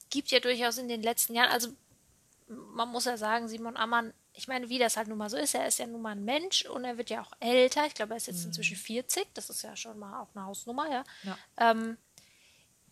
gibt 0.09 0.29
ja 0.29 0.39
durchaus 0.39 0.77
in 0.77 0.87
den 0.87 1.01
letzten 1.01 1.33
Jahren, 1.33 1.51
also 1.51 1.69
man 2.47 2.89
muss 2.89 3.05
ja 3.05 3.17
sagen, 3.17 3.47
Simon 3.47 3.75
Ammann 3.75 4.13
ich 4.39 4.47
meine, 4.47 4.69
wie 4.69 4.79
das 4.79 4.95
halt 4.97 5.09
nun 5.09 5.17
mal 5.17 5.29
so 5.29 5.35
ist, 5.37 5.53
er 5.53 5.67
ist 5.67 5.79
ja 5.79 5.85
nun 5.85 6.01
mal 6.01 6.11
ein 6.11 6.23
Mensch 6.23 6.65
und 6.65 6.85
er 6.85 6.97
wird 6.97 7.09
ja 7.09 7.21
auch 7.21 7.31
älter. 7.41 7.85
Ich 7.85 7.93
glaube, 7.93 8.13
er 8.13 8.17
ist 8.17 8.27
jetzt 8.27 8.45
inzwischen 8.45 8.77
40, 8.77 9.27
das 9.33 9.49
ist 9.49 9.61
ja 9.63 9.75
schon 9.75 9.99
mal 9.99 10.21
auch 10.21 10.29
eine 10.33 10.45
Hausnummer, 10.45 10.89
ja. 10.89 11.03
Ja. 11.23 11.37
Ähm, 11.57 11.97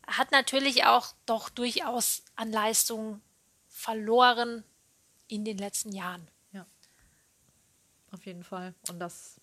hat 0.05 0.31
natürlich 0.31 0.83
auch 0.85 1.13
doch 1.25 1.49
durchaus 1.49 2.23
an 2.35 2.51
Leistung 2.51 3.21
verloren 3.69 4.63
in 5.29 5.45
den 5.45 5.57
letzten 5.57 5.93
Jahren. 5.93 6.27
Ja. 6.51 6.65
Auf 8.11 8.25
jeden 8.25 8.43
Fall. 8.43 8.73
Und 8.89 8.99
das, 8.99 9.39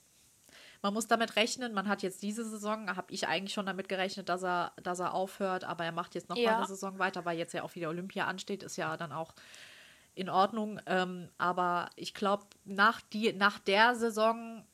man 0.82 0.92
muss 0.92 1.06
damit 1.06 1.36
rechnen. 1.36 1.72
Man 1.72 1.88
hat 1.88 2.02
jetzt 2.02 2.22
diese 2.22 2.44
Saison, 2.48 2.94
habe 2.96 3.10
ich 3.12 3.26
eigentlich 3.28 3.54
schon 3.54 3.66
damit 3.66 3.88
gerechnet, 3.88 4.28
dass 4.28 4.42
er, 4.42 4.72
dass 4.82 4.98
er 5.00 5.14
aufhört, 5.14 5.64
aber 5.64 5.84
er 5.84 5.92
macht 5.92 6.14
jetzt 6.14 6.28
noch 6.28 6.36
Ja. 6.36 6.52
mal 6.52 6.56
eine 6.58 6.66
Saison 6.66 6.98
weiter, 6.98 7.24
weil 7.24 7.38
jetzt 7.38 7.54
ja 7.54 7.62
auch 7.62 7.74
wieder 7.74 7.88
Olympia 7.88 8.26
ansteht, 8.26 8.62
ist 8.62 8.76
ja 8.76 8.96
dann 8.98 9.12
auch 9.12 9.34
in 10.14 10.28
Ordnung. 10.28 10.80
Ähm, 10.86 11.28
aber 11.38 11.90
ich 11.96 12.14
glaube, 12.14 12.46
nach, 12.64 13.00
die, 13.00 13.32
nach 13.32 13.58
der 13.58 13.94
Saison, 13.96 14.64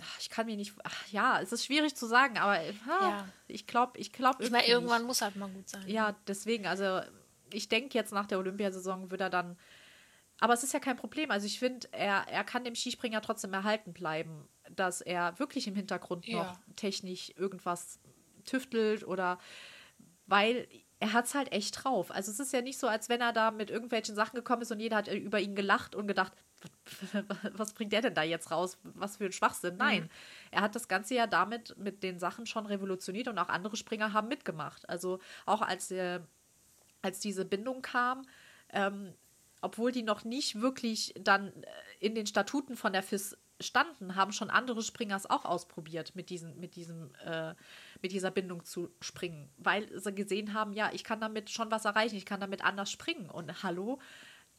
ach, 0.00 0.18
ich 0.20 0.30
kann 0.30 0.46
mir 0.46 0.56
nicht, 0.56 0.74
ach, 0.84 1.06
ja, 1.08 1.40
es 1.40 1.52
ist 1.52 1.64
schwierig 1.64 1.94
zu 1.96 2.06
sagen, 2.06 2.38
aber 2.38 2.58
ah, 2.88 3.08
Ja. 3.08 3.28
ich 3.46 3.66
glaube, 3.66 3.98
ich 3.98 4.12
glaube 4.12 4.42
Ich 4.44 4.50
meine, 4.50 4.66
irgendwann 4.66 5.04
muss 5.04 5.22
halt 5.22 5.36
mal 5.36 5.48
gut 5.48 5.68
sein. 5.68 5.86
ja, 5.88 6.14
deswegen, 6.26 6.66
also 6.66 7.00
ich 7.52 7.68
denke 7.68 7.96
jetzt 7.96 8.12
nach 8.12 8.26
der 8.26 8.38
Olympiasaison 8.38 9.10
wird 9.10 9.20
er 9.20 9.30
dann. 9.30 9.56
Aber 10.38 10.52
es 10.52 10.62
ist 10.62 10.74
ja 10.74 10.80
kein 10.80 10.96
Problem. 10.96 11.30
Also 11.30 11.46
ich 11.46 11.58
finde, 11.58 11.88
er, 11.92 12.26
er 12.28 12.44
kann 12.44 12.64
dem 12.64 12.74
Skispringer 12.74 13.22
trotzdem 13.22 13.54
erhalten 13.54 13.94
bleiben, 13.94 14.46
dass 14.70 15.00
er 15.00 15.38
wirklich 15.38 15.66
im 15.66 15.74
Hintergrund 15.74 16.26
Ja. 16.26 16.40
noch 16.42 16.58
technisch 16.74 17.32
irgendwas 17.36 18.00
tüftelt 18.44 19.04
oder 19.06 19.38
weil 20.26 20.68
er 20.98 21.12
hat 21.12 21.26
es 21.26 21.34
halt 21.34 21.52
echt 21.52 21.84
drauf. 21.84 22.10
Also 22.10 22.30
es 22.30 22.40
ist 22.40 22.52
ja 22.52 22.62
nicht 22.62 22.78
so, 22.78 22.88
als 22.88 23.08
wenn 23.08 23.20
er 23.20 23.32
da 23.32 23.50
mit 23.50 23.70
irgendwelchen 23.70 24.14
Sachen 24.14 24.36
gekommen 24.36 24.62
ist 24.62 24.72
und 24.72 24.80
jeder 24.80 24.96
hat 24.96 25.08
über 25.08 25.40
ihn 25.40 25.54
gelacht 25.54 25.94
und 25.94 26.06
gedacht, 26.06 26.32
was 27.52 27.74
bringt 27.74 27.92
der 27.92 28.00
denn 28.00 28.14
da 28.14 28.22
jetzt 28.22 28.50
raus? 28.50 28.78
Was 28.82 29.18
für 29.18 29.26
ein 29.26 29.32
Schwachsinn. 29.32 29.76
Nein, 29.76 30.08
er 30.50 30.62
hat 30.62 30.74
das 30.74 30.88
Ganze 30.88 31.14
ja 31.14 31.26
damit 31.26 31.76
mit 31.76 32.02
den 32.02 32.18
Sachen 32.18 32.46
schon 32.46 32.66
revolutioniert 32.66 33.28
und 33.28 33.38
auch 33.38 33.48
andere 33.48 33.76
Springer 33.76 34.14
haben 34.14 34.28
mitgemacht. 34.28 34.88
Also 34.88 35.18
auch 35.44 35.60
als, 35.60 35.88
der, 35.88 36.26
als 37.02 37.20
diese 37.20 37.44
Bindung 37.44 37.82
kam, 37.82 38.22
ähm, 38.70 39.12
obwohl 39.60 39.92
die 39.92 40.02
noch 40.02 40.24
nicht 40.24 40.60
wirklich 40.60 41.14
dann 41.20 41.48
äh, 41.48 41.66
in 42.00 42.14
den 42.14 42.26
Statuten 42.26 42.76
von 42.76 42.92
der 42.92 43.02
FIS 43.02 43.36
standen, 43.60 44.16
haben 44.16 44.32
schon 44.32 44.50
andere 44.50 44.82
Springers 44.82 45.28
auch 45.28 45.44
ausprobiert, 45.44 46.14
mit, 46.14 46.30
diesen, 46.30 46.58
mit, 46.58 46.76
diesem, 46.76 47.10
äh, 47.24 47.54
mit 48.02 48.12
dieser 48.12 48.30
Bindung 48.30 48.64
zu 48.64 48.90
springen, 49.00 49.50
weil 49.58 49.88
sie 49.98 50.14
gesehen 50.14 50.54
haben, 50.54 50.72
ja, 50.72 50.90
ich 50.92 51.04
kann 51.04 51.20
damit 51.20 51.50
schon 51.50 51.70
was 51.70 51.84
erreichen, 51.84 52.16
ich 52.16 52.26
kann 52.26 52.40
damit 52.40 52.64
anders 52.64 52.90
springen. 52.90 53.30
Und 53.30 53.62
hallo, 53.62 53.98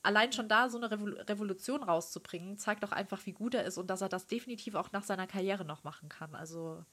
allein 0.03 0.31
schon 0.31 0.49
da 0.49 0.69
so 0.69 0.77
eine 0.77 0.89
Revol 0.91 1.19
Revolution 1.21 1.83
rauszubringen, 1.83 2.57
zeigt 2.57 2.83
doch 2.83 2.91
einfach, 2.91 3.25
wie 3.25 3.33
gut 3.33 3.53
er 3.53 3.65
ist 3.65 3.77
und 3.77 3.87
dass 3.87 4.01
er 4.01 4.09
das 4.09 4.27
definitiv 4.27 4.75
auch 4.75 4.91
nach 4.91 5.03
seiner 5.03 5.27
Karriere 5.27 5.65
noch 5.65 5.83
machen 5.83 6.09
kann. 6.09 6.35
Also 6.35 6.83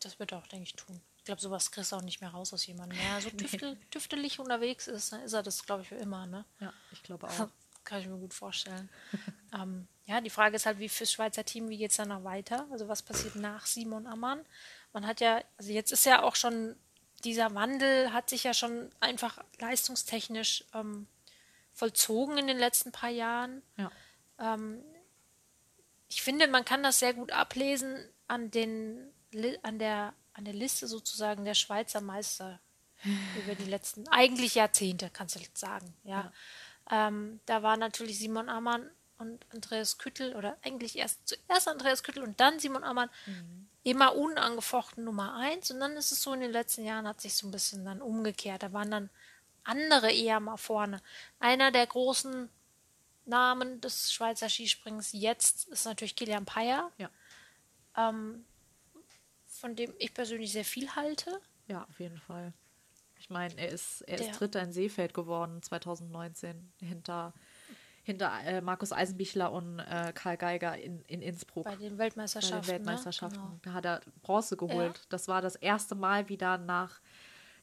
Das 0.00 0.18
wird 0.18 0.32
er 0.32 0.38
auch, 0.38 0.46
denke 0.46 0.64
ich, 0.64 0.74
tun. 0.74 1.00
Ich 1.18 1.24
glaube, 1.24 1.40
sowas 1.40 1.70
kriegst 1.70 1.92
du 1.92 1.96
auch 1.96 2.02
nicht 2.02 2.20
mehr 2.20 2.30
raus 2.30 2.52
aus 2.52 2.66
jemandem. 2.66 2.98
Wenn 2.98 3.06
er 3.06 3.20
so 3.20 3.30
tüftel, 3.36 3.76
tüftelig 3.90 4.40
unterwegs 4.40 4.88
ist, 4.88 5.12
dann 5.12 5.22
ist 5.22 5.32
er 5.32 5.42
das, 5.42 5.64
glaube 5.64 5.82
ich, 5.82 5.88
für 5.88 5.96
immer, 5.96 6.26
ne? 6.26 6.44
ja, 6.60 6.72
ich 6.92 7.02
glaube 7.02 7.28
auch. 7.28 7.48
Kann 7.84 8.00
ich 8.00 8.06
mir 8.06 8.18
gut 8.18 8.32
vorstellen. 8.32 8.88
ähm, 9.54 9.88
ja, 10.06 10.20
die 10.20 10.30
Frage 10.30 10.54
ist 10.56 10.66
halt, 10.66 10.78
wie 10.78 10.88
fürs 10.88 11.12
Schweizer 11.12 11.44
Team, 11.44 11.68
wie 11.68 11.78
geht 11.78 11.90
es 11.90 11.96
dann 11.96 12.08
noch 12.08 12.22
weiter? 12.22 12.66
Also 12.70 12.86
was 12.86 13.02
passiert 13.02 13.34
nach 13.36 13.66
Simon 13.66 14.06
Ammann? 14.06 14.40
Man 14.92 15.06
hat 15.06 15.20
ja, 15.20 15.42
also 15.58 15.72
jetzt 15.72 15.92
ist 15.92 16.04
ja 16.06 16.22
auch 16.22 16.36
schon, 16.36 16.76
dieser 17.24 17.54
Wandel 17.54 18.12
hat 18.12 18.28
sich 18.28 18.44
ja 18.44 18.54
schon 18.54 18.90
einfach 19.00 19.38
leistungstechnisch 19.58 20.64
ähm, 20.74 21.06
vollzogen 21.72 22.38
in 22.38 22.46
den 22.46 22.58
letzten 22.58 22.92
paar 22.92 23.10
Jahren. 23.10 23.62
Ja. 23.76 23.90
Ich 26.08 26.22
finde, 26.22 26.48
man 26.48 26.64
kann 26.64 26.82
das 26.82 26.98
sehr 26.98 27.14
gut 27.14 27.32
ablesen 27.32 27.96
an 28.26 28.50
den 28.50 29.12
an 29.62 29.78
der 29.78 30.14
an 30.34 30.44
der 30.44 30.54
Liste 30.54 30.86
sozusagen 30.86 31.44
der 31.44 31.54
Schweizer 31.54 32.00
Meister 32.00 32.60
über 33.42 33.54
die 33.54 33.68
letzten 33.68 34.06
eigentlich 34.08 34.54
Jahrzehnte, 34.54 35.10
kannst 35.12 35.36
du 35.36 35.40
jetzt 35.40 35.58
sagen, 35.58 35.94
ja. 36.04 36.32
Ähm, 36.90 37.40
da 37.46 37.62
war 37.62 37.76
natürlich 37.76 38.18
Simon 38.18 38.48
Ammann 38.48 38.90
und 39.18 39.46
Andreas 39.50 39.98
Küttel 39.98 40.34
oder 40.34 40.56
eigentlich 40.62 40.98
erst 40.98 41.20
zuerst 41.28 41.68
Andreas 41.68 42.02
Küttel 42.02 42.22
und 42.22 42.40
dann 42.40 42.58
Simon 42.58 42.84
Ammann 42.84 43.08
immer 43.84 44.14
unangefochten 44.14 45.04
Nummer 45.04 45.34
eins 45.36 45.70
und 45.70 45.80
dann 45.80 45.92
ist 45.96 46.12
es 46.12 46.22
so 46.22 46.32
in 46.32 46.40
den 46.40 46.52
letzten 46.52 46.84
Jahren 46.84 47.06
hat 47.08 47.20
sich 47.20 47.34
so 47.34 47.46
ein 47.46 47.50
bisschen 47.50 47.84
dann 47.84 48.00
umgekehrt. 48.00 48.62
Da 48.62 48.72
waren 48.72 48.90
dann 48.90 49.10
andere 49.64 50.12
eher 50.12 50.40
mal 50.40 50.56
vorne. 50.56 51.00
Einer 51.40 51.70
der 51.72 51.86
großen 51.86 52.48
Namen 53.24 53.80
des 53.80 54.12
Schweizer 54.12 54.48
Skisprings 54.48 55.12
jetzt 55.12 55.68
ist 55.68 55.84
natürlich 55.84 56.16
Kilian 56.16 56.44
Payer, 56.44 56.90
Ja. 56.98 57.10
ähm, 57.96 58.44
von 59.46 59.76
dem 59.76 59.92
ich 59.98 60.12
persönlich 60.14 60.52
sehr 60.52 60.64
viel 60.64 60.94
halte. 60.96 61.40
Ja, 61.68 61.84
auf 61.88 62.00
jeden 62.00 62.18
Fall. 62.18 62.52
Ich 63.18 63.30
meine, 63.30 63.56
er 63.56 63.68
ist, 63.68 64.00
er 64.02 64.16
Der- 64.16 64.30
ist 64.30 64.40
Dritter 64.40 64.60
in 64.62 64.72
Seefeld 64.72 65.14
geworden 65.14 65.62
2019 65.62 66.72
hinter, 66.80 67.32
hinter 68.02 68.32
äh, 68.44 68.60
Markus 68.60 68.92
Eisenbichler 68.92 69.52
und 69.52 69.78
äh, 69.78 70.12
Karl 70.14 70.36
Geiger 70.36 70.76
in, 70.76 71.02
in 71.02 71.22
Innsbruck. 71.22 71.64
Bei 71.64 71.76
den 71.76 71.80
bei 71.80 71.88
den 71.88 71.98
Weltmeisterschaften. 71.98 72.68
Weltmeisterschaften. 72.68 73.40
Ne? 73.40 73.46
Genau. 73.46 73.60
Da 73.62 73.72
hat 73.72 73.84
er 73.84 74.00
Bronze 74.22 74.56
geholt. 74.56 75.06
Das 75.08 75.28
war 75.28 75.40
das 75.40 75.56
erste 75.56 75.94
Mal 75.94 76.28
wieder 76.28 76.58
nach 76.58 77.00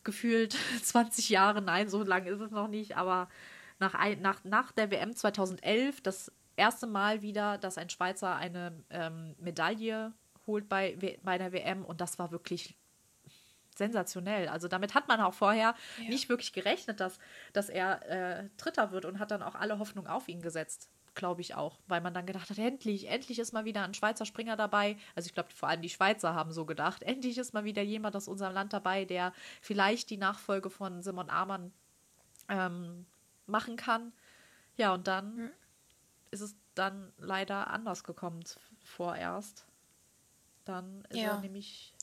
gefühlt 0.04 0.58
20 0.82 1.30
Jahren. 1.30 1.66
Nein, 1.66 1.90
so 1.90 2.04
lange 2.04 2.30
ist 2.30 2.40
es 2.40 2.52
noch 2.52 2.68
nicht, 2.68 2.96
aber 2.96 3.28
nach, 3.80 3.96
nach, 4.20 4.44
nach 4.44 4.72
der 4.72 4.92
WM 4.92 5.16
2011 5.16 6.02
das 6.02 6.32
erste 6.56 6.88
Mal 6.88 7.22
wieder, 7.22 7.58
dass 7.58 7.78
ein 7.78 7.90
Schweizer 7.90 8.36
eine 8.36 8.84
ähm, 8.90 9.36
Medaille 9.40 10.14
holt 10.48 10.68
bei, 10.68 11.18
bei 11.24 11.38
der 11.38 11.52
WM 11.52 11.86
und 11.86 12.02
das 12.02 12.18
war 12.20 12.32
wirklich 12.32 12.76
sensationell. 13.80 14.48
Also 14.48 14.68
damit 14.68 14.94
hat 14.94 15.08
man 15.08 15.20
auch 15.22 15.34
vorher 15.34 15.74
Ja. 15.98 16.10
nicht 16.10 16.30
wirklich 16.30 16.54
gerechnet, 16.54 17.00
dass, 17.00 17.18
dass 17.54 17.70
er 17.70 18.06
äh, 18.08 18.50
Dritter 18.58 18.92
wird 18.92 19.06
und 19.06 19.18
hat 19.18 19.32
dann 19.32 19.42
auch 19.42 19.56
alle 19.56 19.80
Hoffnung 19.80 20.06
auf 20.06 20.28
ihn 20.28 20.44
gesetzt. 20.44 20.88
Glaube 21.16 21.42
ich 21.42 21.56
auch, 21.56 21.80
weil 21.88 22.02
man 22.02 22.14
dann 22.14 22.28
gedacht 22.28 22.50
hat, 22.52 22.60
endlich, 22.60 23.10
endlich 23.10 23.40
ist 23.40 23.52
mal 23.52 23.66
wieder 23.66 23.84
ein 23.84 23.96
Schweizer 23.96 24.26
Springer 24.28 24.56
dabei. 24.56 24.96
Also 25.16 25.26
ich 25.28 25.34
glaube, 25.34 25.50
vor 25.50 25.68
allem 25.68 25.82
die 25.82 25.90
Schweizer 25.90 26.36
haben 26.36 26.52
so 26.52 26.66
gedacht, 26.66 27.02
endlich 27.02 27.38
ist 27.40 27.54
mal 27.54 27.64
wieder 27.66 27.82
jemand 27.82 28.16
aus 28.16 28.28
unserem 28.28 28.54
Land 28.54 28.72
dabei, 28.74 29.06
der 29.06 29.34
vielleicht 29.62 30.12
die 30.12 30.18
Nachfolge 30.18 30.70
von 30.70 31.02
Simon 31.02 31.30
Amann 31.32 31.74
ähm, 32.48 33.06
machen 33.48 33.76
kann. 33.76 34.14
Ja, 34.78 34.94
und 34.94 35.08
dann 35.08 35.36
Hm. 35.38 35.50
ist 36.32 36.42
es 36.42 36.56
dann 36.76 37.12
leider 37.18 37.68
anders 37.68 38.04
gekommen 38.04 38.44
vorerst. 38.84 39.66
Dann 40.64 41.04
ist 41.10 41.18
Ja. 41.18 41.36
er 41.36 41.42
nämlich 41.42 41.94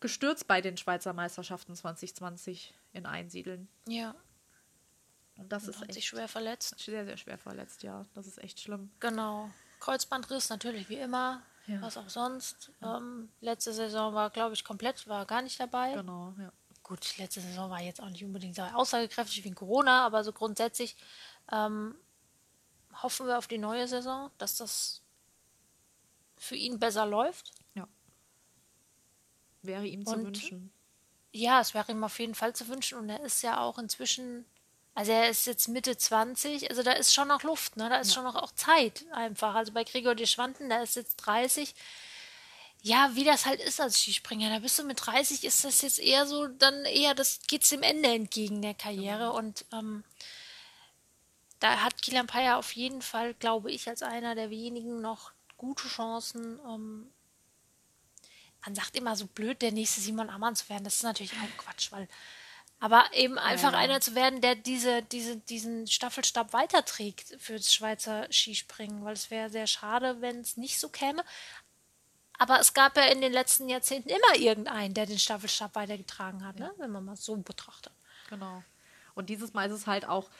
gestürzt 0.00 0.46
bei 0.46 0.60
den 0.60 0.76
Schweizer 0.76 1.12
Meisterschaften 1.12 1.74
2020 1.74 2.74
in 2.92 3.06
Einsiedeln. 3.06 3.68
Ja, 3.86 4.14
Und 5.36 5.50
das 5.52 5.64
und 5.64 5.70
ist 5.70 5.76
hat 5.80 5.88
echt 5.88 5.94
sich 5.94 6.06
schwer 6.08 6.28
verletzt. 6.28 6.78
sehr, 6.78 7.04
sehr 7.04 7.16
schwer 7.16 7.38
verletzt, 7.38 7.82
ja. 7.82 8.04
Das 8.14 8.26
ist 8.26 8.38
echt 8.38 8.60
schlimm. 8.60 8.90
Genau. 9.00 9.50
Kreuzbandriss 9.80 10.48
natürlich 10.48 10.88
wie 10.88 10.96
immer. 10.96 11.42
Ja. 11.66 11.80
Was 11.82 11.96
auch 11.96 12.08
sonst. 12.08 12.72
Ähm, 12.82 13.28
letzte 13.40 13.72
Saison 13.72 14.12
war, 14.14 14.30
glaube 14.30 14.54
ich, 14.54 14.64
komplett, 14.64 15.06
war 15.06 15.24
gar 15.26 15.42
nicht 15.42 15.60
dabei. 15.60 15.94
Genau, 15.94 16.34
ja. 16.38 16.52
Gut, 16.82 17.16
letzte 17.18 17.40
Saison 17.40 17.70
war 17.70 17.80
jetzt 17.80 18.00
auch 18.02 18.08
nicht 18.08 18.24
unbedingt 18.24 18.56
so 18.56 18.62
aussagekräftig 18.62 19.44
wie 19.44 19.52
Corona, 19.52 20.04
aber 20.04 20.24
so 20.24 20.32
grundsätzlich 20.32 20.96
ähm, 21.52 21.94
hoffen 23.02 23.26
wir 23.28 23.38
auf 23.38 23.46
die 23.46 23.58
neue 23.58 23.86
Saison, 23.86 24.30
dass 24.38 24.56
das 24.56 25.02
für 26.36 26.56
ihn 26.56 26.80
besser 26.80 27.06
läuft. 27.06 27.52
Wäre 29.62 29.86
ihm 29.86 30.06
zu 30.06 30.14
Und- 30.14 30.26
wünschen. 30.26 30.72
Ja, 31.32 31.60
es 31.60 31.74
wäre 31.74 31.92
ihm 31.92 32.02
auf 32.02 32.18
jeden 32.18 32.34
Fall 32.34 32.54
zu 32.56 32.66
wünschen 32.66 32.98
und 32.98 33.08
er 33.08 33.20
ist 33.20 33.42
ja 33.42 33.60
auch 33.60 33.78
inzwischen, 33.78 34.44
also 34.96 35.12
er 35.12 35.28
ist 35.30 35.46
jetzt 35.46 35.68
Mitte 35.68 35.96
20, 35.96 36.68
also 36.70 36.82
da 36.82 36.92
ist 36.92 37.14
schon 37.14 37.28
noch 37.28 37.44
Luft, 37.44 37.76
ne? 37.76 37.88
Da 37.88 37.98
ist 37.98 38.12
schon 38.12 38.24
noch 38.24 38.34
auch 38.34 38.50
Zeit 38.52 39.04
einfach. 39.12 39.54
Also 39.54 39.70
bei 39.72 39.84
Gregor 39.84 40.16
de 40.16 40.26
Schwanten, 40.26 40.68
der 40.68 40.82
ist 40.82 40.96
jetzt 40.96 41.16
30. 41.18 41.72
Ja, 42.82 43.10
wie 43.14 43.22
das 43.24 43.46
halt 43.46 43.60
ist 43.60 43.80
als 43.80 44.00
Skispringer, 44.00 44.50
da 44.50 44.58
bist 44.58 44.76
du 44.78 44.84
mit 44.84 45.06
30, 45.06 45.44
ist 45.44 45.64
das 45.64 45.82
jetzt 45.82 46.00
eher 46.00 46.26
so, 46.26 46.48
dann 46.48 46.84
eher, 46.86 47.14
das 47.14 47.40
geht's 47.46 47.68
dem 47.68 47.82
Ende 47.82 48.08
entgegen 48.08 48.62
der 48.62 48.74
Karriere 48.74 49.32
und 49.32 49.66
ähm, 49.72 50.02
da 51.60 51.82
hat 51.82 52.00
Kilian 52.02 52.26
Payer 52.26 52.56
auf 52.56 52.72
jeden 52.72 53.02
Fall, 53.02 53.34
glaube 53.34 53.70
ich, 53.70 53.86
als 53.88 54.02
einer 54.02 54.34
der 54.34 54.48
wenigen 54.50 55.00
noch 55.02 55.32
gute 55.58 55.86
Chancen, 55.88 56.58
ähm, 56.66 57.12
man 58.64 58.74
sagt 58.74 58.96
immer 58.96 59.16
so 59.16 59.26
blöd, 59.26 59.62
der 59.62 59.72
nächste 59.72 60.00
Simon 60.00 60.30
Ammann 60.30 60.56
zu 60.56 60.68
werden. 60.68 60.84
Das 60.84 60.96
ist 60.96 61.02
natürlich 61.02 61.32
auch 61.32 61.64
Quatsch, 61.64 61.92
weil. 61.92 62.08
Aber 62.82 63.04
eben 63.12 63.38
einfach 63.38 63.72
ja. 63.72 63.78
einer 63.78 64.00
zu 64.00 64.14
werden, 64.14 64.40
der 64.40 64.54
diese, 64.54 65.02
diese, 65.02 65.36
diesen 65.36 65.86
Staffelstab 65.86 66.54
weiterträgt 66.54 67.36
für 67.38 67.56
das 67.56 67.74
Schweizer 67.74 68.26
Skispringen, 68.30 69.04
weil 69.04 69.12
es 69.12 69.30
wäre 69.30 69.50
sehr 69.50 69.66
schade, 69.66 70.22
wenn 70.22 70.40
es 70.40 70.56
nicht 70.56 70.80
so 70.80 70.88
käme. 70.88 71.22
Aber 72.38 72.58
es 72.58 72.72
gab 72.72 72.96
ja 72.96 73.02
in 73.04 73.20
den 73.20 73.34
letzten 73.34 73.68
Jahrzehnten 73.68 74.08
immer 74.08 74.34
irgendeinen, 74.38 74.94
der 74.94 75.04
den 75.04 75.18
Staffelstab 75.18 75.74
weitergetragen 75.74 76.46
hat, 76.46 76.58
ne? 76.58 76.72
wenn 76.78 76.90
man 76.90 77.04
mal 77.04 77.16
so 77.16 77.36
betrachtet. 77.36 77.92
Genau. 78.30 78.62
Und 79.14 79.28
dieses 79.28 79.52
Mal 79.52 79.68
ist 79.68 79.76
es 79.76 79.86
halt 79.86 80.06
auch 80.06 80.30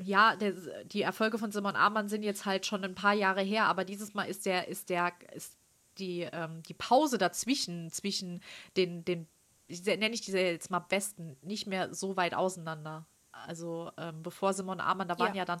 ja, 0.00 0.36
der, 0.36 0.52
die 0.84 1.02
Erfolge 1.02 1.38
von 1.38 1.50
Simon 1.50 1.76
Amann 1.76 2.08
sind 2.08 2.22
jetzt 2.22 2.44
halt 2.44 2.66
schon 2.66 2.84
ein 2.84 2.94
paar 2.94 3.14
Jahre 3.14 3.42
her, 3.42 3.64
aber 3.64 3.84
dieses 3.84 4.14
Mal 4.14 4.24
ist 4.24 4.46
der, 4.46 4.68
ist 4.68 4.90
der, 4.90 5.12
ist 5.34 5.57
die, 5.98 6.28
ähm, 6.32 6.62
die 6.62 6.74
Pause 6.74 7.18
dazwischen, 7.18 7.90
zwischen 7.90 8.40
den, 8.76 9.04
den, 9.04 9.26
nenne 9.68 10.10
ich 10.10 10.20
diese 10.20 10.38
jetzt 10.38 10.70
mal 10.70 10.80
Besten, 10.80 11.36
nicht 11.42 11.66
mehr 11.66 11.94
so 11.94 12.16
weit 12.16 12.34
auseinander. 12.34 13.06
Also 13.32 13.90
ähm, 13.96 14.22
bevor 14.22 14.52
Simon 14.52 14.80
Amann, 14.80 15.08
da 15.08 15.18
waren 15.18 15.34
ja. 15.34 15.42
ja 15.42 15.44
dann 15.44 15.60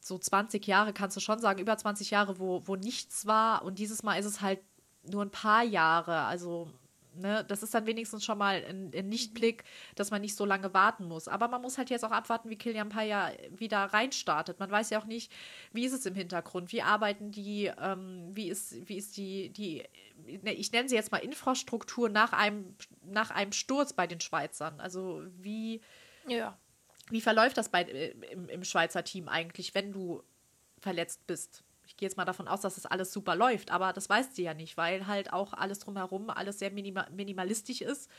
so 0.00 0.18
20 0.18 0.66
Jahre, 0.66 0.92
kannst 0.92 1.16
du 1.16 1.20
schon 1.20 1.38
sagen, 1.38 1.60
über 1.60 1.76
20 1.76 2.10
Jahre, 2.10 2.38
wo, 2.38 2.66
wo 2.66 2.76
nichts 2.76 3.26
war. 3.26 3.62
Und 3.64 3.78
dieses 3.78 4.02
Mal 4.02 4.16
ist 4.16 4.26
es 4.26 4.40
halt 4.40 4.60
nur 5.04 5.22
ein 5.22 5.30
paar 5.30 5.62
Jahre. 5.62 6.22
Also 6.22 6.70
Ne, 7.14 7.44
das 7.46 7.62
ist 7.62 7.74
dann 7.74 7.84
wenigstens 7.84 8.24
schon 8.24 8.38
mal 8.38 8.64
ein, 8.66 8.90
ein, 8.94 9.10
Lichtblick, 9.10 9.64
dass 9.96 10.10
man 10.10 10.22
nicht 10.22 10.34
so 10.34 10.46
lange 10.46 10.72
warten 10.72 11.04
muss. 11.04 11.28
Aber 11.28 11.46
man 11.48 11.60
muss 11.60 11.76
halt 11.76 11.90
jetzt 11.90 12.06
auch 12.06 12.10
abwarten, 12.10 12.48
wie 12.48 12.56
Kilian 12.56 12.88
Paya 12.88 13.32
wieder 13.50 13.84
reinstartet. 13.84 14.58
Man 14.58 14.70
weiß 14.70 14.88
ja 14.90 14.98
auch 14.98 15.04
nicht, 15.04 15.30
wie 15.72 15.84
ist 15.84 15.92
es 15.92 16.06
im 16.06 16.14
Hintergrund, 16.14 16.72
wie 16.72 16.80
arbeiten 16.80 17.30
die, 17.30 17.70
ähm, 17.78 18.30
wie 18.32 18.48
ist, 18.48 18.88
wie 18.88 18.96
ist 18.96 19.18
die, 19.18 19.50
die, 19.50 19.84
ne, 20.42 20.54
ich 20.54 20.72
nenne 20.72 20.88
sie 20.88 20.94
jetzt 20.94 21.12
mal 21.12 21.18
Infrastruktur 21.18 22.08
nach 22.08 22.32
einem, 22.32 22.76
nach 23.04 23.30
einem 23.30 23.52
Sturz 23.52 23.92
bei 23.92 24.06
den 24.06 24.20
Schweizern. 24.20 24.80
Also 24.80 25.22
wie, 25.36 25.82
ja. 26.26 26.56
wie 27.10 27.20
verläuft 27.20 27.58
das 27.58 27.68
bei, 27.68 27.82
äh, 27.82 28.14
im, 28.30 28.48
im 28.48 28.64
Schweizer 28.64 29.04
Team 29.04 29.28
eigentlich, 29.28 29.74
wenn 29.74 29.92
du 29.92 30.22
verletzt 30.80 31.26
bist? 31.26 31.62
Ich 31.86 31.96
gehe 31.96 32.06
jetzt 32.06 32.16
mal 32.16 32.24
davon 32.24 32.48
aus, 32.48 32.60
dass 32.60 32.76
das 32.76 32.86
alles 32.86 33.12
super 33.12 33.36
läuft, 33.36 33.70
aber 33.70 33.92
das 33.92 34.08
weiß 34.08 34.34
sie 34.34 34.44
ja 34.44 34.54
nicht, 34.54 34.76
weil 34.76 35.06
halt 35.06 35.32
auch 35.32 35.52
alles 35.52 35.80
drumherum 35.80 36.30
alles 36.30 36.58
sehr 36.58 36.70
minima 36.70 37.06
minimalistisch 37.10 37.80
ist, 37.80 38.10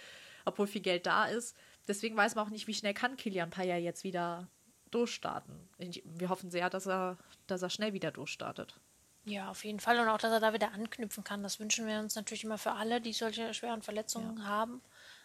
obwohl 0.45 0.67
viel 0.67 0.81
Geld 0.81 1.05
da 1.05 1.25
ist. 1.25 1.55
Deswegen 1.87 2.15
weiß 2.15 2.35
man 2.35 2.45
auch 2.45 2.51
nicht, 2.51 2.67
wie 2.67 2.73
schnell 2.73 2.93
kann 2.93 3.17
Kilian 3.17 3.49
Paya 3.49 3.77
jetzt 3.77 4.03
wieder 4.03 4.47
durchstarten. 4.91 5.69
Wir 5.77 6.29
hoffen 6.29 6.51
sehr, 6.51 6.69
dass 6.69 6.87
er, 6.87 7.17
dass 7.47 7.61
er 7.61 7.69
schnell 7.69 7.93
wieder 7.93 8.11
durchstartet. 8.11 8.79
Ja, 9.25 9.49
auf 9.49 9.63
jeden 9.63 9.79
Fall. 9.79 9.99
Und 9.99 10.09
auch, 10.09 10.17
dass 10.17 10.31
er 10.31 10.39
da 10.39 10.53
wieder 10.53 10.73
anknüpfen 10.73 11.23
kann. 11.23 11.43
Das 11.43 11.59
wünschen 11.59 11.87
wir 11.87 11.99
uns 11.99 12.15
natürlich 12.15 12.43
immer 12.43 12.57
für 12.57 12.73
alle, 12.73 12.99
die 12.99 13.13
solche 13.13 13.53
schweren 13.53 13.81
Verletzungen 13.81 14.37
ja. 14.37 14.43
haben. 14.43 14.81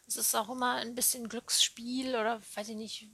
Es 0.06 0.16
ist 0.16 0.34
auch 0.34 0.48
immer 0.48 0.76
ein 0.76 0.94
bisschen 0.94 1.28
Glücksspiel 1.28 2.10
oder, 2.10 2.40
weiß 2.54 2.70
ich 2.70 2.76
nicht, 2.76 3.08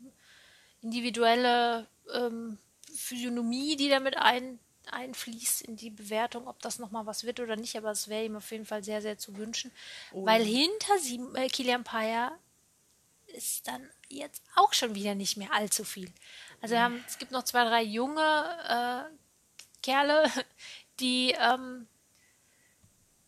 individuelle 0.82 1.88
ähm, 2.12 2.58
Physiognomie, 2.94 3.76
die 3.76 3.88
damit 3.88 4.16
ein, 4.16 4.60
einfließt 4.92 5.62
in 5.62 5.76
die 5.76 5.90
Bewertung, 5.90 6.46
ob 6.46 6.60
das 6.60 6.78
nochmal 6.78 7.06
was 7.06 7.24
wird 7.24 7.40
oder 7.40 7.56
nicht, 7.56 7.76
aber 7.76 7.90
es 7.90 8.08
wäre 8.08 8.24
ihm 8.24 8.36
auf 8.36 8.50
jeden 8.50 8.66
Fall 8.66 8.84
sehr, 8.84 9.02
sehr 9.02 9.18
zu 9.18 9.36
wünschen. 9.36 9.70
Oh. 10.12 10.24
Weil 10.26 10.44
hinter 10.44 10.98
sieben, 11.00 11.34
äh, 11.34 11.48
Kilian 11.48 11.84
Paya 11.84 12.32
ist 13.26 13.66
dann 13.66 13.90
jetzt 14.08 14.42
auch 14.54 14.72
schon 14.72 14.94
wieder 14.94 15.14
nicht 15.14 15.36
mehr 15.36 15.52
allzu 15.52 15.84
viel. 15.84 16.12
Also 16.60 16.78
haben, 16.78 17.04
es 17.06 17.18
gibt 17.18 17.32
noch 17.32 17.42
zwei, 17.44 17.64
drei 17.64 17.82
junge 17.82 18.20
äh, 18.20 19.82
Kerle, 19.82 20.30
die 21.00 21.32
ähm, 21.32 21.86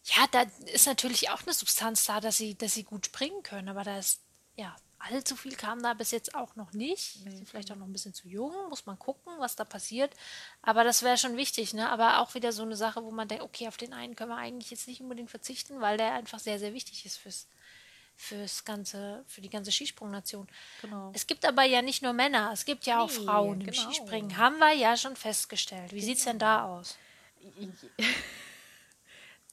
ja, 0.05 0.27
da 0.31 0.45
ist 0.67 0.87
natürlich 0.87 1.31
auch 1.31 1.43
eine 1.43 1.53
Substanz 1.53 2.05
da, 2.07 2.21
dass 2.21 2.37
sie, 2.37 2.57
dass 2.57 2.75
sie 2.75 2.85
gut 2.85 3.07
springen 3.07 3.43
können, 3.43 3.69
aber 3.69 3.83
da 3.83 3.99
ist 3.99 4.21
ja 4.55 4.77
allzu 5.11 5.37
viel 5.37 5.57
kam 5.57 5.83
da 5.83 5.95
bis 5.95 6.11
jetzt 6.11 6.35
auch 6.35 6.57
noch 6.57 6.73
nicht. 6.73 7.25
Nee. 7.25 7.31
Sind 7.37 7.49
vielleicht 7.49 7.71
auch 7.73 7.77
noch 7.77 7.87
ein 7.87 7.93
bisschen 7.93 8.15
zu 8.15 8.29
jung, 8.29 8.53
muss 8.69 8.87
man 8.87 8.99
gucken, 8.99 9.33
was 9.39 9.57
da 9.57 9.65
passiert. 9.65 10.15
Aber 10.63 10.85
das 10.85 11.03
wäre 11.03 11.19
schon 11.19 11.37
wichtig, 11.37 11.75
ne? 11.75 11.89
Aber 11.91 12.21
auch 12.21 12.35
wieder 12.35 12.53
so 12.53 12.63
eine 12.63 12.77
Sache, 12.77 13.03
wo 13.03 13.11
man 13.11 13.29
denkt, 13.29 13.45
okay, 13.45 13.69
auf 13.69 13.77
den 13.77 13.93
einen 13.93 14.17
können 14.17 14.31
wir 14.31 14.37
eigentlich 14.37 14.71
jetzt 14.71 14.89
nicht 14.89 15.01
unbedingt 15.01 15.31
verzichten, 15.31 15.81
weil 15.81 15.97
der 15.97 16.15
einfach 16.15 16.39
sehr, 16.39 16.59
sehr 16.59 16.75
wichtig 16.75 17.05
ist 17.07 17.19
fürs, 17.19 17.49
fürs 18.17 18.65
ganze, 18.65 19.25
für 19.27 19.41
die 19.41 19.51
ganze 19.51 19.73
Skisprungnation. 19.73 20.49
Genau. 20.83 21.13
Es 21.15 21.27
gibt 21.27 21.45
aber 21.45 21.65
ja 21.65 21.83
nicht 21.83 22.03
nur 22.03 22.13
Männer, 22.13 22.51
es 22.53 22.65
gibt 22.65 22.87
ja 22.87 23.01
auch 23.01 23.11
nee, 23.11 23.25
Frauen 23.25 23.61
im 23.61 23.67
genau. 23.67 23.83
Skispringen. 23.83 24.37
Haben 24.37 24.59
wir 24.59 24.73
ja 24.73 24.97
schon 24.97 25.17
festgestellt. 25.17 25.93
Wie 25.93 25.97
genau. 25.97 26.07
sieht 26.07 26.19
es 26.19 26.25
denn 26.25 26.39
da 26.39 26.65
aus? 26.65 26.97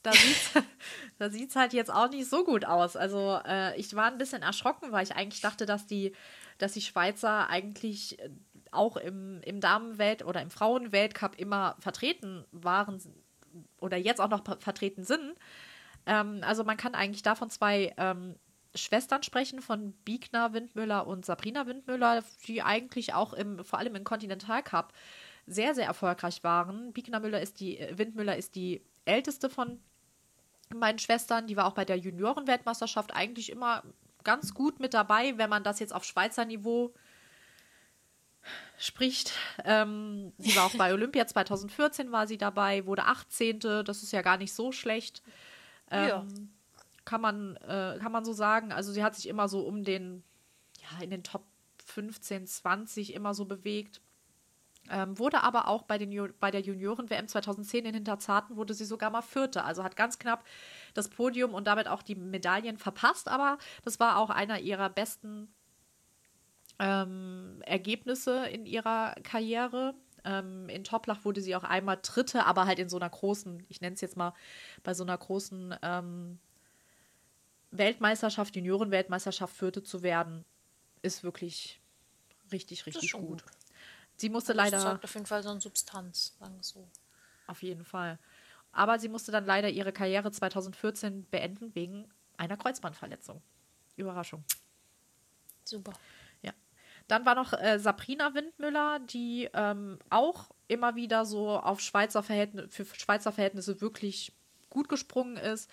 da 0.04 0.12
sieht 0.12 0.36
da 1.18 1.30
sieht's 1.30 1.56
halt 1.56 1.72
jetzt 1.72 1.92
auch 1.92 2.08
nicht 2.10 2.28
so 2.28 2.44
gut 2.44 2.64
aus. 2.64 2.96
Also 2.96 3.40
äh, 3.44 3.76
ich 3.78 3.94
war 3.96 4.06
ein 4.06 4.18
bisschen 4.18 4.42
erschrocken, 4.42 4.92
weil 4.92 5.02
ich 5.02 5.16
eigentlich 5.16 5.40
dachte, 5.40 5.66
dass 5.66 5.86
die, 5.86 6.12
dass 6.58 6.72
die 6.72 6.82
Schweizer 6.82 7.48
eigentlich 7.48 8.18
auch 8.70 8.96
im, 8.96 9.40
im 9.42 9.60
Damenwelt- 9.60 10.24
oder 10.24 10.42
im 10.42 10.50
Frauenweltcup 10.50 11.38
immer 11.38 11.76
vertreten 11.78 12.44
waren 12.52 13.00
oder 13.80 13.96
jetzt 13.96 14.20
auch 14.20 14.28
noch 14.28 14.44
vertreten 14.60 15.04
sind. 15.04 15.34
Ähm, 16.06 16.40
also 16.42 16.64
man 16.64 16.76
kann 16.76 16.94
eigentlich 16.94 17.22
davon 17.22 17.50
zwei 17.50 17.94
ähm, 17.96 18.36
Schwestern 18.74 19.22
sprechen, 19.22 19.62
von 19.62 19.92
Biegner 20.04 20.52
Windmüller 20.52 21.06
und 21.06 21.24
Sabrina 21.24 21.66
Windmüller, 21.66 22.24
die 22.46 22.62
eigentlich 22.62 23.14
auch 23.14 23.32
im, 23.32 23.64
vor 23.64 23.78
allem 23.78 23.94
im 23.94 24.04
Kontinentalcup 24.04 24.92
sehr, 25.46 25.74
sehr 25.74 25.86
erfolgreich 25.86 26.42
waren. 26.42 26.92
Biegner 26.92 27.20
Müller 27.20 27.40
ist 27.40 27.60
die, 27.60 27.78
Windmüller 27.92 28.36
ist 28.36 28.56
die 28.56 28.82
älteste 29.04 29.48
von 29.48 29.80
meinen 30.78 30.98
Schwestern, 30.98 31.46
die 31.46 31.56
war 31.56 31.66
auch 31.66 31.74
bei 31.74 31.84
der 31.84 31.96
Juniorenweltmeisterschaft 31.96 33.14
eigentlich 33.14 33.50
immer 33.50 33.82
ganz 34.24 34.54
gut 34.54 34.80
mit 34.80 34.94
dabei, 34.94 35.36
wenn 35.38 35.50
man 35.50 35.64
das 35.64 35.80
jetzt 35.80 35.94
auf 35.94 36.04
Schweizer 36.04 36.44
Niveau 36.44 36.94
spricht. 38.78 39.32
Ähm, 39.64 40.32
sie 40.38 40.56
war 40.56 40.66
auch 40.66 40.76
bei 40.76 40.92
Olympia 40.92 41.26
2014 41.26 42.12
war 42.12 42.26
sie 42.26 42.38
dabei, 42.38 42.86
wurde 42.86 43.04
18. 43.04 43.60
Das 43.84 44.02
ist 44.02 44.12
ja 44.12 44.22
gar 44.22 44.36
nicht 44.36 44.52
so 44.52 44.72
schlecht. 44.72 45.22
Ähm, 45.90 46.08
ja. 46.08 46.26
Kann 47.04 47.20
man, 47.20 47.56
äh, 47.56 47.98
kann 48.00 48.12
man 48.12 48.24
so 48.24 48.32
sagen. 48.32 48.72
Also 48.72 48.92
sie 48.92 49.04
hat 49.04 49.14
sich 49.14 49.28
immer 49.28 49.48
so 49.48 49.60
um 49.60 49.84
den, 49.84 50.24
ja, 50.80 51.02
in 51.02 51.10
den 51.10 51.22
Top 51.22 51.44
15, 51.84 52.46
20 52.46 53.14
immer 53.14 53.34
so 53.34 53.44
bewegt. 53.44 54.00
Ähm, 54.90 55.18
wurde 55.18 55.42
aber 55.42 55.68
auch 55.68 55.82
bei, 55.82 55.96
den, 55.96 56.34
bei 56.40 56.50
der 56.50 56.60
Junioren-WM 56.60 57.26
2010 57.26 57.86
in 57.86 57.94
Hinterzarten, 57.94 58.56
wurde 58.56 58.74
sie 58.74 58.84
sogar 58.84 59.10
mal 59.10 59.22
Vierte. 59.22 59.64
Also 59.64 59.82
hat 59.82 59.96
ganz 59.96 60.18
knapp 60.18 60.44
das 60.92 61.08
Podium 61.08 61.54
und 61.54 61.66
damit 61.66 61.88
auch 61.88 62.02
die 62.02 62.14
Medaillen 62.14 62.76
verpasst. 62.76 63.28
Aber 63.28 63.58
das 63.82 63.98
war 63.98 64.18
auch 64.18 64.30
einer 64.30 64.58
ihrer 64.60 64.90
besten 64.90 65.48
ähm, 66.78 67.62
Ergebnisse 67.64 68.46
in 68.46 68.66
ihrer 68.66 69.14
Karriere. 69.22 69.94
Ähm, 70.24 70.68
in 70.68 70.84
Toplach 70.84 71.24
wurde 71.24 71.40
sie 71.40 71.56
auch 71.56 71.64
einmal 71.64 71.98
Dritte, 72.02 72.44
aber 72.44 72.66
halt 72.66 72.78
in 72.78 72.88
so 72.88 72.96
einer 72.96 73.10
großen, 73.10 73.64
ich 73.68 73.80
nenne 73.80 73.94
es 73.94 74.00
jetzt 74.00 74.16
mal, 74.16 74.34
bei 74.82 74.92
so 74.92 75.04
einer 75.04 75.16
großen 75.16 75.76
ähm, 75.82 76.38
Weltmeisterschaft, 77.70 78.56
Junioren-Weltmeisterschaft 78.56 79.54
Vierte 79.54 79.82
zu 79.82 80.02
werden, 80.02 80.44
ist 81.02 81.24
wirklich 81.24 81.80
richtig, 82.52 82.86
richtig 82.86 83.12
gut. 83.12 83.42
gut. 83.42 83.44
Sie 84.16 84.28
musste 84.28 84.54
das 84.54 84.70
leider. 84.70 84.76
Das 84.78 85.04
auf 85.04 85.14
jeden 85.14 85.26
Fall 85.26 85.42
so 85.42 85.50
eine 85.50 85.60
Substanz, 85.60 86.36
sagen 86.38 86.56
wir 86.56 86.62
so. 86.62 86.88
Auf 87.46 87.62
jeden 87.62 87.84
Fall. 87.84 88.18
Aber 88.72 88.98
sie 88.98 89.08
musste 89.08 89.32
dann 89.32 89.46
leider 89.46 89.68
ihre 89.68 89.92
Karriere 89.92 90.30
2014 90.30 91.26
beenden 91.30 91.74
wegen 91.74 92.08
einer 92.36 92.56
Kreuzbandverletzung. 92.56 93.42
Überraschung. 93.96 94.44
Super. 95.64 95.92
Ja. 96.42 96.52
Dann 97.06 97.24
war 97.24 97.34
noch 97.34 97.52
äh, 97.52 97.78
Sabrina 97.78 98.34
Windmüller, 98.34 98.98
die 99.00 99.48
ähm, 99.54 99.98
auch 100.10 100.50
immer 100.66 100.96
wieder 100.96 101.24
so 101.24 101.50
auf 101.50 101.80
Schweizer 101.80 102.22
Verhältnisse, 102.22 102.68
für 102.68 102.84
Schweizer 102.84 103.32
Verhältnisse 103.32 103.80
wirklich 103.80 104.32
gut 104.70 104.88
gesprungen 104.88 105.36
ist. 105.36 105.70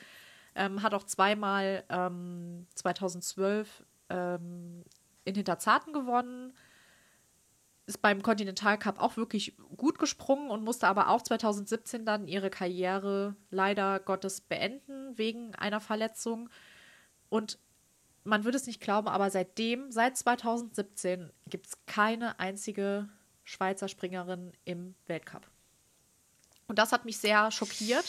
Ähm, 0.54 0.84
hat 0.84 0.94
auch 0.94 1.06
zweimal 1.06 1.84
ähm, 1.90 2.68
2012 2.76 3.84
ähm, 4.10 4.84
in 5.24 5.36
Hinterzarten 5.36 5.94
gewonnen 5.94 6.54
ist 7.86 8.02
beim 8.02 8.22
Continental 8.22 8.78
Cup 8.78 9.00
auch 9.00 9.18
wirklich 9.18 9.56
gut 9.76 10.00
gesprungen 10.00 10.50
und 10.50 10.64
musste 10.64 10.88
aber 10.88 11.10
auch 11.10 11.22
2017 11.22 12.06
dann 12.06 12.28
ihre 12.28 12.50
Karriere 12.50 13.36
leider 13.50 14.00
Gottes 14.00 14.42
beenden 14.42 15.18
wegen 15.18 15.56
einer 15.56 15.82
Verletzung. 15.82 16.50
Und 17.30 17.60
man 18.24 18.44
würde 18.44 18.58
es 18.58 18.68
nicht 18.68 18.82
glauben, 18.82 19.08
aber 19.08 19.30
seitdem, 19.32 19.92
seit 19.92 20.18
2017, 20.18 21.32
gibt 21.48 21.68
es 21.68 21.86
keine 21.86 22.40
einzige 22.40 23.10
Schweizer 23.44 23.88
Springerin 23.88 24.52
im 24.64 24.96
Weltcup. 25.08 25.50
Und 26.68 26.80
das 26.80 26.92
hat 26.92 27.06
mich 27.06 27.18
sehr 27.18 27.52
schockiert. 27.52 28.06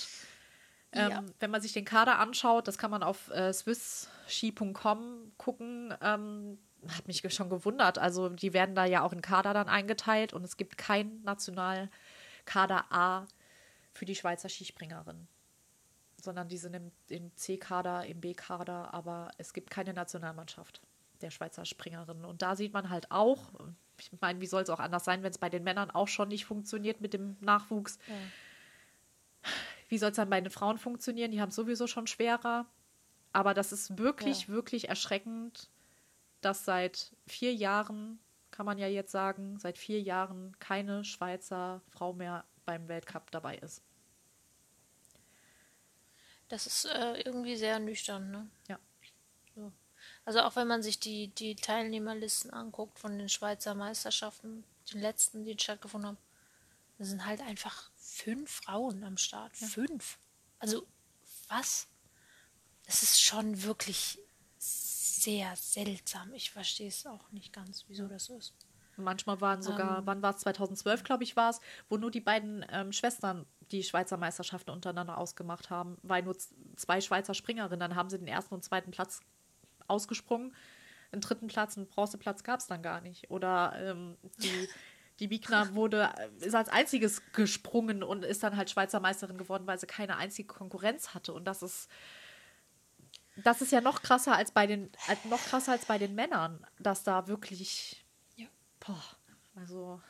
Ja. 0.94 1.18
Ähm, 1.18 1.32
wenn 1.40 1.50
man 1.50 1.62
sich 1.62 1.72
den 1.72 1.86
Kader 1.86 2.18
anschaut, 2.18 2.68
das 2.68 2.76
kann 2.76 2.90
man 2.90 3.02
auf 3.02 3.30
äh, 3.30 3.52
swissski.com 3.52 5.32
gucken, 5.38 5.94
ähm, 6.02 6.58
hat 6.88 7.06
mich 7.06 7.22
schon 7.34 7.48
gewundert. 7.48 7.98
Also 7.98 8.28
die 8.28 8.52
werden 8.52 8.74
da 8.74 8.84
ja 8.84 9.02
auch 9.02 9.12
in 9.12 9.22
Kader 9.22 9.54
dann 9.54 9.68
eingeteilt 9.68 10.32
und 10.32 10.44
es 10.44 10.56
gibt 10.56 10.78
kein 10.78 11.22
Nationalkader 11.22 12.90
A 12.90 13.26
für 13.92 14.04
die 14.04 14.14
Schweizer 14.14 14.48
Skispringerin. 14.48 15.28
Sondern 16.20 16.48
die 16.48 16.58
sind 16.58 16.74
im, 16.74 16.92
im 17.08 17.34
C-Kader, 17.36 18.06
im 18.06 18.20
B-Kader, 18.20 18.94
aber 18.94 19.30
es 19.38 19.52
gibt 19.52 19.70
keine 19.70 19.92
Nationalmannschaft 19.92 20.80
der 21.20 21.30
Schweizer 21.30 21.64
Springerinnen. 21.64 22.24
Und 22.24 22.42
da 22.42 22.56
sieht 22.56 22.72
man 22.72 22.90
halt 22.90 23.10
auch, 23.10 23.52
ich 23.98 24.10
meine, 24.20 24.40
wie 24.40 24.46
soll 24.46 24.62
es 24.62 24.70
auch 24.70 24.80
anders 24.80 25.04
sein, 25.04 25.22
wenn 25.22 25.30
es 25.30 25.38
bei 25.38 25.48
den 25.48 25.64
Männern 25.64 25.90
auch 25.90 26.08
schon 26.08 26.28
nicht 26.28 26.44
funktioniert 26.44 27.00
mit 27.00 27.14
dem 27.14 27.36
Nachwuchs. 27.40 27.98
Ja. 28.08 28.14
Wie 29.88 29.98
soll 29.98 30.10
es 30.10 30.16
dann 30.16 30.30
bei 30.30 30.40
den 30.40 30.50
Frauen 30.50 30.78
funktionieren? 30.78 31.30
Die 31.30 31.40
haben 31.40 31.50
es 31.50 31.56
sowieso 31.56 31.86
schon 31.86 32.06
schwerer. 32.06 32.66
Aber 33.32 33.54
das 33.54 33.72
ist 33.72 33.98
wirklich, 33.98 34.42
ja. 34.42 34.48
wirklich 34.48 34.88
erschreckend, 34.88 35.70
dass 36.42 36.64
seit 36.64 37.12
vier 37.26 37.54
Jahren 37.54 38.20
kann 38.50 38.66
man 38.66 38.78
ja 38.78 38.86
jetzt 38.86 39.10
sagen, 39.10 39.58
seit 39.58 39.78
vier 39.78 40.00
Jahren 40.00 40.56
keine 40.58 41.04
Schweizer 41.04 41.80
Frau 41.88 42.12
mehr 42.12 42.44
beim 42.64 42.86
Weltcup 42.88 43.30
dabei 43.30 43.56
ist. 43.56 43.82
Das 46.48 46.66
ist 46.66 46.84
äh, 46.84 47.22
irgendwie 47.22 47.56
sehr 47.56 47.78
nüchtern, 47.78 48.30
ne? 48.30 48.50
Ja. 48.68 48.78
So. 49.54 49.72
Also 50.24 50.40
auch 50.40 50.54
wenn 50.54 50.68
man 50.68 50.82
sich 50.82 51.00
die, 51.00 51.28
die 51.28 51.56
Teilnehmerlisten 51.56 52.50
anguckt 52.50 52.98
von 52.98 53.18
den 53.18 53.30
Schweizer 53.30 53.74
Meisterschaften, 53.74 54.64
den 54.92 55.00
letzten, 55.00 55.44
die 55.44 55.56
stattgefunden 55.58 56.08
haben, 56.08 56.18
da 56.98 57.04
sind 57.04 57.24
halt 57.24 57.40
einfach 57.40 57.90
fünf 57.96 58.50
Frauen 58.50 59.02
am 59.02 59.16
Start. 59.16 59.58
Ja. 59.60 59.66
Fünf. 59.66 60.18
Also 60.58 60.86
was? 61.48 61.88
Es 62.86 63.02
ist 63.02 63.22
schon 63.22 63.62
wirklich 63.62 64.18
sehr 65.22 65.54
seltsam. 65.56 66.32
Ich 66.34 66.50
verstehe 66.50 66.88
es 66.88 67.06
auch 67.06 67.30
nicht 67.32 67.52
ganz, 67.52 67.84
wieso 67.88 68.06
das 68.06 68.28
ist. 68.28 68.54
Manchmal 68.96 69.40
waren 69.40 69.62
sogar, 69.62 69.98
ähm, 69.98 70.06
wann 70.06 70.22
war 70.22 70.34
es? 70.34 70.40
2012, 70.40 71.02
glaube 71.02 71.24
ich, 71.24 71.36
war 71.36 71.50
es, 71.50 71.60
wo 71.88 71.96
nur 71.96 72.10
die 72.10 72.20
beiden 72.20 72.64
ähm, 72.70 72.92
Schwestern 72.92 73.46
die 73.70 73.82
Schweizer 73.82 74.18
Meisterschaften 74.18 74.70
untereinander 74.70 75.16
ausgemacht 75.16 75.70
haben, 75.70 75.96
weil 76.02 76.22
nur 76.22 76.36
zwei 76.76 77.00
Schweizer 77.00 77.34
Springerinnen, 77.34 77.80
dann 77.80 77.96
haben 77.96 78.10
sie 78.10 78.18
den 78.18 78.28
ersten 78.28 78.54
und 78.54 78.64
zweiten 78.64 78.90
Platz 78.90 79.20
ausgesprungen. 79.88 80.54
Den 81.12 81.20
dritten 81.20 81.46
Platz, 81.46 81.76
einen 81.76 81.88
Bronzeplatz 81.88 82.42
gab 82.42 82.60
es 82.60 82.66
dann 82.66 82.82
gar 82.82 83.00
nicht. 83.00 83.30
Oder 83.30 83.74
ähm, 83.78 84.16
die, 84.38 84.68
die 85.20 85.30
Wiegner 85.30 85.74
wurde, 85.74 86.10
äh, 86.18 86.46
ist 86.46 86.54
als 86.54 86.68
einziges 86.68 87.22
gesprungen 87.32 88.02
und 88.02 88.24
ist 88.24 88.42
dann 88.42 88.56
halt 88.56 88.70
Schweizer 88.70 89.00
Meisterin 89.00 89.38
geworden, 89.38 89.66
weil 89.66 89.78
sie 89.78 89.86
keine 89.86 90.16
einzige 90.16 90.48
Konkurrenz 90.48 91.14
hatte. 91.14 91.32
Und 91.32 91.46
das 91.46 91.62
ist, 91.62 91.88
das 93.36 93.62
ist 93.62 93.72
ja 93.72 93.80
noch 93.80 94.02
krasser 94.02 94.36
als 94.36 94.52
bei 94.52 94.66
den, 94.66 94.90
als, 95.06 95.24
noch 95.24 95.42
krasser 95.42 95.72
als 95.72 95.86
bei 95.86 95.98
den 95.98 96.14
Männern, 96.14 96.66
dass 96.78 97.02
da 97.02 97.26
wirklich, 97.28 98.04
ja. 98.36 98.46
boah, 98.80 99.02
also 99.54 100.00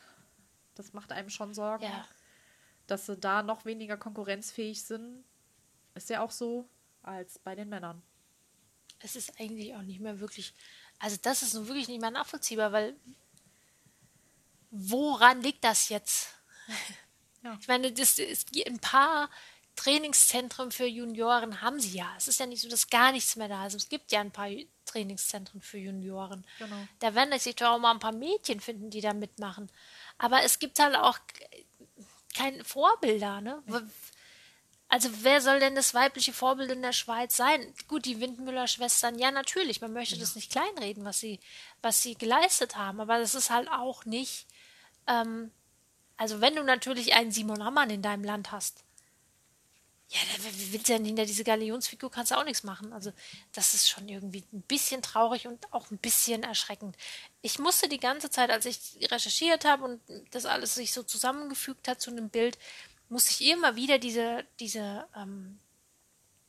das 0.75 0.93
macht 0.93 1.11
einem 1.11 1.29
schon 1.29 1.53
Sorgen, 1.53 1.85
ja. 1.85 2.07
dass 2.87 3.05
sie 3.05 3.17
da 3.17 3.43
noch 3.43 3.65
weniger 3.65 3.97
konkurrenzfähig 3.97 4.83
sind. 4.83 5.23
Ist 5.95 6.09
ja 6.09 6.21
auch 6.21 6.31
so 6.31 6.67
als 7.01 7.39
bei 7.39 7.55
den 7.55 7.69
Männern. 7.69 8.01
Es 8.99 9.15
ist 9.15 9.39
eigentlich 9.39 9.75
auch 9.75 9.81
nicht 9.81 9.99
mehr 9.99 10.19
wirklich, 10.19 10.53
also 10.99 11.17
das 11.21 11.43
ist 11.43 11.53
nun 11.53 11.67
wirklich 11.67 11.87
nicht 11.87 12.01
mehr 12.01 12.11
nachvollziehbar, 12.11 12.71
weil 12.71 12.95
woran 14.71 15.41
liegt 15.41 15.63
das 15.63 15.89
jetzt? 15.89 16.33
Ja. 17.43 17.57
Ich 17.59 17.67
meine, 17.67 17.91
das 17.91 18.17
ist 18.19 18.55
ein 18.65 18.79
paar 18.79 19.29
Trainingszentren 19.75 20.71
für 20.71 20.85
Junioren 20.85 21.61
haben 21.61 21.79
sie 21.79 21.97
ja. 21.97 22.11
Es 22.17 22.27
ist 22.27 22.39
ja 22.39 22.45
nicht 22.45 22.61
so, 22.61 22.69
dass 22.69 22.89
gar 22.89 23.11
nichts 23.11 23.35
mehr 23.35 23.47
da 23.47 23.65
ist. 23.65 23.73
Es 23.73 23.89
gibt 23.89 24.11
ja 24.11 24.19
ein 24.19 24.31
paar 24.31 24.49
Trainingszentren 24.85 25.61
für 25.61 25.77
Junioren. 25.77 26.45
Genau. 26.59 26.87
Da 26.99 27.15
werden 27.15 27.37
sich 27.39 27.55
doch 27.55 27.71
auch 27.71 27.79
mal 27.79 27.91
ein 27.91 27.99
paar 27.99 28.13
Mädchen 28.13 28.59
finden, 28.59 28.89
die 28.89 29.01
da 29.01 29.13
mitmachen. 29.13 29.69
Aber 30.17 30.43
es 30.43 30.59
gibt 30.59 30.79
halt 30.79 30.95
auch 30.95 31.17
keine 32.35 32.63
Vorbilder, 32.63 33.41
ne? 33.41 33.63
Also 34.89 35.09
wer 35.21 35.41
soll 35.41 35.59
denn 35.59 35.73
das 35.73 35.95
weibliche 35.95 36.33
Vorbild 36.33 36.69
in 36.69 36.83
der 36.83 36.93
Schweiz 36.93 37.35
sein? 37.35 37.73
Gut, 37.87 38.05
die 38.05 38.21
Windmüller-Schwestern, 38.21 39.17
ja 39.17 39.31
natürlich, 39.31 39.81
man 39.81 39.91
möchte 39.91 40.15
ja. 40.15 40.21
das 40.21 40.35
nicht 40.35 40.51
kleinreden, 40.51 41.03
was 41.03 41.19
sie, 41.19 41.39
was 41.81 42.03
sie 42.03 42.13
geleistet 42.13 42.75
haben, 42.75 42.99
aber 42.99 43.17
das 43.17 43.33
ist 43.33 43.49
halt 43.49 43.69
auch 43.71 44.05
nicht, 44.05 44.45
ähm, 45.07 45.49
also 46.15 46.41
wenn 46.41 46.55
du 46.55 46.63
natürlich 46.63 47.15
einen 47.15 47.31
Simon 47.31 47.63
Hammann 47.63 47.89
in 47.89 48.03
deinem 48.03 48.23
Land 48.23 48.51
hast, 48.51 48.83
ja, 50.13 50.19
wie 50.43 50.73
willst 50.73 50.89
du 50.89 50.93
denn 50.93 51.05
hinter 51.05 51.25
diese 51.25 51.43
Galionsfigur 51.43 52.11
kannst 52.11 52.31
du 52.31 52.35
auch 52.35 52.43
nichts 52.43 52.63
machen. 52.63 52.93
Also, 52.93 53.11
das 53.51 53.73
ist 53.73 53.89
schon 53.89 54.07
irgendwie 54.07 54.43
ein 54.53 54.61
bisschen 54.61 55.01
traurig 55.01 55.47
und 55.47 55.73
auch 55.73 55.89
ein 55.89 55.97
bisschen 55.97 56.43
erschreckend. 56.43 56.95
Ich 57.41 57.57
musste 57.57 57.89
die 57.89 57.99
ganze 57.99 58.29
Zeit, 58.29 58.51
als 58.51 58.67
ich 58.67 58.77
recherchiert 59.09 59.65
habe 59.65 59.85
und 59.85 60.01
das 60.29 60.45
alles 60.45 60.75
sich 60.75 60.93
so 60.93 61.01
zusammengefügt 61.01 61.87
hat 61.87 61.99
zu 61.99 62.11
einem 62.11 62.29
Bild, 62.29 62.59
musste 63.09 63.31
ich 63.31 63.49
immer 63.49 63.75
wieder 63.75 63.97
diese, 63.97 64.45
diese, 64.59 65.07
ähm, 65.15 65.59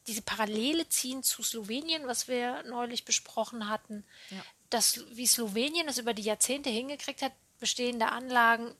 diese 0.08 0.20
Parallele 0.20 0.86
ziehen 0.90 1.22
zu 1.22 1.42
Slowenien, 1.42 2.06
was 2.06 2.28
wir 2.28 2.64
neulich 2.64 3.06
besprochen 3.06 3.70
hatten. 3.70 4.04
Ja. 4.28 4.44
Dass, 4.68 5.06
wie 5.16 5.26
Slowenien 5.26 5.88
es 5.88 5.96
über 5.96 6.12
die 6.12 6.22
Jahrzehnte 6.22 6.68
hingekriegt 6.68 7.22
hat, 7.22 7.32
bestehende 7.60 8.08
Anlagen 8.12 8.74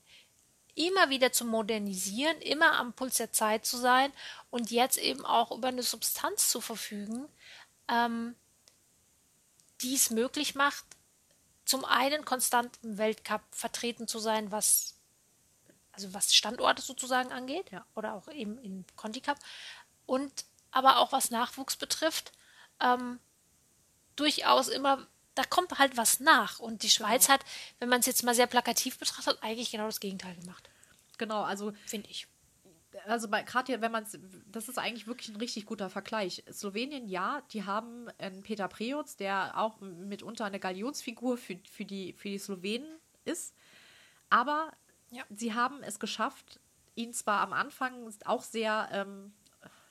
immer 0.75 1.11
wieder 1.11 1.33
zu 1.33 1.45
modernisieren, 1.45 2.41
immer 2.41 2.72
am 2.79 2.93
Puls 2.93 3.16
der 3.16 3.33
Zeit 3.33 3.64
zu 3.64 3.77
sein 3.77 4.12
und 4.51 4.70
jetzt 4.70 4.99
eben 4.99 5.25
auch 5.25 5.51
über 5.53 5.68
eine 5.68 5.83
Substanz 5.83 6.49
zu 6.49 6.61
verfügen, 6.61 7.29
ähm, 7.89 8.35
die 9.81 9.95
es 9.95 10.11
möglich 10.11 10.55
macht, 10.55 10.85
zum 11.64 11.85
einen 11.85 12.25
konstant 12.25 12.79
im 12.83 12.99
Weltcup 12.99 13.43
vertreten 13.51 14.09
zu 14.09 14.18
sein, 14.18 14.51
was 14.51 14.95
also 15.95 16.12
was 16.12 16.35
Standorte 16.35 16.83
sozusagen 16.83 17.33
angeht, 17.33 17.70
ja. 17.70 17.87
oder 17.95 18.14
auch 18.14 18.29
eben 18.29 18.59
im 18.59 18.85
Conti 18.97 19.20
Cup 19.20 19.39
und 20.07 20.45
aber 20.70 20.99
auch 20.99 21.12
was 21.12 21.31
Nachwuchs 21.31 21.77
betrifft, 21.77 22.33
ähm, 22.81 23.20
durchaus 24.16 24.68
immer 24.68 25.07
da 25.35 25.45
kommt 25.45 25.78
halt 25.78 25.97
was 25.97 26.20
nach. 26.20 26.61
Und 26.61 26.82
die 26.82 26.91
Schweiz 26.91 27.26
genau. 27.26 27.35
hat, 27.35 27.47
wenn 27.78 27.89
man 27.89 28.01
es 28.01 28.07
jetzt 28.07 28.22
mal 28.22 28.35
sehr 28.35 28.47
plakativ 28.47 28.99
betrachtet, 28.99 29.39
eigentlich 29.43 29.70
genau 29.70 29.87
das 29.87 30.01
Gegenteil 30.01 30.35
gemacht. 30.37 30.70
Genau, 31.18 31.43
also. 31.43 31.72
Finde 31.87 32.11
ich. 32.11 32.26
Also 33.07 33.28
gerade 33.28 33.80
wenn 33.80 33.91
man 33.91 34.05
es, 34.05 34.18
das 34.47 34.68
ist 34.68 34.78
eigentlich 34.78 35.09
wirklich 35.09 35.28
ein 35.28 35.37
richtig 35.37 35.66
guter 35.66 35.91
Vergleich. 35.91 36.45
Slowenien, 36.51 37.09
ja, 37.09 37.43
die 37.53 37.64
haben 37.64 38.09
einen 38.18 38.43
Peter 38.43 38.68
Preutz, 38.68 39.16
der 39.16 39.59
auch 39.59 39.80
mitunter 39.80 40.45
eine 40.45 40.61
Galionsfigur 40.61 41.37
für, 41.37 41.59
für, 41.68 41.85
die, 41.85 42.12
für 42.12 42.28
die 42.28 42.39
Slowenen 42.39 42.99
ist. 43.24 43.55
Aber 44.30 44.72
ja. 45.11 45.24
sie 45.30 45.55
haben 45.55 45.82
es 45.82 45.99
geschafft, 45.99 46.61
ihn 46.95 47.12
zwar 47.12 47.41
am 47.41 47.53
Anfang 47.53 48.14
auch 48.24 48.43
sehr, 48.43 48.89
ähm, 48.93 49.32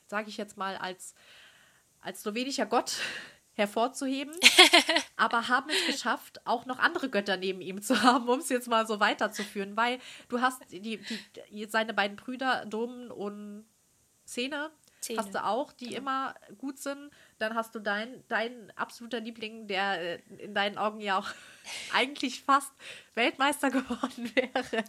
sage 0.07 0.29
ich 0.29 0.37
jetzt 0.37 0.55
mal, 0.55 0.77
als, 0.77 1.13
als 1.99 2.21
slowenischer 2.21 2.65
Gott 2.65 3.01
hervorzuheben, 3.55 4.33
aber 5.15 5.47
haben 5.47 5.69
es 5.69 5.95
geschafft, 5.95 6.41
auch 6.45 6.65
noch 6.65 6.79
andere 6.79 7.09
Götter 7.09 7.37
neben 7.37 7.61
ihm 7.61 7.81
zu 7.81 8.01
haben, 8.01 8.27
um 8.27 8.39
es 8.39 8.49
jetzt 8.49 8.67
mal 8.67 8.87
so 8.87 8.99
weiterzuführen, 8.99 9.77
weil 9.77 9.99
du 10.29 10.41
hast 10.41 10.59
die, 10.71 10.99
die, 11.51 11.65
seine 11.65 11.93
beiden 11.93 12.17
Brüder, 12.17 12.65
Domen 12.65 13.11
und 13.11 13.65
Szene, 14.25 14.71
Zähne. 15.01 15.19
hast 15.19 15.35
du 15.35 15.43
auch, 15.43 15.73
die 15.73 15.89
genau. 15.89 15.97
immer 15.97 16.35
gut 16.57 16.79
sind. 16.79 17.11
Dann 17.37 17.55
hast 17.55 17.75
du 17.75 17.79
dein, 17.79 18.23
dein 18.29 18.71
absoluter 18.75 19.19
Liebling, 19.19 19.67
der 19.67 20.01
äh, 20.01 20.19
in 20.37 20.55
deinen 20.55 20.77
Augen 20.77 21.01
ja 21.01 21.19
auch 21.19 21.27
eigentlich 21.93 22.41
fast 22.41 22.71
Weltmeister 23.13 23.69
geworden 23.71 24.31
wäre. 24.33 24.83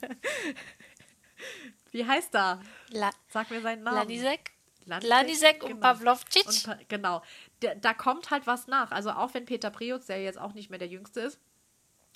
Wie 1.91 2.07
heißt 2.07 2.35
er? 2.35 2.63
La 2.91 3.11
Sag 3.29 3.51
mir 3.51 3.61
seinen 3.61 3.83
Namen. 3.83 3.99
Ladisek. 3.99 4.53
Ladisek 4.87 5.63
und 5.63 5.71
genau. 5.71 5.81
Pavlovcic. 5.81 6.47
Und, 6.47 6.89
genau 6.89 7.23
da, 7.65 7.75
da 7.75 7.95
kommt 7.95 8.31
halt 8.31 8.47
was 8.47 8.67
nach. 8.67 8.91
Also 8.91 9.11
auch 9.11 9.35
wenn 9.35 9.45
Peter 9.45 9.71
Preutz, 9.71 10.07
der 10.07 10.23
jetzt 10.23 10.39
auch 10.39 10.55
nicht 10.55 10.71
mehr 10.71 10.79
der 10.79 10.89
Jüngste 10.89 11.21
ist, 11.21 11.41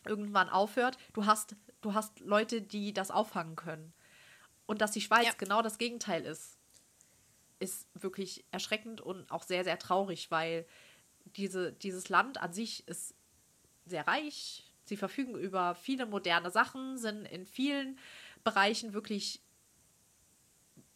irgendwann 0.04 0.48
aufhört, 0.48 0.98
du 1.12 1.26
hast, 1.26 1.56
du 1.80 1.94
hast 1.94 2.20
Leute, 2.20 2.62
die 2.62 2.92
das 2.92 3.10
auffangen 3.10 3.56
können. 3.56 3.92
Und 4.66 4.80
dass 4.80 4.92
die 4.92 5.00
Schweiz 5.00 5.26
ja. 5.26 5.32
genau 5.36 5.62
das 5.62 5.78
Gegenteil 5.78 6.24
ist, 6.24 6.58
ist 7.58 7.88
wirklich 7.94 8.44
erschreckend 8.50 9.00
und 9.00 9.30
auch 9.30 9.42
sehr, 9.42 9.64
sehr 9.64 9.78
traurig, 9.78 10.30
weil 10.30 10.66
diese, 11.24 11.72
dieses 11.72 12.08
Land 12.08 12.40
an 12.40 12.52
sich 12.52 12.86
ist 12.86 13.14
sehr 13.86 14.06
reich. 14.06 14.72
Sie 14.84 14.96
verfügen 14.96 15.34
über 15.34 15.74
viele 15.74 16.06
moderne 16.06 16.50
Sachen, 16.50 16.98
sind 16.98 17.24
in 17.26 17.46
vielen 17.46 17.98
Bereichen 18.44 18.92
wirklich 18.92 19.42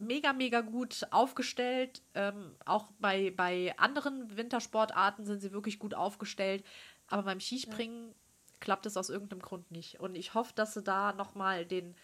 mega, 0.03 0.33
mega 0.33 0.61
gut 0.61 1.07
aufgestellt. 1.11 2.01
Ähm, 2.13 2.55
auch 2.65 2.87
bei, 2.99 3.31
bei 3.31 3.73
anderen 3.77 4.35
Wintersportarten 4.37 5.25
sind 5.25 5.41
sie 5.41 5.51
wirklich 5.51 5.79
gut 5.79 5.93
aufgestellt. 5.93 6.65
Aber 7.07 7.23
beim 7.23 7.39
Skispringen 7.39 8.09
ja. 8.09 8.13
klappt 8.59 8.85
es 8.85 8.97
aus 8.97 9.09
irgendeinem 9.09 9.41
Grund 9.41 9.71
nicht. 9.71 9.99
Und 9.99 10.15
ich 10.15 10.33
hoffe, 10.33 10.53
dass 10.55 10.73
sie 10.73 10.83
da 10.83 11.13
nochmal 11.13 11.65
den 11.65 11.95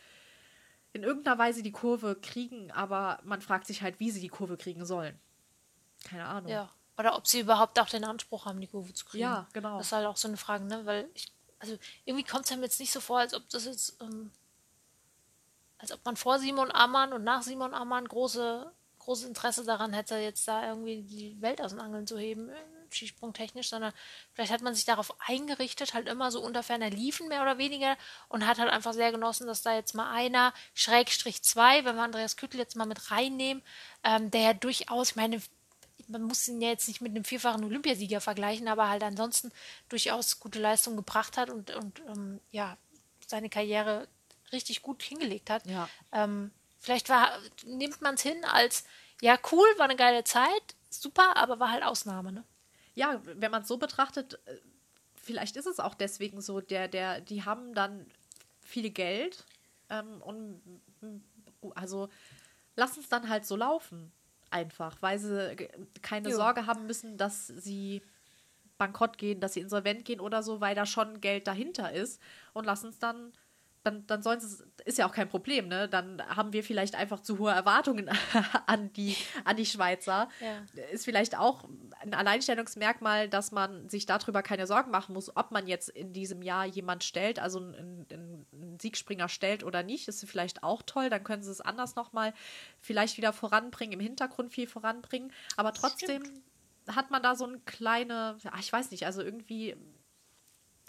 in 0.91 1.03
irgendeiner 1.03 1.37
Weise 1.37 1.61
die 1.61 1.71
Kurve 1.71 2.17
kriegen, 2.19 2.71
aber 2.71 3.19
man 3.23 3.41
fragt 3.41 3.67
sich 3.67 3.81
halt, 3.81 3.99
wie 3.99 4.09
sie 4.09 4.21
die 4.21 4.27
Kurve 4.27 4.57
kriegen 4.57 4.85
sollen. 4.85 5.19
Keine 6.03 6.25
Ahnung. 6.25 6.51
Ja. 6.51 6.69
Oder 6.97 7.15
ob 7.15 7.27
sie 7.27 7.41
überhaupt 7.41 7.79
auch 7.79 7.89
den 7.89 8.03
Anspruch 8.03 8.45
haben, 8.45 8.59
die 8.59 8.67
Kurve 8.67 8.93
zu 8.93 9.05
kriegen. 9.05 9.21
Ja, 9.21 9.47
genau. 9.53 9.77
Das 9.77 9.87
ist 9.87 9.91
halt 9.93 10.07
auch 10.07 10.17
so 10.17 10.27
eine 10.27 10.37
Frage, 10.37 10.65
ne? 10.65 10.85
Weil 10.85 11.07
ich, 11.13 11.31
also 11.59 11.77
irgendwie 12.05 12.25
kommt 12.25 12.45
es 12.45 12.51
einem 12.51 12.63
jetzt 12.63 12.79
nicht 12.79 12.91
so 12.91 12.99
vor, 12.99 13.19
als 13.19 13.33
ob 13.33 13.47
das 13.49 13.65
jetzt 13.65 14.01
ähm, 14.01 14.31
als 15.79 15.91
ob 15.91 16.05
man 16.05 16.15
vor 16.15 16.39
Simon 16.39 16.71
Ammann 16.71 17.13
und 17.13 17.23
nach 17.23 17.41
Simon 17.41 17.73
Ammann 17.73 18.07
große, 18.07 18.71
großes 18.99 19.25
Interesse 19.25 19.63
daran 19.63 19.93
hätte, 19.93 20.15
jetzt 20.17 20.47
da 20.47 20.67
irgendwie 20.67 21.01
die 21.01 21.41
Welt 21.41 21.61
aus 21.61 21.71
den 21.71 21.79
Angeln 21.79 22.05
zu 22.05 22.17
heben, 22.17 22.51
Skisprung 22.91 23.33
technisch, 23.33 23.69
sondern 23.69 23.93
vielleicht 24.33 24.51
hat 24.51 24.61
man 24.61 24.75
sich 24.75 24.85
darauf 24.85 25.13
eingerichtet, 25.19 25.93
halt 25.93 26.07
immer 26.07 26.31
so 26.31 26.41
unter 26.41 26.63
ferner 26.63 26.89
Liefen 26.89 27.27
mehr 27.27 27.41
oder 27.41 27.57
weniger 27.57 27.97
und 28.27 28.45
hat 28.45 28.59
halt 28.59 28.69
einfach 28.69 28.93
sehr 28.93 29.11
genossen, 29.11 29.47
dass 29.47 29.61
da 29.61 29.75
jetzt 29.75 29.95
mal 29.95 30.11
einer, 30.11 30.53
Schrägstrich 30.73 31.43
zwei, 31.43 31.85
wenn 31.85 31.95
wir 31.95 32.03
Andreas 32.03 32.37
Küttel 32.37 32.59
jetzt 32.59 32.75
mal 32.75 32.85
mit 32.85 33.11
reinnehmen, 33.11 33.63
ähm, 34.03 34.31
der 34.31 34.41
ja 34.41 34.53
durchaus, 34.53 35.11
ich 35.11 35.15
meine, 35.15 35.41
man 36.07 36.23
muss 36.23 36.47
ihn 36.47 36.61
ja 36.61 36.69
jetzt 36.69 36.87
nicht 36.87 37.01
mit 37.01 37.11
einem 37.11 37.23
vierfachen 37.23 37.63
Olympiasieger 37.63 38.21
vergleichen, 38.21 38.67
aber 38.67 38.89
halt 38.89 39.03
ansonsten 39.03 39.51
durchaus 39.89 40.39
gute 40.39 40.59
Leistung 40.59 40.95
gebracht 40.95 41.37
hat 41.37 41.49
und, 41.49 41.75
und 41.75 42.01
ähm, 42.07 42.39
ja, 42.49 42.77
seine 43.27 43.49
Karriere 43.49 44.07
richtig 44.53 44.81
gut 44.81 45.03
hingelegt 45.03 45.49
hat. 45.49 45.65
Ja. 45.65 45.89
Ähm, 46.11 46.51
vielleicht 46.79 47.09
war, 47.09 47.31
nimmt 47.65 48.01
man 48.01 48.15
es 48.15 48.21
hin 48.21 48.43
als, 48.45 48.83
ja, 49.21 49.37
cool, 49.51 49.67
war 49.77 49.85
eine 49.85 49.95
geile 49.95 50.23
Zeit, 50.23 50.75
super, 50.89 51.37
aber 51.37 51.59
war 51.59 51.71
halt 51.71 51.83
Ausnahme, 51.83 52.31
ne? 52.31 52.43
Ja, 52.95 53.21
wenn 53.23 53.51
man 53.51 53.61
es 53.61 53.67
so 53.67 53.77
betrachtet, 53.77 54.39
äh, 54.45 54.57
vielleicht 55.15 55.55
ist 55.57 55.67
es 55.67 55.79
auch 55.79 55.93
deswegen 55.93 56.41
so, 56.41 56.61
der, 56.61 56.87
der, 56.87 57.21
die 57.21 57.45
haben 57.45 57.73
dann 57.73 58.05
viel 58.61 58.89
Geld 58.89 59.45
ähm, 59.89 60.21
und 60.21 60.61
also 61.75 62.09
lass 62.75 62.97
es 62.97 63.09
dann 63.09 63.29
halt 63.29 63.45
so 63.45 63.55
laufen. 63.55 64.11
Einfach, 64.51 64.99
weil 65.01 65.19
sie 65.19 65.69
keine 66.01 66.29
Jo. 66.29 66.37
Sorge 66.37 66.65
haben 66.65 66.87
müssen, 66.87 67.17
dass 67.17 67.45
sie 67.45 68.01
bankrott 68.79 69.19
gehen, 69.19 69.39
dass 69.39 69.53
sie 69.53 69.59
insolvent 69.59 70.05
gehen 70.05 70.19
oder 70.19 70.41
so, 70.41 70.59
weil 70.59 70.73
da 70.73 70.87
schon 70.87 71.21
Geld 71.21 71.45
dahinter 71.45 71.91
ist 71.93 72.19
und 72.53 72.65
lassen 72.65 72.89
es 72.89 72.97
dann, 72.97 73.31
dann, 73.83 74.05
dann 74.07 74.21
sollen 74.21 74.41
sie, 74.41 74.63
ist 74.83 74.97
ja 74.97 75.07
auch 75.07 75.13
kein 75.13 75.29
Problem, 75.29 75.67
ne? 75.67 75.87
Dann 75.87 76.21
haben 76.27 76.51
wir 76.51 76.63
vielleicht 76.63 76.95
einfach 76.95 77.21
zu 77.21 77.39
hohe 77.39 77.51
Erwartungen 77.51 78.09
an 78.65 78.91
die, 78.93 79.15
an 79.45 79.55
die 79.55 79.65
Schweizer. 79.65 80.29
Ja. 80.41 80.83
Ist 80.91 81.05
vielleicht 81.05 81.37
auch 81.37 81.63
ein 82.01 82.13
Alleinstellungsmerkmal, 82.13 83.29
dass 83.29 83.51
man 83.51 83.87
sich 83.87 84.05
darüber 84.05 84.43
keine 84.43 84.67
Sorgen 84.67 84.91
machen 84.91 85.13
muss, 85.13 85.35
ob 85.35 85.51
man 85.51 85.67
jetzt 85.67 85.89
in 85.89 86.11
diesem 86.11 86.41
Jahr 86.41 86.65
jemand 86.65 87.03
stellt, 87.03 87.39
also 87.39 87.59
einen, 87.59 88.05
einen, 88.11 88.79
Siegspringer 88.81 89.29
stellt 89.29 89.63
oder 89.63 89.83
nicht. 89.83 90.07
Ist 90.07 90.27
vielleicht 90.29 90.63
auch 90.63 90.81
toll. 90.81 91.09
Dann 91.09 91.23
können 91.23 91.43
sie 91.43 91.51
es 91.51 91.61
anders 91.61 91.95
nochmal 91.95 92.33
vielleicht 92.79 93.17
wieder 93.17 93.33
voranbringen, 93.33 93.93
im 93.93 93.99
Hintergrund 93.99 94.53
viel 94.53 94.67
voranbringen. 94.67 95.31
Aber 95.57 95.73
trotzdem 95.73 96.23
hat 96.87 97.11
man 97.11 97.21
da 97.21 97.35
so 97.35 97.45
eine 97.45 97.59
kleine, 97.59 98.37
ja, 98.41 98.51
ich 98.59 98.71
weiß 98.71 98.91
nicht, 98.91 99.05
also 99.05 99.21
irgendwie 99.21 99.75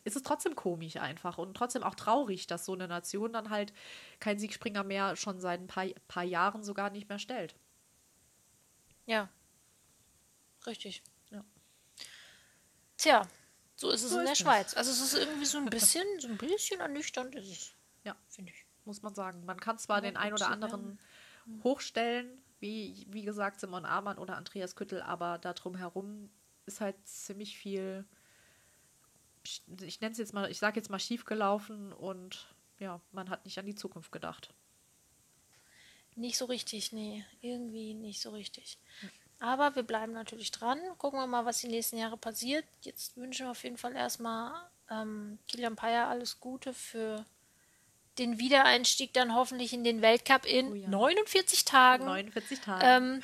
ist 0.05 0.17
es 0.17 0.23
trotzdem 0.23 0.55
komisch 0.57 0.97
einfach 0.97 1.39
und 1.39 1.55
trotzdem 1.55 1.83
auch 1.83 1.95
traurig, 1.95 2.47
dass 2.47 2.65
so 2.65 2.73
eine 2.75 2.89
Nation 2.89 3.33
dann 3.33 3.51
halt 3.51 3.73
kein 4.19 4.39
Siegspringer 4.39 4.85
mehr 4.85 5.17
schon 5.17 5.41
seit 5.41 5.61
ein 5.61 5.67
paar, 5.67 5.87
paar 6.09 6.25
Jahren 6.25 6.63
sogar 6.63 6.91
nicht 6.91 7.09
mehr 7.09 7.19
stellt. 7.19 7.55
Ja. 9.07 9.29
Richtig. 10.67 11.03
Ja. 11.31 11.45
Tja, 12.97 13.27
so 13.77 13.91
ist 13.91 14.03
es 14.03 14.11
So 14.11 14.19
in 14.19 14.25
der 14.25 14.33
ist 14.33 14.41
es. 14.41 14.45
Schweiz. 14.45 14.75
Also 14.75 14.91
es 14.91 15.01
ist 15.01 15.15
irgendwie 15.15 15.47
so 15.47 15.59
ein 15.59 15.67
bisschen, 15.67 16.05
so 16.21 16.29
ein 16.29 16.37
bisschen 16.37 16.81
ernüchternd 16.81 17.35
ist 17.35 17.49
es. 17.51 17.75
Ja. 18.05 18.17
Finde 18.29 18.53
ich. 18.53 18.65
muss 18.85 19.03
man 19.03 19.15
sagen. 19.15 19.45
Man 19.45 19.61
kann 19.61 19.79
zwar 19.79 19.99
Ja, 19.99 20.03
den 20.03 20.17
ein 20.17 20.33
oder 20.33 20.49
anderen 20.49 20.99
hochstellen, 21.63 22.43
wie, 22.61 23.07
wie 23.09 23.23
gesagt, 23.23 23.61
Simon 23.61 23.85
Amann 23.85 24.19
oder 24.19 24.37
Andreas 24.37 24.77
Küttel, 24.77 25.03
aber 25.03 25.39
da 25.39 25.53
drumherum 25.55 26.31
ist 26.67 26.81
halt 26.81 26.97
ziemlich 27.07 27.57
viel, 27.57 28.05
ich 29.45 30.01
nenne 30.01 30.13
es 30.13 30.19
jetzt 30.19 30.33
mal, 30.35 30.51
ich 30.51 30.59
sage 30.59 30.77
jetzt 30.79 30.91
mal 30.91 30.99
schiefgelaufen 30.99 31.93
und 31.93 32.47
ja, 32.79 33.01
man 33.13 33.31
hat 33.31 33.45
nicht 33.45 33.59
an 33.59 33.67
die 33.67 33.75
Zukunft 33.75 34.13
gedacht. 34.13 34.53
Nicht 36.17 36.37
so 36.37 36.47
richtig, 36.47 36.93
nee. 36.93 37.25
Irgendwie 37.41 37.95
nicht 37.95 38.21
so 38.21 38.31
richtig. 38.31 38.79
Aber 39.39 39.75
wir 39.75 39.83
bleiben 39.83 40.13
natürlich 40.13 40.51
dran. 40.51 40.79
Gucken 40.99 41.19
wir 41.19 41.27
mal, 41.27 41.47
was 41.47 41.61
die 41.61 41.69
nächsten 41.69 41.97
Jahre 41.97 42.17
passiert. 42.17 42.65
Jetzt 42.83 43.17
wünschen 43.17 43.47
wir 43.47 43.51
auf 43.53 43.65
jeden 43.65 43.79
Fall 43.79 43.97
erstmal 43.97 44.53
ähm, 44.91 45.39
Kilian 45.49 45.77
Payer 45.77 46.09
alles 46.09 46.41
Gute 46.41 46.75
für 46.75 47.25
den 48.19 48.39
Wiedereinstieg 48.39 49.15
dann 49.15 49.35
hoffentlich 49.35 49.73
in 49.73 49.85
den 49.85 50.03
Weltcup 50.03 50.45
in 50.45 50.73
Oh 50.73 50.75
ja. 50.75 50.89
49 50.89 51.65
Tagen. 51.65 52.05
49 52.05 52.61
Tage. 52.61 52.85
Ähm, 52.85 53.23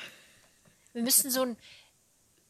wir 0.93 1.03
müssen 1.03 1.29
so 1.29 1.43
ein 1.43 1.57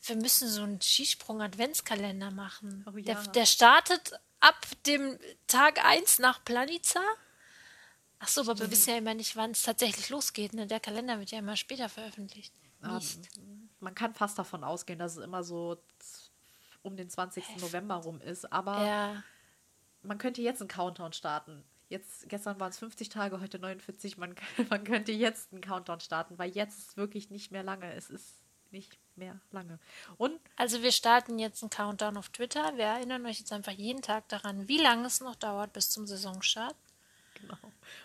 wir 0.07 0.15
müssen 0.15 0.47
so 0.47 0.63
einen 0.63 0.81
Skisprung-Adventskalender 0.81 2.31
machen. 2.31 2.85
Oh 2.87 2.91
der, 2.91 3.15
ja. 3.15 3.23
der 3.23 3.45
startet 3.45 4.13
ab 4.39 4.65
dem 4.85 5.17
Tag 5.47 5.83
1 5.83 6.19
nach 6.19 6.43
Planica. 6.43 7.01
Ach 8.19 8.27
so, 8.27 8.41
aber 8.41 8.59
wir 8.59 8.71
wissen 8.71 8.89
ja 8.89 8.97
immer 8.97 9.13
nicht, 9.13 9.35
wann 9.35 9.51
es 9.51 9.61
tatsächlich 9.61 10.09
losgeht. 10.09 10.53
Ne? 10.53 10.67
Der 10.67 10.79
Kalender 10.79 11.19
wird 11.19 11.31
ja 11.31 11.39
immer 11.39 11.55
später 11.55 11.87
veröffentlicht. 11.89 12.53
Mist. 12.81 13.29
Ähm, 13.37 13.69
man 13.79 13.95
kann 13.95 14.13
fast 14.13 14.39
davon 14.39 14.63
ausgehen, 14.63 14.99
dass 14.99 15.17
es 15.17 15.23
immer 15.23 15.43
so 15.43 15.77
um 16.81 16.95
den 16.95 17.09
20. 17.09 17.57
November 17.57 17.95
rum 17.95 18.21
ist, 18.21 18.51
aber 18.51 18.85
Ja, 18.85 19.23
man 20.03 20.17
könnte 20.17 20.41
jetzt 20.41 20.61
einen 20.61 20.69
Countdown 20.69 21.13
starten. 21.13 21.63
Jetzt, 21.89 22.27
gestern 22.27 22.59
waren 22.59 22.69
es 22.69 22.79
50 22.79 23.09
Tage, 23.09 23.39
heute 23.39 23.59
49. 23.59 24.17
Man, 24.17 24.35
man 24.69 24.83
könnte 24.83 25.11
jetzt 25.11 25.51
einen 25.51 25.61
Countdown 25.61 25.99
starten, 25.99 26.37
weil 26.37 26.51
jetzt 26.51 26.77
ist 26.79 26.97
wirklich 26.97 27.29
nicht 27.29 27.51
mehr 27.51 27.63
lange. 27.63 27.93
Es 27.93 28.09
ist 28.09 28.41
nicht 28.71 28.97
mehr 29.15 29.39
lange. 29.51 29.79
Und 30.17 30.39
also 30.55 30.81
wir 30.81 30.91
starten 30.91 31.39
jetzt 31.39 31.63
einen 31.63 31.69
Countdown 31.69 32.17
auf 32.17 32.29
Twitter. 32.29 32.77
Wir 32.77 32.85
erinnern 32.85 33.25
euch 33.25 33.39
jetzt 33.39 33.51
einfach 33.51 33.71
jeden 33.71 34.01
Tag 34.01 34.27
daran, 34.29 34.67
wie 34.67 34.77
lange 34.77 35.07
es 35.07 35.21
noch 35.21 35.35
dauert 35.35 35.73
bis 35.73 35.89
zum 35.89 36.05
Saisonstart. 36.07 36.75
genau. 37.35 37.57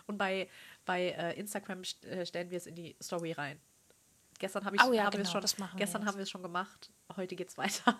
Und 0.06 0.18
bei, 0.18 0.48
bei 0.84 1.10
äh, 1.10 1.38
Instagram 1.38 1.84
st 1.84 2.04
äh, 2.04 2.26
stellen 2.26 2.50
wir 2.50 2.58
es 2.58 2.66
in 2.66 2.74
die 2.74 2.96
Story 3.02 3.32
rein. 3.32 3.60
Gestern 4.38 4.64
habe 4.64 4.76
ich, 4.76 4.82
Oh 4.82 4.92
ja, 4.92 5.08
es 5.08 5.14
genau, 5.14 5.30
schon, 5.30 5.68
gestern 5.76 6.04
haben 6.04 6.16
wir 6.16 6.24
es 6.24 6.30
schon 6.30 6.42
gemacht. 6.42 6.90
Heute 7.16 7.36
geht's 7.36 7.56
weiter. 7.56 7.98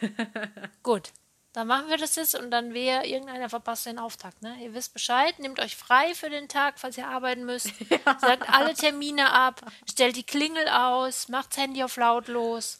Gut, 0.82 1.12
dann 1.56 1.68
machen 1.68 1.88
wir 1.88 1.96
das 1.96 2.16
jetzt 2.16 2.34
und 2.34 2.50
dann 2.50 2.74
wer 2.74 3.06
irgendeiner 3.06 3.48
verpasst 3.48 3.86
den 3.86 3.98
Auftakt. 3.98 4.42
Ne? 4.42 4.54
Ihr 4.62 4.74
wisst 4.74 4.92
Bescheid, 4.92 5.38
nehmt 5.38 5.58
euch 5.58 5.74
frei 5.74 6.14
für 6.14 6.28
den 6.28 6.48
Tag, 6.48 6.78
falls 6.78 6.98
ihr 6.98 7.08
arbeiten 7.08 7.46
müsst. 7.46 7.72
Sagt 8.20 8.46
alle 8.50 8.74
Termine 8.74 9.32
ab, 9.32 9.62
stellt 9.90 10.16
die 10.16 10.22
Klingel 10.22 10.68
aus, 10.68 11.28
macht 11.28 11.52
das 11.52 11.62
Handy 11.62 11.82
auf 11.82 11.96
lautlos. 11.96 12.76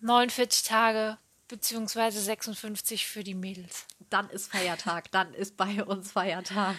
49 0.00 0.62
Tage 0.64 1.16
beziehungsweise 1.48 2.20
56 2.20 3.06
für 3.06 3.24
die 3.24 3.34
Mädels. 3.34 3.86
Dann 4.10 4.28
ist 4.28 4.52
Feiertag. 4.52 5.10
Dann 5.10 5.32
ist 5.32 5.56
bei 5.56 5.82
uns 5.82 6.12
Feiertag. 6.12 6.76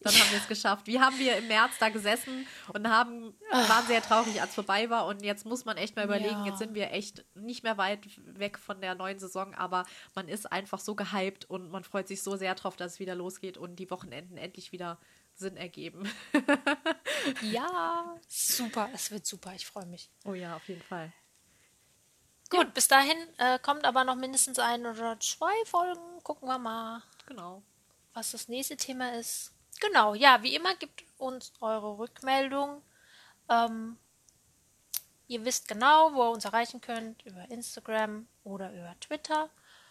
Dann 0.00 0.12
haben 0.14 0.30
wir 0.30 0.38
es 0.38 0.46
geschafft. 0.46 0.86
Wie 0.86 1.00
haben 1.00 1.18
wir 1.18 1.36
im 1.38 1.48
März 1.48 1.72
da 1.80 1.88
gesessen 1.88 2.46
und 2.72 2.88
haben, 2.88 3.34
waren 3.50 3.86
sehr 3.86 4.00
traurig, 4.00 4.40
als 4.40 4.50
es 4.50 4.54
vorbei 4.54 4.88
war. 4.90 5.06
Und 5.06 5.24
jetzt 5.24 5.44
muss 5.44 5.64
man 5.64 5.76
echt 5.76 5.96
mal 5.96 6.04
überlegen, 6.04 6.38
Ja. 6.40 6.46
jetzt 6.46 6.58
sind 6.58 6.74
wir 6.74 6.92
echt 6.92 7.24
nicht 7.34 7.64
mehr 7.64 7.78
weit 7.78 8.00
weg 8.38 8.58
von 8.58 8.80
der 8.80 8.94
neuen 8.94 9.18
Saison, 9.18 9.54
aber 9.54 9.84
man 10.14 10.28
ist 10.28 10.50
einfach 10.52 10.78
so 10.78 10.94
gehypt 10.94 11.46
und 11.46 11.70
man 11.70 11.82
freut 11.82 12.06
sich 12.06 12.22
so 12.22 12.36
sehr 12.36 12.54
drauf, 12.54 12.76
dass 12.76 12.92
es 12.92 12.98
wieder 13.00 13.16
losgeht 13.16 13.58
und 13.58 13.76
die 13.76 13.90
Wochenenden 13.90 14.36
endlich 14.36 14.70
wieder 14.72 14.98
Sinn 15.34 15.56
ergeben. 15.56 16.08
Ja, 17.42 18.16
super, 18.28 18.88
es 18.94 19.10
wird 19.10 19.26
super, 19.26 19.52
ich 19.54 19.66
freue 19.66 19.86
mich. 19.86 20.10
Oh 20.24 20.34
ja, 20.34 20.56
auf 20.56 20.68
jeden 20.68 20.82
Fall. 20.82 21.12
Gut, 22.50 22.72
bis 22.74 22.88
dahin 22.88 23.16
äh, 23.38 23.58
kommt 23.58 23.84
aber 23.84 24.04
noch 24.04 24.14
mindestens 24.16 24.58
ein 24.58 24.86
oder 24.86 25.18
zwei 25.20 25.52
Folgen. 25.66 26.22
Gucken 26.22 26.48
wir 26.48 26.58
mal. 26.58 27.02
Genau. 27.26 27.62
was 28.14 28.30
das 28.32 28.48
nächste 28.48 28.76
Thema 28.76 29.12
ist. 29.18 29.52
Genau, 29.80 30.14
ja, 30.14 30.42
wie 30.42 30.54
immer 30.54 30.74
gibt 30.74 31.04
uns 31.18 31.52
eure 31.60 31.98
Rückmeldung. 31.98 32.82
Ähm, 33.48 33.96
ihr 35.26 35.44
wisst 35.44 35.68
genau, 35.68 36.12
wo 36.14 36.24
ihr 36.24 36.30
uns 36.30 36.44
erreichen 36.44 36.80
könnt, 36.80 37.24
über 37.24 37.50
Instagram 37.50 38.26
oder 38.44 38.72
über 38.72 38.94
Twitter. 39.00 39.50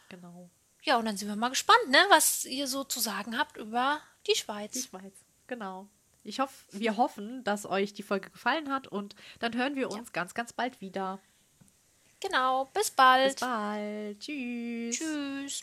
Genau. 0.10 0.50
Ja, 0.84 0.98
und 0.98 1.06
dann 1.06 1.18
sind 1.18 1.28
wir 1.28 1.36
mal 1.36 1.50
gespannt, 1.50 1.90
ne, 1.90 2.00
was 2.10 2.46
ihr 2.46 2.68
so 2.68 2.84
zu 2.84 3.00
sagen 3.00 3.38
habt 3.38 3.58
über 3.58 4.00
die 4.26 4.34
Die 4.34 4.38
Schweiz. 4.38 4.86
Schweiz. 4.86 5.14
Genau. 5.48 5.88
Ich 6.24 6.40
hoffe, 6.40 6.66
wir 6.72 6.98
hoffen, 6.98 7.44
dass 7.46 7.66
euch 7.66 7.94
die 7.94 8.04
Folge 8.04 8.30
gefallen 8.30 8.72
hat 8.72 8.88
und 8.88 9.16
dann 9.40 9.56
hören 9.56 9.76
wir 9.76 9.90
uns 9.90 10.12
ganz, 10.12 10.34
ganz 10.34 10.52
bald 10.52 10.82
wieder. 10.82 11.20
Genau, 12.20 12.66
bis 12.74 12.92
bald. 12.92 13.36
Bis 13.36 13.40
bald. 13.40 14.20
Tschüss. 14.20 14.98
Tschüss. 14.98 15.62